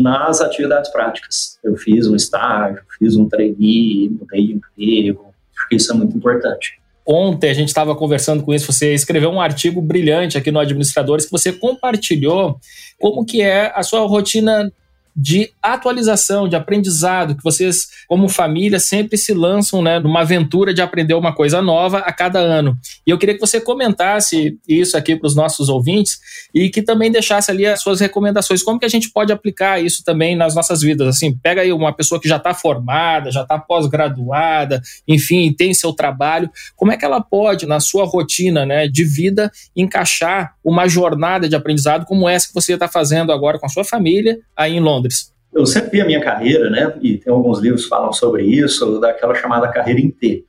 nas 0.00 0.40
atividades 0.40 0.90
práticas. 0.90 1.58
Eu 1.62 1.76
fiz 1.76 2.08
um 2.08 2.16
estágio, 2.16 2.82
fiz 2.98 3.14
um 3.14 3.28
trainee, 3.28 4.08
mudei 4.08 4.46
de 4.46 4.52
emprego, 4.54 5.26
acho 5.56 5.68
que 5.68 5.76
isso 5.76 5.92
é 5.92 5.94
muito 5.94 6.16
importante. 6.16 6.80
Ontem 7.06 7.50
a 7.50 7.54
gente 7.54 7.68
estava 7.68 7.94
conversando 7.94 8.42
com 8.42 8.54
isso, 8.54 8.72
você 8.72 8.94
escreveu 8.94 9.28
um 9.30 9.40
artigo 9.40 9.82
brilhante 9.82 10.38
aqui 10.38 10.50
no 10.50 10.60
Administradores 10.60 11.26
que 11.26 11.32
você 11.32 11.52
compartilhou 11.52 12.58
como 12.98 13.24
que 13.24 13.42
é 13.42 13.72
a 13.74 13.82
sua 13.82 14.06
rotina 14.06 14.72
de 15.14 15.50
atualização, 15.62 16.48
de 16.48 16.56
aprendizado, 16.56 17.36
que 17.36 17.42
vocês, 17.42 17.88
como 18.08 18.28
família, 18.28 18.80
sempre 18.80 19.18
se 19.18 19.34
lançam 19.34 19.82
né, 19.82 19.98
numa 19.98 20.20
aventura 20.20 20.72
de 20.72 20.80
aprender 20.80 21.14
uma 21.14 21.34
coisa 21.34 21.60
nova 21.60 21.98
a 21.98 22.12
cada 22.12 22.38
ano. 22.38 22.76
E 23.06 23.10
eu 23.10 23.18
queria 23.18 23.34
que 23.34 23.40
você 23.40 23.60
comentasse 23.60 24.58
isso 24.66 24.96
aqui 24.96 25.14
para 25.14 25.26
os 25.26 25.36
nossos 25.36 25.68
ouvintes 25.68 26.18
e 26.54 26.70
que 26.70 26.82
também 26.82 27.10
deixasse 27.10 27.50
ali 27.50 27.66
as 27.66 27.82
suas 27.82 28.00
recomendações. 28.00 28.62
Como 28.62 28.78
que 28.78 28.86
a 28.86 28.88
gente 28.88 29.10
pode 29.10 29.32
aplicar 29.32 29.82
isso 29.82 30.02
também 30.02 30.34
nas 30.34 30.54
nossas 30.54 30.80
vidas? 30.80 31.08
Assim, 31.08 31.36
pega 31.36 31.60
aí 31.60 31.72
uma 31.72 31.92
pessoa 31.92 32.20
que 32.20 32.28
já 32.28 32.36
está 32.36 32.54
formada, 32.54 33.30
já 33.30 33.42
está 33.42 33.58
pós-graduada, 33.58 34.80
enfim, 35.06 35.52
tem 35.52 35.74
seu 35.74 35.92
trabalho. 35.92 36.50
Como 36.74 36.90
é 36.90 36.96
que 36.96 37.04
ela 37.04 37.20
pode, 37.20 37.66
na 37.66 37.80
sua 37.80 38.04
rotina 38.04 38.64
né, 38.64 38.88
de 38.88 39.04
vida, 39.04 39.50
encaixar 39.76 40.54
uma 40.64 40.88
jornada 40.88 41.48
de 41.48 41.56
aprendizado 41.56 42.06
como 42.06 42.28
essa 42.28 42.48
que 42.48 42.54
você 42.54 42.74
está 42.74 42.88
fazendo 42.88 43.32
agora 43.32 43.58
com 43.58 43.66
a 43.66 43.68
sua 43.68 43.84
família 43.84 44.38
aí 44.56 44.74
em 44.76 44.80
Londres? 44.80 45.01
Londres? 45.02 45.32
Eu 45.52 45.66
sempre 45.66 45.90
vi 45.90 46.00
a 46.00 46.06
minha 46.06 46.20
carreira, 46.20 46.70
né? 46.70 46.96
E 47.02 47.18
tem 47.18 47.32
alguns 47.32 47.58
livros 47.58 47.82
que 47.82 47.88
falam 47.88 48.12
sobre 48.12 48.44
isso, 48.44 48.98
daquela 48.98 49.34
chamada 49.34 49.68
carreira 49.68 50.00
em 50.00 50.10
T, 50.10 50.44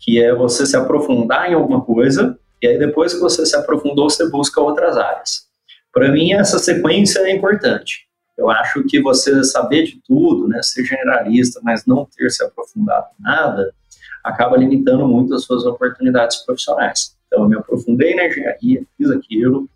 que 0.00 0.20
é 0.20 0.34
você 0.34 0.66
se 0.66 0.76
aprofundar 0.76 1.50
em 1.50 1.54
alguma 1.54 1.80
coisa 1.80 2.36
e 2.62 2.66
aí 2.68 2.78
depois 2.78 3.12
que 3.12 3.20
você 3.20 3.44
se 3.44 3.56
aprofundou, 3.56 4.08
você 4.08 4.30
busca 4.30 4.60
outras 4.60 4.96
áreas. 4.96 5.48
Para 5.92 6.10
mim, 6.12 6.32
essa 6.32 6.60
sequência 6.60 7.18
é 7.20 7.34
importante. 7.34 8.06
Eu 8.38 8.48
acho 8.48 8.84
que 8.84 9.02
você 9.02 9.42
saber 9.42 9.82
de 9.82 10.00
tudo, 10.06 10.46
né, 10.46 10.62
ser 10.62 10.84
generalista, 10.84 11.60
mas 11.62 11.84
não 11.84 12.06
ter 12.16 12.30
se 12.30 12.42
aprofundado 12.42 13.06
em 13.18 13.22
nada, 13.22 13.74
acaba 14.22 14.56
limitando 14.56 15.06
muito 15.08 15.34
as 15.34 15.44
suas 15.44 15.64
oportunidades 15.66 16.38
profissionais. 16.46 17.11
Então, 17.32 17.44
eu 17.44 17.48
me 17.48 17.56
aprofundei 17.56 18.14
na 18.14 18.26
engenharia, 18.26 18.84
fiz 18.98 19.10
aquilo, 19.10 19.66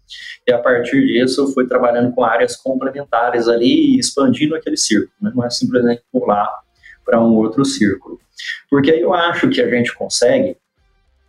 e 0.46 0.52
a 0.52 0.59
partir 0.59 1.07
disso 1.07 1.40
eu 1.40 1.48
fui 1.48 1.66
trabalhando 1.66 2.12
com 2.12 2.22
áreas 2.22 2.54
complementares 2.54 3.48
ali 3.48 3.94
e 3.94 3.98
expandindo 3.98 4.54
aquele 4.54 4.76
círculo, 4.76 5.14
né? 5.22 5.32
não 5.34 5.42
é 5.42 5.48
simplesmente 5.48 6.02
pular 6.12 6.50
para 7.02 7.18
um 7.18 7.34
outro 7.34 7.64
círculo. 7.64 8.20
Porque 8.68 8.90
aí 8.90 9.00
eu 9.00 9.14
acho 9.14 9.48
que 9.48 9.62
a 9.62 9.70
gente 9.70 9.94
consegue 9.94 10.59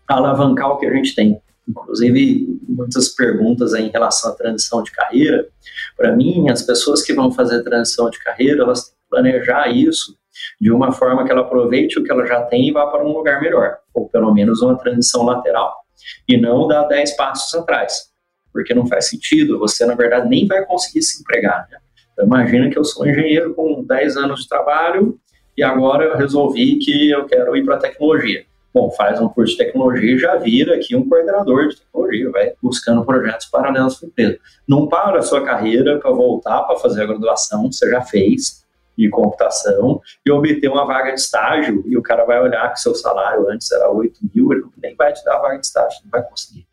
alavancar 0.05 0.69
o 0.69 0.77
que 0.77 0.85
a 0.85 0.93
gente 0.93 1.15
tem. 1.15 1.41
Inclusive, 1.65 2.59
muitas 2.67 3.09
perguntas 3.09 3.73
em 3.73 3.89
relação 3.89 4.31
à 4.31 4.35
transição 4.35 4.83
de 4.83 4.91
carreira. 4.91 5.47
Para 5.95 6.13
mim, 6.13 6.49
as 6.49 6.61
pessoas 6.61 7.03
que 7.03 7.13
vão 7.13 7.31
fazer 7.31 7.63
transição 7.63 8.09
de 8.09 8.19
carreira, 8.19 8.63
elas 8.63 8.83
têm 8.83 8.95
que 8.95 9.09
planejar 9.09 9.67
isso 9.69 10.17
de 10.59 10.71
uma 10.71 10.91
forma 10.91 11.25
que 11.25 11.31
ela 11.31 11.41
aproveite 11.41 11.97
o 11.97 12.03
que 12.03 12.11
ela 12.11 12.25
já 12.25 12.41
tem 12.43 12.67
e 12.67 12.71
vá 12.71 12.87
para 12.87 13.03
um 13.03 13.13
lugar 13.13 13.41
melhor, 13.41 13.77
ou 13.93 14.07
pelo 14.09 14.33
menos 14.33 14.61
uma 14.61 14.77
transição 14.77 15.23
lateral, 15.23 15.86
e 16.27 16.37
não 16.37 16.67
dar 16.67 16.83
10 16.83 17.15
passos 17.15 17.53
atrás 17.55 18.11
porque 18.57 18.73
não 18.73 18.87
faz 18.87 19.07
sentido, 19.07 19.59
você 19.59 19.85
na 19.85 19.93
verdade 19.93 20.27
nem 20.27 20.47
vai 20.47 20.65
conseguir 20.65 21.03
se 21.03 21.21
empregar. 21.21 21.67
Né? 21.69 21.77
Então, 22.11 22.25
imagina 22.25 22.69
que 22.71 22.77
eu 22.77 22.83
sou 22.83 23.05
um 23.05 23.07
engenheiro 23.07 23.53
com 23.53 23.83
10 23.83 24.17
anos 24.17 24.41
de 24.41 24.49
trabalho 24.49 25.19
e 25.55 25.61
agora 25.61 26.05
eu 26.05 26.17
resolvi 26.17 26.77
que 26.77 27.11
eu 27.11 27.25
quero 27.25 27.55
ir 27.55 27.63
para 27.63 27.75
a 27.75 27.79
tecnologia. 27.79 28.45
Bom, 28.73 28.89
faz 28.89 29.21
um 29.21 29.29
curso 29.29 29.51
de 29.51 29.63
tecnologia 29.63 30.15
e 30.15 30.17
já 30.17 30.35
vira 30.37 30.75
aqui 30.75 30.95
um 30.95 31.07
coordenador 31.07 31.67
de 31.67 31.77
tecnologia, 31.77 32.31
vai 32.31 32.53
buscando 32.61 33.05
projetos 33.05 33.45
paralelos 33.45 33.99
para 33.99 34.07
a 34.07 34.09
empresa. 34.09 34.39
Não 34.67 34.87
para 34.87 35.19
a 35.19 35.21
sua 35.21 35.43
carreira 35.45 35.99
para 35.99 36.09
voltar 36.09 36.63
para 36.63 36.77
fazer 36.77 37.03
a 37.03 37.05
graduação, 37.05 37.71
você 37.71 37.87
já 37.89 38.01
fez, 38.01 38.65
de 38.97 39.09
computação, 39.09 40.01
e 40.25 40.31
obter 40.31 40.69
uma 40.69 40.85
vaga 40.85 41.13
de 41.13 41.19
estágio, 41.19 41.83
e 41.85 41.97
o 41.97 42.01
cara 42.01 42.25
vai 42.25 42.41
olhar 42.41 42.73
que 42.73 42.79
seu 42.79 42.95
salário 42.95 43.49
antes 43.49 43.71
era 43.71 43.89
8 43.89 44.19
mil, 44.33 44.51
ele 44.51 44.63
nem 44.81 44.95
vai 44.95 45.13
te 45.13 45.23
dar 45.23 45.39
vaga 45.39 45.59
de 45.59 45.65
estágio, 45.65 45.99
não 46.03 46.11
vai 46.11 46.23
conseguir. 46.23 46.65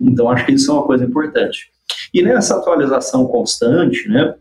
Então, 0.00 0.30
acho 0.30 0.46
que 0.46 0.52
isso 0.52 0.70
é 0.70 0.74
uma 0.74 0.86
coisa 0.86 1.04
importante. 1.04 1.70
E 2.12 2.22
nessa 2.22 2.56
atualização 2.56 3.26
constante, 3.26 4.08
né, 4.08 4.34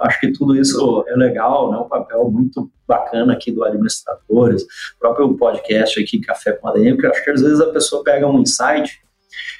acho 0.00 0.20
que 0.20 0.32
tudo 0.32 0.56
isso 0.56 1.04
é 1.08 1.14
legal, 1.14 1.70
né, 1.70 1.78
um 1.78 1.88
papel 1.88 2.30
muito 2.30 2.70
bacana 2.86 3.32
aqui 3.32 3.50
do 3.50 3.64
administradores, 3.64 4.64
próprio 4.98 5.36
podcast 5.36 6.00
aqui, 6.00 6.20
Café 6.20 6.52
com 6.52 6.68
ADM, 6.68 6.92
porque 6.92 7.06
acho 7.06 7.24
que 7.24 7.30
às 7.30 7.42
vezes 7.42 7.60
a 7.60 7.70
pessoa 7.70 8.04
pega 8.04 8.26
um 8.26 8.40
insight 8.40 9.00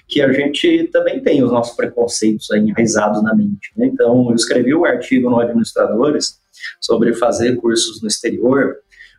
que 0.07 0.23
a 0.23 0.33
gente 0.33 0.89
também 0.91 1.21
tem 1.21 1.43
os 1.43 1.53
nossos 1.53 1.77
preconceitos 1.77 2.51
enraizados 2.51 3.23
na 3.23 3.35
mente. 3.35 3.73
Né? 3.77 3.87
Então, 3.87 4.29
eu 4.31 4.35
escrevi 4.35 4.75
um 4.75 4.85
artigo 4.85 5.29
no 5.29 5.39
Administradores 5.39 6.41
sobre 6.81 7.15
fazer 7.15 7.57
cursos 7.57 8.03
no 8.03 8.09
exterior, 8.09 8.77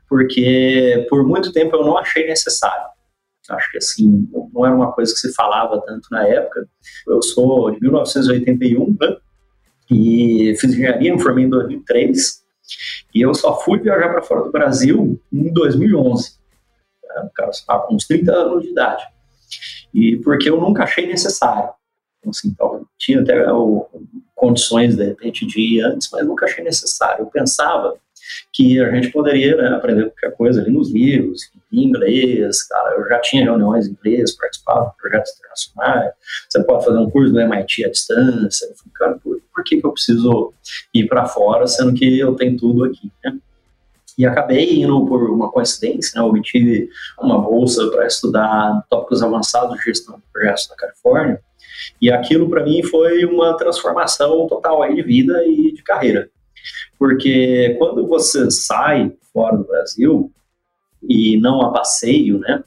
porque 0.07 1.05
por 1.09 1.25
muito 1.27 1.51
tempo 1.51 1.75
eu 1.75 1.85
não 1.85 1.97
achei 1.97 2.27
necessário. 2.27 2.87
Acho 3.49 3.71
que 3.71 3.77
assim, 3.77 4.27
não 4.53 4.65
era 4.65 4.75
uma 4.75 4.91
coisa 4.91 5.13
que 5.13 5.19
se 5.19 5.33
falava 5.33 5.81
tanto 5.81 6.07
na 6.11 6.27
época. 6.27 6.67
Eu 7.07 7.21
sou 7.21 7.71
de 7.71 7.81
1981, 7.81 8.95
né? 8.99 9.17
e 9.91 10.55
fiz 10.59 10.71
engenharia, 10.71 11.13
me 11.13 11.21
formei 11.21 11.45
em 11.45 11.49
2003 11.49 12.43
e 13.15 13.21
eu 13.21 13.33
só 13.33 13.59
fui 13.61 13.79
viajar 13.79 14.09
para 14.09 14.21
fora 14.21 14.43
do 14.43 14.51
Brasil 14.51 15.19
em 15.33 15.51
2011. 15.51 16.37
O 17.23 17.29
cara 17.33 17.51
com 17.87 17.95
uns 17.95 18.05
30 18.05 18.31
anos 18.31 18.63
de 18.63 18.69
idade. 18.69 19.03
E 19.93 20.17
porque 20.17 20.49
eu 20.49 20.61
nunca 20.61 20.83
achei 20.83 21.07
necessário. 21.07 21.69
Assim, 22.27 22.49
então, 22.49 22.85
tinha 22.97 23.21
até 23.21 23.51
o, 23.51 23.87
condições, 24.35 24.95
de 24.95 25.05
repente, 25.05 25.45
de 25.45 25.59
ir 25.59 25.81
antes, 25.81 26.09
mas 26.11 26.25
nunca 26.25 26.45
achei 26.45 26.63
necessário. 26.63 27.23
Eu 27.23 27.27
pensava 27.27 27.95
que 28.53 28.79
a 28.79 28.91
gente 28.93 29.11
poderia 29.11 29.55
né, 29.55 29.69
aprender 29.69 30.05
qualquer 30.05 30.35
coisa 30.35 30.61
ali 30.61 30.71
nos 30.71 30.91
livros, 30.91 31.51
em 31.71 31.83
inglês, 31.83 32.63
cara, 32.63 32.95
eu 32.95 33.07
já 33.07 33.19
tinha 33.19 33.43
reuniões 33.43 33.87
em 33.87 33.91
inglês, 33.91 34.35
participava 34.35 34.89
de 34.89 34.97
projetos 34.97 35.33
internacionais, 35.33 36.13
você 36.49 36.63
pode 36.63 36.85
fazer 36.85 36.97
um 36.97 37.09
curso 37.09 37.33
do 37.33 37.39
MIT 37.39 37.85
à 37.85 37.89
distância, 37.89 38.65
eu 38.65 38.75
falei, 38.75 38.93
cara, 38.93 39.19
por, 39.19 39.41
por 39.53 39.63
que, 39.63 39.79
que 39.79 39.85
eu 39.85 39.91
preciso 39.91 40.53
ir 40.93 41.07
para 41.07 41.25
fora, 41.25 41.67
sendo 41.67 41.93
que 41.93 42.19
eu 42.19 42.35
tenho 42.35 42.57
tudo 42.57 42.83
aqui, 42.83 43.11
né? 43.23 43.37
E 44.19 44.25
acabei 44.25 44.81
indo 44.81 45.05
por 45.05 45.29
uma 45.29 45.49
coincidência, 45.49 46.11
né, 46.13 46.21
eu 46.21 46.29
obtive 46.29 46.89
uma 47.17 47.39
bolsa 47.39 47.89
para 47.89 48.05
estudar 48.05 48.85
tópicos 48.89 49.23
avançados 49.23 49.77
de 49.77 49.85
gestão 49.85 50.17
de 50.17 50.23
projetos 50.33 50.67
na 50.69 50.75
Califórnia, 50.75 51.41
e 52.01 52.11
aquilo 52.11 52.49
para 52.49 52.65
mim 52.65 52.83
foi 52.83 53.23
uma 53.23 53.55
transformação 53.55 54.45
total 54.47 54.83
aí 54.83 54.93
de 54.93 55.03
vida 55.03 55.41
e 55.45 55.71
de 55.71 55.81
carreira. 55.81 56.29
Porque 56.99 57.77
quando 57.79 58.05
você 58.05 58.51
sai 58.51 59.09
fora 59.33 59.55
do 59.55 59.63
Brasil, 59.63 60.29
e 61.01 61.39
não 61.39 61.61
a 61.61 61.71
passeio, 61.71 62.39
né? 62.39 62.61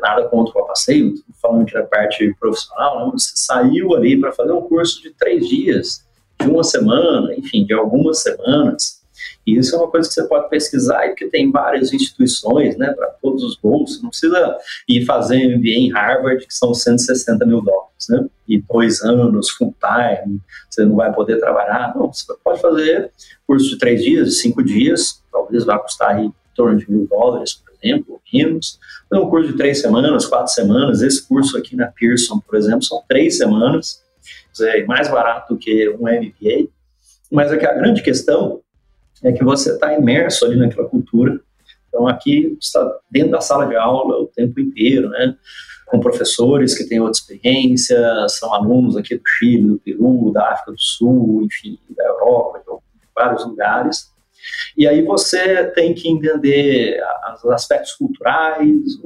Nada 0.00 0.28
contra 0.28 0.56
o 0.56 0.66
passeio, 0.66 1.14
falando 1.42 1.68
da 1.72 1.82
parte 1.82 2.32
profissional, 2.38 3.06
né? 3.06 3.12
você 3.12 3.32
saiu 3.34 3.92
ali 3.96 4.20
para 4.20 4.30
fazer 4.30 4.52
um 4.52 4.62
curso 4.62 5.02
de 5.02 5.10
três 5.10 5.48
dias, 5.48 6.06
de 6.40 6.48
uma 6.48 6.62
semana, 6.62 7.34
enfim, 7.34 7.64
de 7.64 7.72
algumas 7.72 8.22
semanas, 8.22 9.04
e 9.46 9.56
isso 9.56 9.74
é 9.74 9.78
uma 9.78 9.90
coisa 9.90 10.08
que 10.08 10.14
você 10.14 10.24
pode 10.24 10.48
pesquisar 10.48 11.06
e 11.06 11.14
que 11.14 11.26
tem 11.26 11.50
várias 11.50 11.92
instituições, 11.92 12.76
né, 12.76 12.92
para 12.92 13.08
todos 13.22 13.42
os 13.42 13.56
bolsos. 13.56 14.02
Não 14.02 14.10
precisa 14.10 14.56
ir 14.88 15.04
fazer 15.04 15.56
MBA 15.56 15.68
em 15.68 15.92
Harvard, 15.92 16.46
que 16.46 16.54
são 16.54 16.74
160 16.74 17.44
mil 17.46 17.60
dólares, 17.60 18.06
né? 18.08 18.26
E 18.48 18.60
dois 18.60 19.02
anos, 19.02 19.50
full 19.50 19.74
time, 19.80 20.40
você 20.68 20.84
não 20.84 20.96
vai 20.96 21.12
poder 21.12 21.38
trabalhar. 21.38 21.94
Não, 21.96 22.12
você 22.12 22.32
pode 22.44 22.60
fazer 22.60 23.10
curso 23.46 23.70
de 23.70 23.78
três 23.78 24.02
dias, 24.02 24.28
de 24.28 24.34
cinco 24.34 24.62
dias, 24.62 25.22
talvez 25.30 25.64
vá 25.64 25.78
custar 25.78 26.16
aí 26.16 26.26
em 26.26 26.34
torno 26.54 26.78
de 26.78 26.90
mil 26.90 27.06
dólares, 27.06 27.54
por 27.54 27.72
exemplo, 27.74 28.20
menos. 28.32 28.78
Então, 29.06 29.24
um 29.24 29.30
curso 29.30 29.50
de 29.50 29.56
três 29.56 29.80
semanas, 29.80 30.26
quatro 30.26 30.52
semanas. 30.52 31.02
Esse 31.02 31.26
curso 31.26 31.56
aqui 31.56 31.76
na 31.76 31.86
Pearson, 31.86 32.40
por 32.40 32.56
exemplo, 32.56 32.82
são 32.82 33.02
três 33.08 33.36
semanas. 33.36 34.02
É 34.60 34.84
mais 34.84 35.08
barato 35.08 35.54
do 35.54 35.58
que 35.58 35.88
um 35.90 36.02
MBA. 36.02 36.68
Mas 37.30 37.52
é 37.52 37.56
que 37.56 37.66
a 37.66 37.74
grande 37.74 38.02
questão 38.02 38.60
é 39.22 39.32
que 39.32 39.44
você 39.44 39.72
está 39.72 39.94
imerso 39.94 40.44
ali 40.44 40.56
naquela 40.56 40.88
cultura. 40.88 41.40
Então, 41.88 42.06
aqui 42.06 42.56
está 42.60 42.98
dentro 43.10 43.30
da 43.30 43.40
sala 43.40 43.66
de 43.66 43.76
aula 43.76 44.18
o 44.18 44.26
tempo 44.26 44.60
inteiro, 44.60 45.08
né? 45.08 45.34
Com 45.86 46.00
professores 46.00 46.76
que 46.76 46.84
têm 46.84 47.00
outra 47.00 47.18
experiência, 47.18 47.98
são 48.28 48.52
alunos 48.52 48.96
aqui 48.96 49.16
do 49.16 49.22
Chile, 49.26 49.68
do 49.68 49.78
Peru, 49.78 50.32
da 50.32 50.52
África 50.52 50.72
do 50.72 50.80
Sul, 50.80 51.42
enfim, 51.44 51.78
da 51.96 52.04
Europa, 52.04 52.58
de 52.60 53.08
vários 53.14 53.46
lugares. 53.46 54.12
E 54.76 54.86
aí 54.86 55.02
você 55.02 55.64
tem 55.70 55.94
que 55.94 56.08
entender 56.08 57.00
os 57.42 57.50
aspectos 57.50 57.92
culturais, 57.92 58.98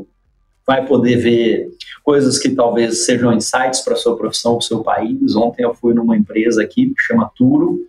vai 0.67 0.87
poder 0.87 1.17
ver 1.17 1.69
coisas 2.03 2.39
que 2.39 2.51
talvez 2.51 3.05
sejam 3.05 3.33
insights 3.33 3.81
para 3.81 3.95
a 3.95 3.97
sua 3.97 4.17
profissão, 4.17 4.53
para 4.53 4.61
o 4.61 4.63
seu 4.63 4.83
país. 4.83 5.37
Ontem 5.37 5.63
eu 5.65 5.75
fui 5.75 5.95
numa 5.95 6.17
empresa 6.17 6.63
aqui 6.63 6.87
que 6.89 7.03
chama 7.03 7.31
Turo, 7.37 7.87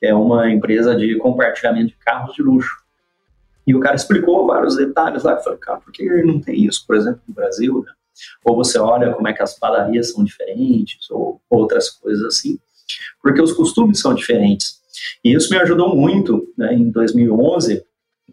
que 0.00 0.06
é 0.06 0.14
uma 0.14 0.50
empresa 0.50 0.96
de 0.96 1.16
compartilhamento 1.18 1.88
de 1.88 1.96
carros 1.96 2.34
de 2.34 2.42
luxo. 2.42 2.74
E 3.66 3.74
o 3.74 3.80
cara 3.80 3.94
explicou 3.94 4.46
vários 4.46 4.76
detalhes 4.76 5.22
lá. 5.22 5.32
Eu 5.32 5.40
falei, 5.40 5.58
cara, 5.58 5.78
por 5.78 5.92
que 5.92 6.04
não 6.22 6.40
tem 6.40 6.64
isso, 6.64 6.84
por 6.86 6.96
exemplo, 6.96 7.20
no 7.28 7.34
Brasil? 7.34 7.84
Né? 7.86 7.92
Ou 8.44 8.56
você 8.56 8.78
olha 8.78 9.12
como 9.12 9.28
é 9.28 9.34
que 9.34 9.42
as 9.42 9.58
padarias 9.58 10.10
são 10.10 10.24
diferentes, 10.24 11.10
ou 11.10 11.40
outras 11.48 11.90
coisas 11.90 12.24
assim. 12.24 12.58
Porque 13.22 13.40
os 13.40 13.52
costumes 13.52 14.00
são 14.00 14.14
diferentes. 14.14 14.80
E 15.22 15.34
isso 15.34 15.50
me 15.50 15.58
ajudou 15.58 15.94
muito 15.94 16.52
né, 16.56 16.74
em 16.74 16.90
2011 16.90 17.84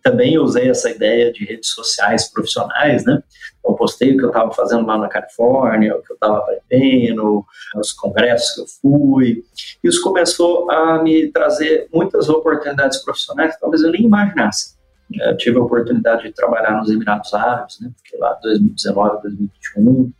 também 0.08 0.38
usei 0.38 0.70
essa 0.70 0.90
ideia 0.90 1.32
de 1.32 1.44
redes 1.44 1.70
sociais 1.70 2.32
profissionais, 2.32 3.04
né? 3.04 3.22
Eu 3.68 3.76
postei 3.76 4.14
o 4.14 4.18
que 4.18 4.24
eu 4.24 4.30
estava 4.30 4.52
fazendo 4.52 4.86
lá 4.86 4.98
na 4.98 5.08
Califórnia, 5.08 5.96
o 5.96 6.02
que 6.02 6.12
eu 6.12 6.16
estava 6.16 6.38
aprendendo, 6.38 7.46
os 7.76 7.92
congressos 7.94 8.56
que 8.56 8.62
eu 8.62 8.66
fui. 8.82 9.44
Isso 9.84 10.02
começou 10.02 10.70
a 10.72 11.02
me 11.02 11.32
trazer 11.32 11.88
muitas 11.94 12.30
oportunidades 12.30 13.04
profissionais 13.04 13.56
que 13.56 13.62
talvez 13.62 13.84
eu 13.84 13.92
nem 13.92 14.04
imaginasse. 14.04 14.78
Eu 15.14 15.38
tive 15.38 15.58
a 15.58 15.62
oportunidade 15.62 16.24
de 16.24 16.34
trabalhar 16.34 16.78
nos 16.78 16.90
Emirados 16.90 17.34
Árabes, 17.34 17.80
né? 17.80 17.92
Fiquei 18.04 18.20
lá 18.20 18.34
2019, 18.42 19.22
2021, 19.22 20.12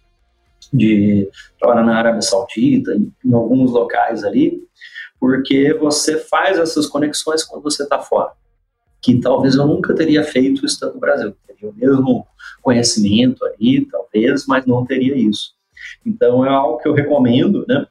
de 0.74 1.30
trabalhar 1.60 1.84
na 1.84 1.98
Arábia 1.98 2.22
Saudita, 2.22 2.94
em 2.94 3.34
alguns 3.34 3.72
locais 3.72 4.24
ali, 4.24 4.62
porque 5.20 5.74
você 5.74 6.18
faz 6.18 6.58
essas 6.58 6.88
conexões 6.88 7.44
quando 7.44 7.64
você 7.64 7.84
está 7.84 8.00
fora 8.00 8.32
que 9.02 9.20
talvez 9.20 9.56
eu 9.56 9.68
nunca 9.68 9.94
teria 9.94 10.24
feito 10.24 10.66
estando 10.66 10.96
no 10.96 11.00
Brasil. 11.00 11.36
Teria 11.48 11.70
o 11.70 11.74
mesmo 11.74 12.28
conhecimento 12.62 13.46
ali, 13.46 13.86
talvez, 13.86 14.46
mas 14.46 14.66
não 14.66 14.86
teria 14.86 15.16
isso. 15.16 15.54
Então 16.06 16.46
é 16.46 16.50
algo 16.50 16.80
que 16.80 16.88
eu 16.88 16.94
recomendo, 16.94 17.66
né? 17.68 17.86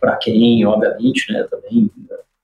Para 0.00 0.16
quem, 0.16 0.64
obviamente, 0.64 1.32
né, 1.32 1.42
também 1.44 1.90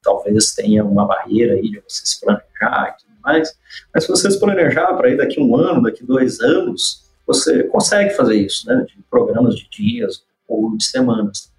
talvez 0.02 0.54
tenha 0.54 0.84
uma 0.84 1.06
barreira 1.06 1.54
aí 1.54 1.70
de 1.70 1.80
você 1.80 2.04
se 2.04 2.20
planejar 2.20 2.94
e 2.94 3.02
tudo 3.02 3.14
mais. 3.22 3.56
Mas 3.92 4.04
se 4.04 4.10
você 4.10 4.30
se 4.30 4.38
planejar 4.38 4.92
para 4.94 5.10
ir 5.10 5.16
daqui 5.16 5.40
um 5.40 5.56
ano, 5.56 5.82
daqui 5.82 6.04
dois 6.04 6.40
anos, 6.40 7.04
você 7.26 7.64
consegue 7.64 8.10
fazer 8.10 8.36
isso, 8.36 8.66
né? 8.68 8.84
De 8.86 9.02
programas 9.10 9.56
de 9.56 9.68
dias 9.70 10.22
ou 10.46 10.76
de 10.76 10.84
semanas. 10.84 11.52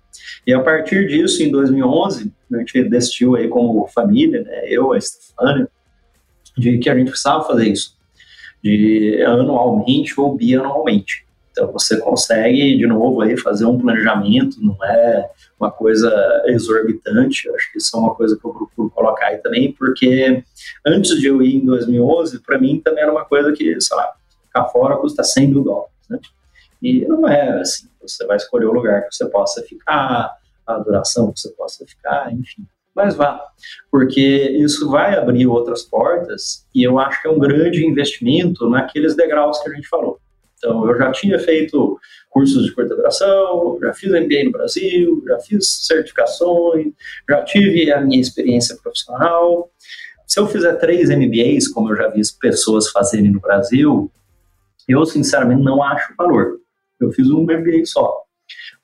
E 0.46 0.54
a 0.54 0.62
partir 0.62 1.08
disso, 1.08 1.42
em 1.42 1.52
2011, 1.52 2.32
a 2.54 2.58
gente 2.58 2.84
decidiu 2.84 3.36
aí 3.36 3.48
como 3.48 3.88
família, 3.88 4.44
né? 4.44 4.66
Eu, 4.68 4.94
a 4.94 5.02
Stefania, 5.02 5.68
de 6.58 6.78
que 6.78 6.90
a 6.90 6.96
gente 6.96 7.10
precisava 7.10 7.44
fazer 7.44 7.68
isso, 7.68 7.96
de 8.64 9.22
anualmente 9.24 10.20
ou 10.20 10.36
bianualmente. 10.36 11.26
Então 11.52 11.72
você 11.72 11.98
consegue, 11.98 12.78
de 12.78 12.86
novo, 12.86 13.22
aí, 13.22 13.38
fazer 13.38 13.66
um 13.66 13.78
planejamento, 13.78 14.62
não 14.62 14.78
é 14.84 15.30
uma 15.58 15.72
coisa 15.72 16.12
exorbitante, 16.48 17.50
acho 17.50 17.72
que 17.72 17.78
isso 17.78 17.96
é 17.96 18.00
uma 18.00 18.14
coisa 18.14 18.38
que 18.38 18.46
eu 18.46 18.52
procuro 18.52 18.90
colocar 18.90 19.28
aí 19.28 19.38
também, 19.38 19.72
porque 19.72 20.44
antes 20.86 21.18
de 21.18 21.28
eu 21.28 21.42
ir 21.42 21.56
em 21.56 21.66
2011, 21.66 22.40
para 22.40 22.60
mim 22.60 22.82
também 22.84 23.04
era 23.04 23.12
uma 23.12 23.24
coisa 23.24 23.54
que, 23.54 23.80
sei 23.80 23.96
lá, 23.96 24.14
ficar 24.48 24.66
fora 24.66 24.98
custa 24.98 25.24
100 25.24 25.48
mil 25.48 25.64
dólares, 25.64 25.94
né? 26.10 26.20
E 26.82 27.06
não 27.06 27.26
é 27.28 27.62
assim, 27.62 27.88
você 28.02 28.26
vai 28.26 28.36
escolher 28.36 28.66
o 28.66 28.74
lugar 28.74 29.04
que 29.04 29.16
você 29.16 29.26
possa 29.26 29.62
ficar, 29.64 30.36
a 30.68 30.78
duração 30.80 31.32
que 31.32 31.40
você 31.40 31.50
possa 31.52 31.86
ficar, 31.86 32.34
enfim 32.34 32.68
mas 32.96 33.14
vá, 33.14 33.42
porque 33.92 34.22
isso 34.22 34.90
vai 34.90 35.16
abrir 35.16 35.46
outras 35.48 35.84
portas 35.84 36.66
e 36.74 36.82
eu 36.82 36.98
acho 36.98 37.22
que 37.22 37.28
é 37.28 37.32
um 37.32 37.38
grande 37.38 37.86
investimento 37.86 38.70
naqueles 38.70 39.16
degraus 39.16 39.62
que 39.62 39.70
a 39.70 39.74
gente 39.74 39.88
falou. 39.88 40.18
Então, 40.58 40.90
eu 40.90 40.98
já 40.98 41.12
tinha 41.12 41.38
feito 41.38 42.00
cursos 42.30 42.64
de 42.64 42.74
curta 42.74 42.96
duração, 42.96 43.78
já 43.82 43.94
fiz 43.94 44.10
MBA 44.10 44.46
no 44.46 44.52
Brasil, 44.52 45.22
já 45.28 45.38
fiz 45.40 45.68
certificações, 45.86 46.94
já 47.30 47.44
tive 47.44 47.92
a 47.92 48.00
minha 48.00 48.22
experiência 48.22 48.78
profissional. 48.82 49.70
Se 50.26 50.40
eu 50.40 50.48
fizer 50.48 50.74
três 50.76 51.10
MBAs, 51.10 51.68
como 51.68 51.92
eu 51.92 51.98
já 51.98 52.08
vi 52.08 52.22
pessoas 52.40 52.90
fazerem 52.90 53.30
no 53.30 53.42
Brasil, 53.42 54.10
eu 54.88 55.06
sinceramente 55.06 55.62
não 55.62 55.84
acho 55.84 56.16
valor. 56.18 56.60
Eu 57.00 57.12
fiz 57.12 57.30
um 57.30 57.42
MBA 57.44 57.86
só. 57.86 58.22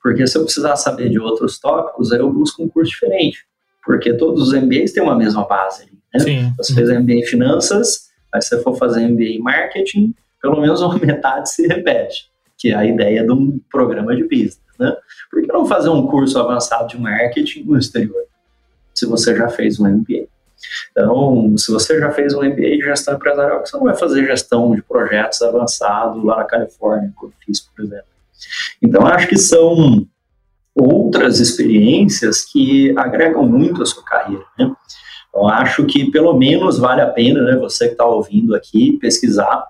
Porque 0.02 0.26
se 0.26 0.36
eu 0.36 0.44
precisar 0.44 0.76
saber 0.76 1.08
de 1.08 1.18
outros 1.18 1.58
tópicos, 1.58 2.12
aí 2.12 2.18
eu 2.18 2.30
busco 2.30 2.62
um 2.62 2.68
curso 2.68 2.90
diferente 2.90 3.46
porque 3.84 4.14
todos 4.14 4.48
os 4.48 4.52
MBAs 4.54 4.92
têm 4.92 5.02
uma 5.02 5.16
mesma 5.16 5.46
base. 5.46 5.86
Né? 6.14 6.20
Sim. 6.20 6.52
Você 6.56 6.74
fez 6.74 6.88
MBA 6.88 7.12
em 7.14 7.26
finanças, 7.26 8.10
aí 8.32 8.40
você 8.40 8.60
for 8.62 8.76
fazer 8.76 9.06
MBA 9.08 9.24
em 9.24 9.40
marketing, 9.40 10.14
pelo 10.40 10.60
menos 10.60 10.80
uma 10.80 10.98
metade 11.04 11.50
se 11.50 11.66
repete, 11.66 12.30
que 12.58 12.70
é 12.70 12.74
a 12.74 12.84
ideia 12.84 13.24
de 13.24 13.32
um 13.32 13.60
programa 13.70 14.14
de 14.14 14.22
business. 14.22 14.60
Né? 14.78 14.94
Por 15.30 15.42
que 15.42 15.52
não 15.52 15.66
fazer 15.66 15.88
um 15.88 16.06
curso 16.06 16.38
avançado 16.38 16.88
de 16.88 16.98
marketing 16.98 17.64
no 17.64 17.78
exterior, 17.78 18.24
se 18.94 19.06
você 19.06 19.36
já 19.36 19.48
fez 19.48 19.78
um 19.78 19.88
MBA? 19.88 20.28
Então, 20.92 21.56
se 21.58 21.72
você 21.72 21.98
já 21.98 22.10
fez 22.12 22.34
um 22.34 22.42
MBA 22.42 22.76
de 22.76 22.82
gestão 22.82 23.14
empresarial, 23.14 23.66
você 23.66 23.76
não 23.76 23.84
vai 23.84 23.96
fazer 23.96 24.24
gestão 24.24 24.74
de 24.74 24.82
projetos 24.82 25.42
avançados 25.42 26.22
lá 26.24 26.36
na 26.36 26.44
Califórnia, 26.44 27.12
como 27.16 27.32
eu 27.32 27.36
fiz, 27.44 27.60
por 27.60 27.84
exemplo. 27.84 28.04
Então, 28.80 29.06
acho 29.06 29.28
que 29.28 29.36
são 29.36 30.06
outras 30.74 31.38
experiências 31.40 32.44
que 32.44 32.96
agregam 32.98 33.46
muito 33.46 33.82
a 33.82 33.86
sua 33.86 34.02
carreira. 34.04 34.44
Né? 34.58 34.72
Eu 35.34 35.46
acho 35.48 35.84
que 35.86 36.10
pelo 36.10 36.36
menos 36.36 36.78
vale 36.78 37.00
a 37.00 37.10
pena, 37.10 37.42
né, 37.42 37.56
você 37.56 37.86
que 37.86 37.92
está 37.92 38.06
ouvindo 38.06 38.54
aqui, 38.54 38.98
pesquisar. 38.98 39.64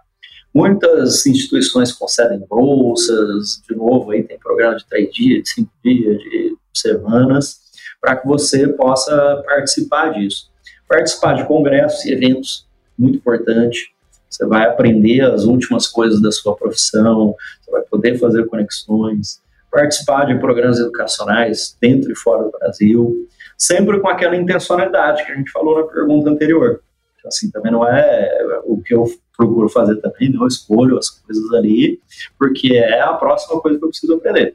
Muitas 0.55 1.25
instituições 1.25 1.93
concedem 1.93 2.45
bolsas, 2.49 3.63
de 3.69 3.75
novo, 3.75 4.11
aí 4.11 4.23
tem 4.23 4.39
programa 4.39 4.77
de 4.77 4.87
três 4.87 5.13
dias, 5.13 5.45
de 5.45 5.49
cinco 5.49 5.71
dias, 5.83 6.19
de 6.19 6.57
semanas, 6.75 7.61
para 8.01 8.17
que 8.17 8.27
você 8.27 8.69
possa 8.69 9.43
participar 9.47 10.11
disso. 10.11 10.51
Participar 10.89 11.35
de 11.35 11.47
congressos 11.47 12.05
e 12.05 12.13
eventos, 12.13 12.67
muito 12.99 13.17
importante. 13.17 13.93
Você 14.29 14.47
vai 14.47 14.67
aprender 14.67 15.23
as 15.23 15.45
últimas 15.45 15.87
coisas 15.87 16.21
da 16.21 16.31
sua 16.31 16.55
profissão, 16.55 17.35
você 17.61 17.71
vai 17.71 17.83
poder 17.83 18.19
fazer 18.19 18.47
conexões, 18.47 19.41
participar 19.73 20.27
de 20.27 20.39
programas 20.39 20.79
educacionais 20.79 21.77
dentro 21.81 22.13
e 22.13 22.15
fora 22.15 22.45
do 22.45 22.51
Brasil, 22.51 23.27
sempre 23.57 23.99
com 23.99 24.09
aquela 24.09 24.37
intencionalidade 24.37 25.25
que 25.25 25.33
a 25.33 25.35
gente 25.35 25.51
falou 25.51 25.81
na 25.81 25.87
pergunta 25.87 26.31
anterior. 26.31 26.83
Então, 27.19 27.29
assim, 27.29 27.51
também 27.51 27.73
não 27.73 27.87
é 27.87 28.61
o 28.65 28.81
que 28.83 28.95
eu 28.95 29.07
procuro 29.37 29.69
fazer 29.69 29.97
também, 29.97 30.31
não 30.31 30.47
escolho 30.47 30.99
as 30.99 31.09
coisas 31.09 31.53
ali, 31.55 31.99
porque 32.39 32.75
é 32.75 33.01
a 33.01 33.15
próxima 33.15 33.61
coisa 33.61 33.79
que 33.79 33.85
eu 33.85 33.89
preciso 33.89 34.15
aprender. 34.15 34.55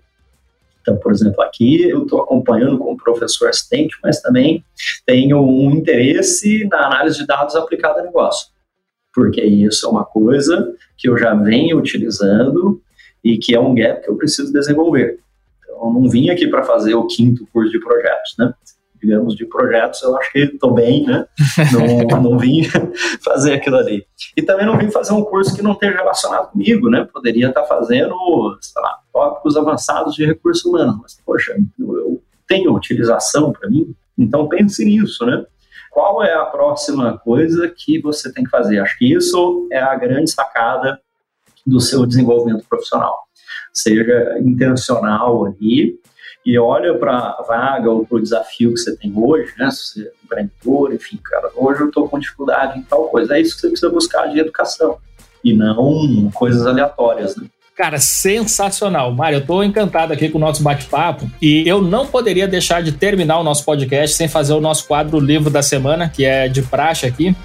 Então, 0.81 0.95
por 0.97 1.11
exemplo, 1.11 1.41
aqui 1.41 1.89
eu 1.89 2.03
estou 2.03 2.21
acompanhando 2.21 2.77
como 2.77 2.95
professor 2.95 3.49
assistente, 3.49 3.97
mas 4.03 4.21
também 4.21 4.63
tenho 5.05 5.41
um 5.41 5.71
interesse 5.71 6.65
na 6.67 6.85
análise 6.85 7.17
de 7.17 7.25
dados 7.25 7.55
aplicada 7.55 7.99
a 7.99 8.03
negócio 8.03 8.47
porque 9.17 9.41
isso 9.41 9.87
é 9.87 9.89
uma 9.89 10.05
coisa 10.05 10.75
que 10.95 11.09
eu 11.09 11.17
já 11.17 11.33
venho 11.33 11.79
utilizando 11.79 12.79
e 13.27 13.37
que 13.37 13.53
é 13.53 13.59
um 13.59 13.75
gap 13.75 14.01
que 14.01 14.09
eu 14.09 14.15
preciso 14.15 14.53
desenvolver. 14.53 15.19
Então, 15.61 15.87
eu 15.87 15.93
não 15.93 16.09
vim 16.09 16.29
aqui 16.29 16.47
para 16.47 16.63
fazer 16.63 16.95
o 16.95 17.05
quinto 17.05 17.45
curso 17.51 17.71
de 17.71 17.79
projetos, 17.79 18.35
né? 18.39 18.53
Digamos, 19.03 19.35
de 19.35 19.45
projetos, 19.45 20.01
eu 20.01 20.17
acho 20.17 20.31
que 20.31 20.39
estou 20.39 20.73
bem, 20.73 21.05
né? 21.05 21.27
Não, 21.73 22.21
não 22.23 22.39
vim 22.39 22.63
fazer 23.21 23.53
aquilo 23.53 23.75
ali. 23.75 24.05
E 24.35 24.41
também 24.41 24.65
não 24.65 24.77
vim 24.77 24.89
fazer 24.89 25.13
um 25.13 25.23
curso 25.23 25.53
que 25.53 25.61
não 25.61 25.73
esteja 25.73 25.97
relacionado 25.97 26.51
comigo, 26.51 26.89
né? 26.89 27.05
Poderia 27.13 27.49
estar 27.49 27.65
fazendo, 27.65 28.15
sei 28.61 28.81
lá, 28.81 28.97
tópicos 29.11 29.57
avançados 29.57 30.15
de 30.15 30.25
recursos 30.25 30.63
humanos, 30.65 30.97
mas, 31.01 31.21
poxa, 31.25 31.55
eu 31.77 32.21
tenho 32.47 32.73
utilização 32.73 33.51
para 33.51 33.69
mim, 33.69 33.93
então 34.17 34.47
pense 34.47 34.83
nisso, 34.85 35.25
né? 35.25 35.45
qual 35.91 36.23
é 36.23 36.31
a 36.31 36.45
próxima 36.45 37.17
coisa 37.17 37.67
que 37.75 37.99
você 37.99 38.31
tem 38.31 38.43
que 38.43 38.51
fazer. 38.51 38.79
Acho 38.79 38.95
que 38.99 39.11
isso 39.11 39.67
é 39.71 39.79
a 39.79 39.95
grande 39.95 40.29
sacada 40.29 40.99
do 41.67 41.79
seu 41.79 42.05
desenvolvimento 42.05 42.65
profissional. 42.67 43.23
Seja 43.73 44.39
intencional 44.39 45.45
ali 45.45 45.99
e 46.45 46.57
olha 46.57 46.97
para 46.97 47.17
a 47.17 47.43
vaga 47.45 47.91
ou 47.91 48.05
para 48.05 48.17
o 48.17 48.21
desafio 48.21 48.73
que 48.73 48.79
você 48.79 48.95
tem 48.95 49.11
hoje, 49.15 49.53
né? 49.59 49.69
Se 49.69 49.93
você 49.93 50.01
é 50.01 50.11
empreendedor, 50.23 50.93
enfim, 50.93 51.19
cara, 51.23 51.51
hoje 51.55 51.81
eu 51.81 51.87
estou 51.87 52.07
com 52.07 52.17
dificuldade 52.17 52.79
em 52.79 52.83
tal 52.83 53.09
coisa. 53.09 53.35
É 53.35 53.41
isso 53.41 53.55
que 53.55 53.61
você 53.61 53.67
precisa 53.67 53.91
buscar 53.91 54.27
de 54.27 54.39
educação 54.39 54.97
e 55.43 55.53
não 55.53 56.31
coisas 56.33 56.65
aleatórias, 56.65 57.35
né? 57.35 57.47
Cara, 57.75 57.99
sensacional. 57.99 59.13
Mário, 59.13 59.35
eu 59.35 59.41
estou 59.41 59.63
encantado 59.63 60.11
aqui 60.11 60.29
com 60.29 60.39
o 60.39 60.41
nosso 60.41 60.63
bate-papo 60.63 61.29
e 61.39 61.67
eu 61.67 61.79
não 61.79 62.07
poderia 62.07 62.47
deixar 62.47 62.81
de 62.81 62.91
terminar 62.91 63.39
o 63.39 63.43
nosso 63.43 63.63
podcast 63.63 64.15
sem 64.15 64.27
fazer 64.27 64.53
o 64.53 64.59
nosso 64.59 64.87
quadro 64.87 65.19
Livro 65.19 65.51
da 65.51 65.61
Semana, 65.61 66.09
que 66.09 66.25
é 66.25 66.47
de 66.47 66.63
praxe 66.63 67.05
aqui, 67.05 67.35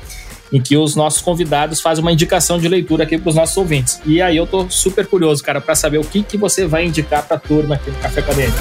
em 0.53 0.61
que 0.61 0.77
os 0.77 0.95
nossos 0.95 1.23
convidados 1.23 1.81
fazem 1.81 2.03
uma 2.03 2.13
indicação 2.13 2.59
de 2.59 2.69
leitura 2.69 3.05
aqui 3.05 3.17
para 3.17 3.31
os 3.31 3.35
nossos 3.35 3.57
ouvintes. 3.57 4.01
E 4.05 4.21
aí 4.21 4.37
eu 4.37 4.45
estou 4.45 4.69
super 4.71 5.07
curioso, 5.07 5.43
cara, 5.43 5.61
para 5.61 5.75
saber 5.75 5.99
o 5.99 6.05
que, 6.05 6.23
que 6.23 6.37
você 6.37 6.67
vai 6.67 6.85
indicar 6.85 7.27
para 7.27 7.37
a 7.37 7.41
turma 7.41 7.77
aqui 7.77 7.91
no 7.91 7.97
Café 7.99 8.21
Acadêmico. 8.21 8.59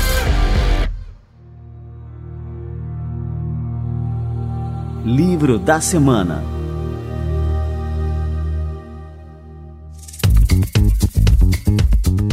Livro 5.04 5.58
da 5.58 5.82
Semana 5.82 6.62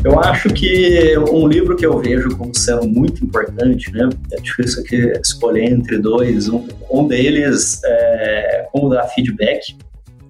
Eu 0.04 0.18
acho 0.20 0.48
que 0.50 1.18
um 1.18 1.46
livro 1.46 1.76
que 1.76 1.84
eu 1.84 1.98
vejo 1.98 2.36
como 2.36 2.56
sendo 2.56 2.88
muito 2.88 3.24
importante, 3.24 3.92
né? 3.92 4.08
É 4.32 4.40
difícil 4.40 4.82
aqui 4.82 4.96
escolher 5.20 5.64
entre 5.64 5.98
dois. 5.98 6.48
Um, 6.48 6.66
um 6.90 7.06
deles 7.06 7.80
é 7.84 8.66
Como 8.72 8.88
Dar 8.88 9.06
Feedback. 9.08 9.76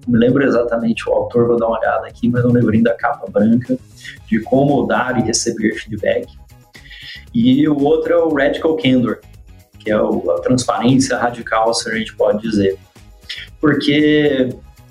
Não 0.07 0.13
me 0.13 0.25
lembro 0.25 0.43
exatamente 0.43 1.07
o 1.07 1.13
autor, 1.13 1.47
vou 1.47 1.57
dar 1.57 1.67
uma 1.67 1.79
olhada 1.79 2.07
aqui, 2.07 2.27
mas 2.27 2.43
um 2.43 2.55
livrinho 2.55 2.83
da 2.83 2.93
capa 2.95 3.29
branca 3.29 3.77
de 4.27 4.39
como 4.41 4.85
dar 4.87 5.19
e 5.19 5.23
receber 5.23 5.73
feedback. 5.75 6.27
E 7.33 7.67
o 7.67 7.79
outro 7.83 8.13
é 8.13 8.17
o 8.17 8.33
Radical 8.33 8.75
Candor, 8.75 9.19
que 9.77 9.91
é 9.91 9.95
a 9.95 10.41
transparência 10.41 11.17
radical, 11.17 11.73
se 11.73 11.89
a 11.89 11.95
gente 11.95 12.15
pode 12.15 12.41
dizer. 12.41 12.77
Porque 13.61 14.49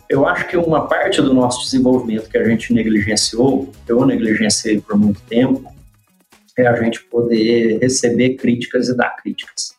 eu 0.08 0.26
acho 0.26 0.48
que 0.48 0.56
uma 0.56 0.86
parte 0.86 1.20
do 1.20 1.34
nosso 1.34 1.64
desenvolvimento 1.64 2.30
que 2.30 2.38
a 2.38 2.44
gente 2.44 2.72
negligenciou, 2.72 3.70
eu 3.86 4.06
negligenciei 4.06 4.80
por 4.80 4.96
muito 4.96 5.20
tempo, 5.22 5.70
é 6.56 6.66
a 6.66 6.82
gente 6.82 7.04
poder 7.04 7.78
receber 7.78 8.34
críticas 8.34 8.88
e 8.88 8.96
dar 8.96 9.10
críticas. 9.16 9.76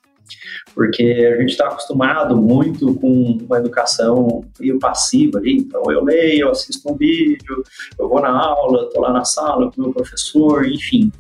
Porque 0.74 1.04
a 1.04 1.42
gente 1.42 1.50
está 1.52 1.68
acostumado 1.68 2.38
muito 2.38 2.94
com 2.96 3.38
uma 3.42 3.58
educação 3.58 4.46
meio 4.60 4.80
passiva 4.80 5.40
ali. 5.40 5.58
Então, 5.58 5.84
eu 5.92 6.04
leio, 6.04 6.42
eu 6.42 6.52
assisto 6.52 6.92
um 6.92 6.96
vídeo, 6.96 7.64
eu 7.98 8.08
vou 8.08 8.22
na 8.22 8.30
aula, 8.30 8.84
estou 8.84 9.02
lá 9.02 9.12
na 9.12 9.26
sala 9.26 9.72
com 9.72 9.82
o 9.82 9.86
meu 9.86 9.94
professor, 9.94 10.66
enfim. 10.66 11.12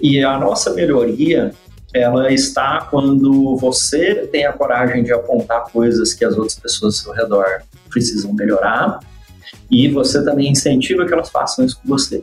E 0.00 0.22
a 0.22 0.38
nossa 0.38 0.72
melhoria 0.72 1.52
ela 1.96 2.32
está 2.32 2.86
quando 2.90 3.56
você 3.56 4.26
tem 4.26 4.46
a 4.46 4.52
coragem 4.52 5.02
de 5.02 5.12
apontar 5.12 5.64
coisas 5.64 6.14
que 6.14 6.24
as 6.24 6.36
outras 6.36 6.58
pessoas 6.58 6.96
ao 6.96 7.02
seu 7.04 7.12
redor 7.12 7.62
precisam 7.90 8.32
melhorar 8.32 9.00
e 9.70 9.88
você 9.88 10.24
também 10.24 10.50
incentiva 10.50 11.06
que 11.06 11.12
elas 11.12 11.30
façam 11.30 11.64
isso 11.64 11.80
com 11.80 11.88
você. 11.88 12.22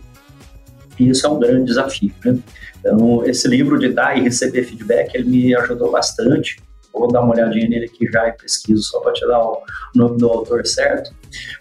E 0.99 1.09
isso 1.09 1.25
é 1.25 1.29
um 1.29 1.39
grande 1.39 1.65
desafio. 1.65 2.13
Né? 2.23 2.37
Então, 2.79 3.25
esse 3.25 3.47
livro 3.47 3.79
de 3.79 3.89
dar 3.89 4.17
e 4.17 4.21
receber 4.21 4.63
feedback, 4.63 5.15
ele 5.15 5.29
me 5.29 5.55
ajudou 5.55 5.91
bastante. 5.91 6.57
Vou 6.93 7.11
dar 7.11 7.21
uma 7.21 7.33
olhadinha 7.33 7.67
nele 7.67 7.85
aqui 7.85 8.07
já 8.11 8.27
e 8.27 8.33
pesquiso 8.33 8.83
só 8.83 8.99
para 8.99 9.13
te 9.13 9.25
dar 9.25 9.43
o 9.43 9.63
nome 9.95 10.17
do 10.19 10.29
autor 10.29 10.65
certo, 10.65 11.11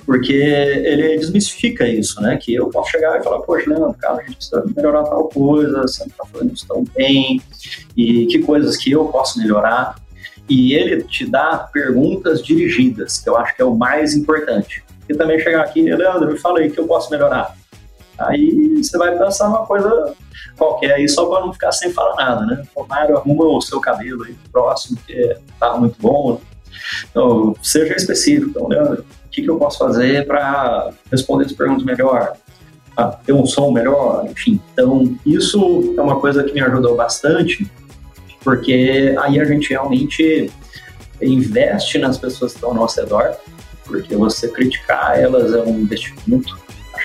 porque 0.05 0.35
ele 0.35 1.16
desmistifica 1.16 1.89
isso, 1.89 2.20
né? 2.20 2.37
Que 2.37 2.55
eu 2.55 2.68
posso 2.68 2.91
chegar 2.91 3.18
e 3.18 3.24
falar, 3.24 3.41
poxa, 3.41 3.70
Leandro, 3.70 3.95
cara, 3.95 4.18
a 4.18 4.22
gente 4.22 4.37
precisa 4.37 4.62
melhorar 4.76 5.05
tal 5.05 5.28
coisa, 5.28 5.83
você 5.83 6.01
não 6.01 6.09
está 6.09 6.24
fazendo 6.26 6.53
isso 6.53 6.66
tão 6.68 6.85
bem, 6.95 7.41
e 7.97 8.26
que 8.26 8.41
coisas 8.41 8.76
que 8.76 8.91
eu 8.91 9.07
posso 9.07 9.39
melhorar 9.39 9.97
e 10.49 10.74
ele 10.74 11.03
te 11.05 11.24
dá 11.24 11.57
perguntas 11.57 12.43
dirigidas, 12.43 13.18
que 13.18 13.28
eu 13.28 13.37
acho 13.37 13.57
que 13.57 13.62
é 13.62 13.64
o 13.64 13.74
mais 13.74 14.14
importante. 14.14 14.85
E 15.09 15.14
também 15.14 15.39
chegar 15.39 15.62
aqui, 15.62 15.83
Leandro, 15.83 16.30
me 16.30 16.39
fala 16.39 16.61
aí 16.61 16.70
que 16.70 16.78
eu 16.78 16.87
posso 16.87 17.11
melhorar. 17.11 17.57
Aí 18.27 18.83
você 18.83 18.97
vai 18.99 19.16
pensar 19.16 19.49
uma 19.49 19.66
coisa 19.66 20.14
qualquer 20.57 20.95
aí, 20.95 21.09
só 21.09 21.27
para 21.27 21.41
não 21.45 21.53
ficar 21.53 21.73
sem 21.73 21.93
falar 21.93 22.16
nada, 22.16 22.47
né? 22.47 22.64
O 22.75 22.85
Mário 22.85 23.16
arruma 23.16 23.45
o 23.45 23.61
seu 23.61 23.81
cabelo 23.81 24.25
aí 24.25 24.37
próximo, 24.51 24.99
que 25.07 25.37
tá 25.59 25.77
muito 25.77 25.97
bom. 26.01 26.41
Então, 27.11 27.55
seja 27.62 27.95
específico. 27.95 28.51
Então, 28.51 28.68
Leandro, 28.68 29.05
o 29.27 29.29
que, 29.31 29.43
que 29.43 29.51
eu 29.51 29.59
posso 29.59 29.79
fazer 29.79 30.27
para 30.27 30.91
responder 31.11 31.47
as 31.47 31.53
perguntas 31.53 31.85
melhor? 31.85 32.35
Ah, 32.97 33.07
ter 33.09 33.33
um 33.33 33.47
som 33.47 33.70
melhor, 33.70 34.27
enfim. 34.27 34.61
Então, 34.73 35.16
isso 35.25 35.95
é 35.97 36.01
uma 36.01 36.20
coisa 36.20 36.45
que 36.45 36.53
me 36.53 36.61
ajudou 36.61 36.95
bastante 36.95 37.70
porque 38.45 39.14
aí 39.20 39.41
a 39.41 39.45
gente 39.45 39.70
realmente 39.70 40.51
investe 41.20 41.99
nas 41.99 42.18
pessoas 42.18 42.53
que 42.53 42.59
estão 42.59 42.70
ao 42.70 42.77
nosso 42.77 43.01
redor, 43.01 43.37
porque 43.85 44.14
você 44.16 44.49
criticar 44.49 45.18
elas 45.18 45.53
é 45.53 45.62
um 45.62 45.81
investimento. 45.81 46.61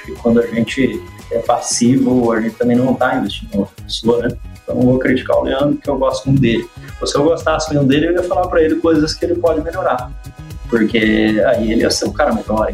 Que 0.07 0.13
quando 0.13 0.39
a 0.39 0.47
gente 0.47 1.03
é 1.29 1.39
passivo, 1.39 2.31
a 2.31 2.39
gente 2.39 2.55
também 2.55 2.77
não 2.77 2.93
está 2.93 3.17
investindo 3.17 3.53
em 3.53 3.59
outra 3.59 3.75
pessoa, 3.83 4.25
né? 4.25 4.37
Então 4.63 4.77
eu 4.77 4.81
vou 4.81 4.97
criticar 4.97 5.37
o 5.37 5.43
Leandro 5.43 5.75
porque 5.75 5.89
eu 5.89 5.97
gosto 5.97 6.27
muito 6.27 6.41
dele. 6.41 6.69
Se 7.05 7.17
eu 7.17 7.23
gostasse 7.25 7.73
mesmo 7.73 7.85
dele, 7.85 8.07
eu 8.07 8.13
ia 8.13 8.23
falar 8.23 8.47
para 8.47 8.61
ele 8.61 8.75
coisas 8.75 9.13
que 9.13 9.25
ele 9.25 9.35
pode 9.35 9.61
melhorar, 9.61 10.09
porque 10.69 10.97
aí 11.45 11.73
ele 11.73 11.81
ia 11.81 11.91
ser 11.91 12.05
um 12.05 12.13
cara 12.13 12.33
melhor. 12.33 12.73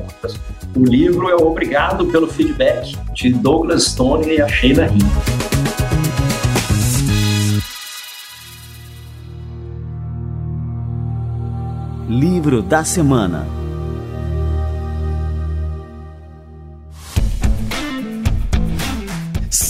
O 0.76 0.84
livro 0.86 1.28
é 1.28 1.36
Obrigado 1.36 2.06
pelo 2.06 2.28
Feedback, 2.28 2.96
de 3.16 3.34
Douglas 3.34 3.86
Stone 3.86 4.28
e 4.28 4.40
a 4.40 4.48
Sheila 4.48 4.86
Rinda. 4.86 5.06
Livro 12.08 12.62
da 12.62 12.84
Semana 12.84 13.63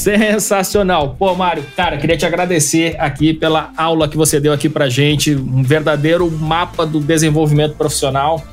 Sensacional. 0.04 1.16
Pô, 1.18 1.34
Mário, 1.34 1.64
cara, 1.78 1.96
queria 1.96 2.18
te 2.18 2.26
agradecer 2.26 2.94
aqui 3.00 3.34
pela 3.34 3.72
aula 3.78 4.10
que 4.10 4.18
você 4.18 4.38
deu 4.38 4.52
aqui 4.52 4.68
pra 4.68 4.90
gente, 4.90 5.34
um 5.34 5.64
verdadeiro 5.64 6.30
mapa 6.30 6.86
do 6.86 7.00
desenvolvimento 7.00 7.76
profissional. 7.76 8.44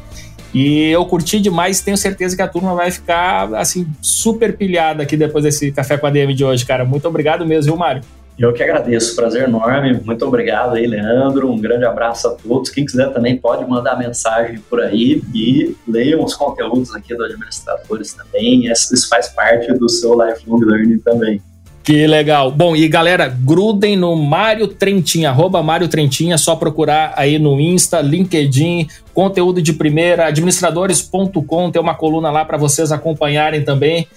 E 0.55 0.89
eu 0.91 1.05
curti 1.07 1.41
demais, 1.41 1.81
tenho 1.81 1.97
certeza 1.97 2.37
que 2.37 2.43
a 2.43 2.47
turma 2.47 2.73
vai 2.75 2.93
ficar 2.93 3.53
assim 3.55 3.85
super 4.01 4.57
pilhada 4.57 5.03
aqui 5.03 5.17
depois 5.17 5.43
desse 5.43 5.73
café 5.73 5.99
com 5.99 6.07
a 6.07 6.11
DM 6.11 6.35
de 6.35 6.45
hoje, 6.45 6.65
cara. 6.65 6.85
Muito 6.85 7.09
obrigado 7.09 7.45
mesmo, 7.45 7.73
viu, 7.73 7.77
Mário? 7.77 8.03
Eu 8.41 8.55
que 8.55 8.63
agradeço, 8.63 9.15
prazer 9.15 9.43
enorme. 9.43 10.01
Muito 10.03 10.25
obrigado 10.25 10.75
aí, 10.75 10.87
Leandro. 10.87 11.53
Um 11.53 11.61
grande 11.61 11.85
abraço 11.85 12.27
a 12.27 12.31
todos. 12.31 12.71
Quem 12.71 12.87
quiser 12.87 13.13
também 13.13 13.37
pode 13.37 13.69
mandar 13.69 13.99
mensagem 13.99 14.59
por 14.61 14.81
aí 14.81 15.23
e 15.35 15.77
leiam 15.87 16.25
os 16.25 16.33
conteúdos 16.33 16.95
aqui 16.95 17.15
do 17.15 17.23
Administradores 17.23 18.15
também. 18.15 18.65
Isso 18.65 19.07
faz 19.11 19.29
parte 19.29 19.71
do 19.75 19.91
seu 19.91 20.13
lifelong 20.15 20.59
learning 20.65 21.01
também. 21.01 21.43
Que 21.85 22.07
legal. 22.07 22.51
Bom, 22.51 22.75
e 22.75 22.89
galera, 22.89 23.29
grudem 23.29 23.95
no 23.95 24.17
Mário 24.17 24.69
Trentin, 24.69 25.27
arroba 25.27 25.63
Mário 25.63 25.89
Trentin, 25.89 26.33
é 26.33 26.39
só 26.39 26.57
procurar 26.57 27.13
aí 27.17 27.39
no 27.39 27.61
Insta, 27.61 28.01
LinkedIn, 28.01 28.87
conteúdo 29.13 29.61
de 29.61 29.75
primeira, 29.75 30.27
administradores.com, 30.29 31.71
tem 31.71 31.83
uma 31.83 31.95
coluna 31.95 32.31
lá 32.31 32.45
para 32.47 32.57
vocês 32.57 32.91
acompanharem 32.91 33.65
também. 33.65 34.09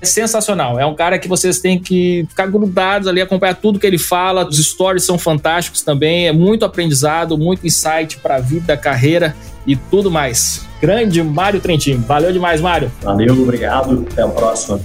É 0.00 0.06
sensacional. 0.06 0.80
É 0.80 0.86
um 0.86 0.94
cara 0.94 1.18
que 1.18 1.28
vocês 1.28 1.58
têm 1.58 1.78
que 1.78 2.24
ficar 2.28 2.46
grudados 2.46 3.06
ali, 3.06 3.20
acompanhar 3.20 3.54
tudo 3.54 3.78
que 3.78 3.86
ele 3.86 3.98
fala. 3.98 4.48
Os 4.48 4.56
stories 4.56 5.04
são 5.04 5.18
fantásticos 5.18 5.82
também. 5.82 6.26
É 6.26 6.32
muito 6.32 6.64
aprendizado, 6.64 7.36
muito 7.36 7.66
insight 7.66 8.16
para 8.16 8.36
a 8.36 8.40
vida, 8.40 8.76
carreira 8.76 9.36
e 9.66 9.76
tudo 9.76 10.10
mais. 10.10 10.66
Grande 10.80 11.22
Mário 11.22 11.60
Trentin. 11.60 11.96
Valeu 11.98 12.32
demais, 12.32 12.62
Mário. 12.62 12.90
Valeu, 13.02 13.34
obrigado. 13.42 14.06
Até 14.10 14.22
a 14.22 14.28
próxima. 14.28 14.80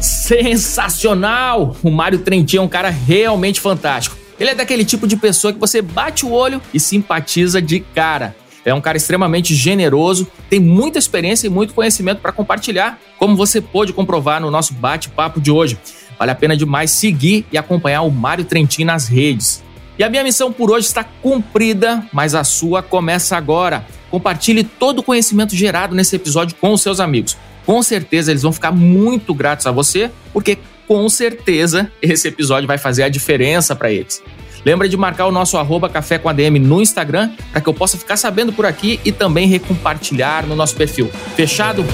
Sensacional! 0.00 1.74
O 1.82 1.90
Mário 1.90 2.18
Trentin 2.18 2.58
é 2.58 2.60
um 2.60 2.68
cara 2.68 2.90
realmente 2.90 3.60
fantástico. 3.60 4.27
Ele 4.38 4.50
é 4.50 4.54
daquele 4.54 4.84
tipo 4.84 5.06
de 5.06 5.16
pessoa 5.16 5.52
que 5.52 5.58
você 5.58 5.82
bate 5.82 6.24
o 6.24 6.30
olho 6.30 6.62
e 6.72 6.78
simpatiza 6.78 7.60
de 7.60 7.80
cara. 7.80 8.36
É 8.64 8.74
um 8.74 8.80
cara 8.80 8.96
extremamente 8.96 9.54
generoso, 9.54 10.28
tem 10.50 10.60
muita 10.60 10.98
experiência 10.98 11.46
e 11.46 11.50
muito 11.50 11.72
conhecimento 11.72 12.20
para 12.20 12.32
compartilhar, 12.32 12.98
como 13.18 13.34
você 13.34 13.60
pôde 13.60 13.92
comprovar 13.92 14.40
no 14.40 14.50
nosso 14.50 14.74
bate-papo 14.74 15.40
de 15.40 15.50
hoje. 15.50 15.78
Vale 16.18 16.30
a 16.30 16.34
pena 16.34 16.56
demais 16.56 16.90
seguir 16.90 17.46
e 17.50 17.56
acompanhar 17.56 18.02
o 18.02 18.10
Mário 18.10 18.44
Trentin 18.44 18.84
nas 18.84 19.08
redes. 19.08 19.62
E 19.98 20.04
a 20.04 20.10
minha 20.10 20.22
missão 20.22 20.52
por 20.52 20.70
hoje 20.70 20.86
está 20.86 21.02
cumprida, 21.02 22.04
mas 22.12 22.34
a 22.34 22.44
sua 22.44 22.82
começa 22.82 23.36
agora. 23.36 23.86
Compartilhe 24.10 24.62
todo 24.62 25.00
o 25.00 25.02
conhecimento 25.02 25.56
gerado 25.56 25.94
nesse 25.94 26.14
episódio 26.14 26.56
com 26.60 26.72
os 26.72 26.82
seus 26.82 27.00
amigos. 27.00 27.36
Com 27.66 27.82
certeza 27.82 28.30
eles 28.30 28.42
vão 28.42 28.52
ficar 28.52 28.70
muito 28.70 29.34
gratos 29.34 29.66
a 29.66 29.72
você, 29.72 30.10
porque 30.32 30.58
com 30.88 31.06
certeza 31.10 31.92
esse 32.00 32.26
episódio 32.26 32.66
vai 32.66 32.78
fazer 32.78 33.02
a 33.02 33.08
diferença 33.10 33.76
para 33.76 33.92
eles. 33.92 34.22
Lembra 34.64 34.88
de 34.88 34.96
marcar 34.96 35.26
o 35.26 35.32
nosso 35.32 35.56
arroba 35.56 35.88
Café 35.88 36.18
com 36.18 36.28
ADM 36.28 36.58
no 36.58 36.80
Instagram 36.80 37.30
para 37.52 37.60
que 37.60 37.68
eu 37.68 37.74
possa 37.74 37.96
ficar 37.96 38.16
sabendo 38.16 38.52
por 38.52 38.66
aqui 38.66 38.98
e 39.04 39.12
também 39.12 39.46
recompartilhar 39.46 40.46
no 40.46 40.56
nosso 40.56 40.74
perfil. 40.74 41.08
Fechado? 41.36 41.84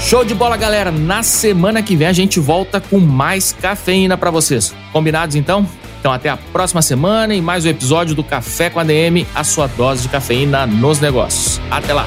Show 0.00 0.24
de 0.24 0.34
bola, 0.34 0.56
galera! 0.56 0.90
Na 0.90 1.22
semana 1.22 1.82
que 1.82 1.96
vem 1.96 2.06
a 2.06 2.12
gente 2.12 2.40
volta 2.40 2.80
com 2.80 2.98
mais 2.98 3.52
cafeína 3.52 4.16
para 4.16 4.30
vocês. 4.30 4.74
Combinados 4.92 5.36
então? 5.36 5.66
Então 6.00 6.12
até 6.12 6.28
a 6.28 6.36
próxima 6.36 6.82
semana 6.82 7.34
e 7.34 7.40
mais 7.40 7.64
um 7.64 7.68
episódio 7.68 8.14
do 8.14 8.22
Café 8.22 8.70
com 8.70 8.78
ADM, 8.78 9.26
a 9.34 9.42
sua 9.42 9.66
dose 9.66 10.02
de 10.02 10.08
cafeína 10.08 10.66
nos 10.66 11.00
negócios. 11.00 11.60
Até 11.70 11.92
lá! 11.92 12.06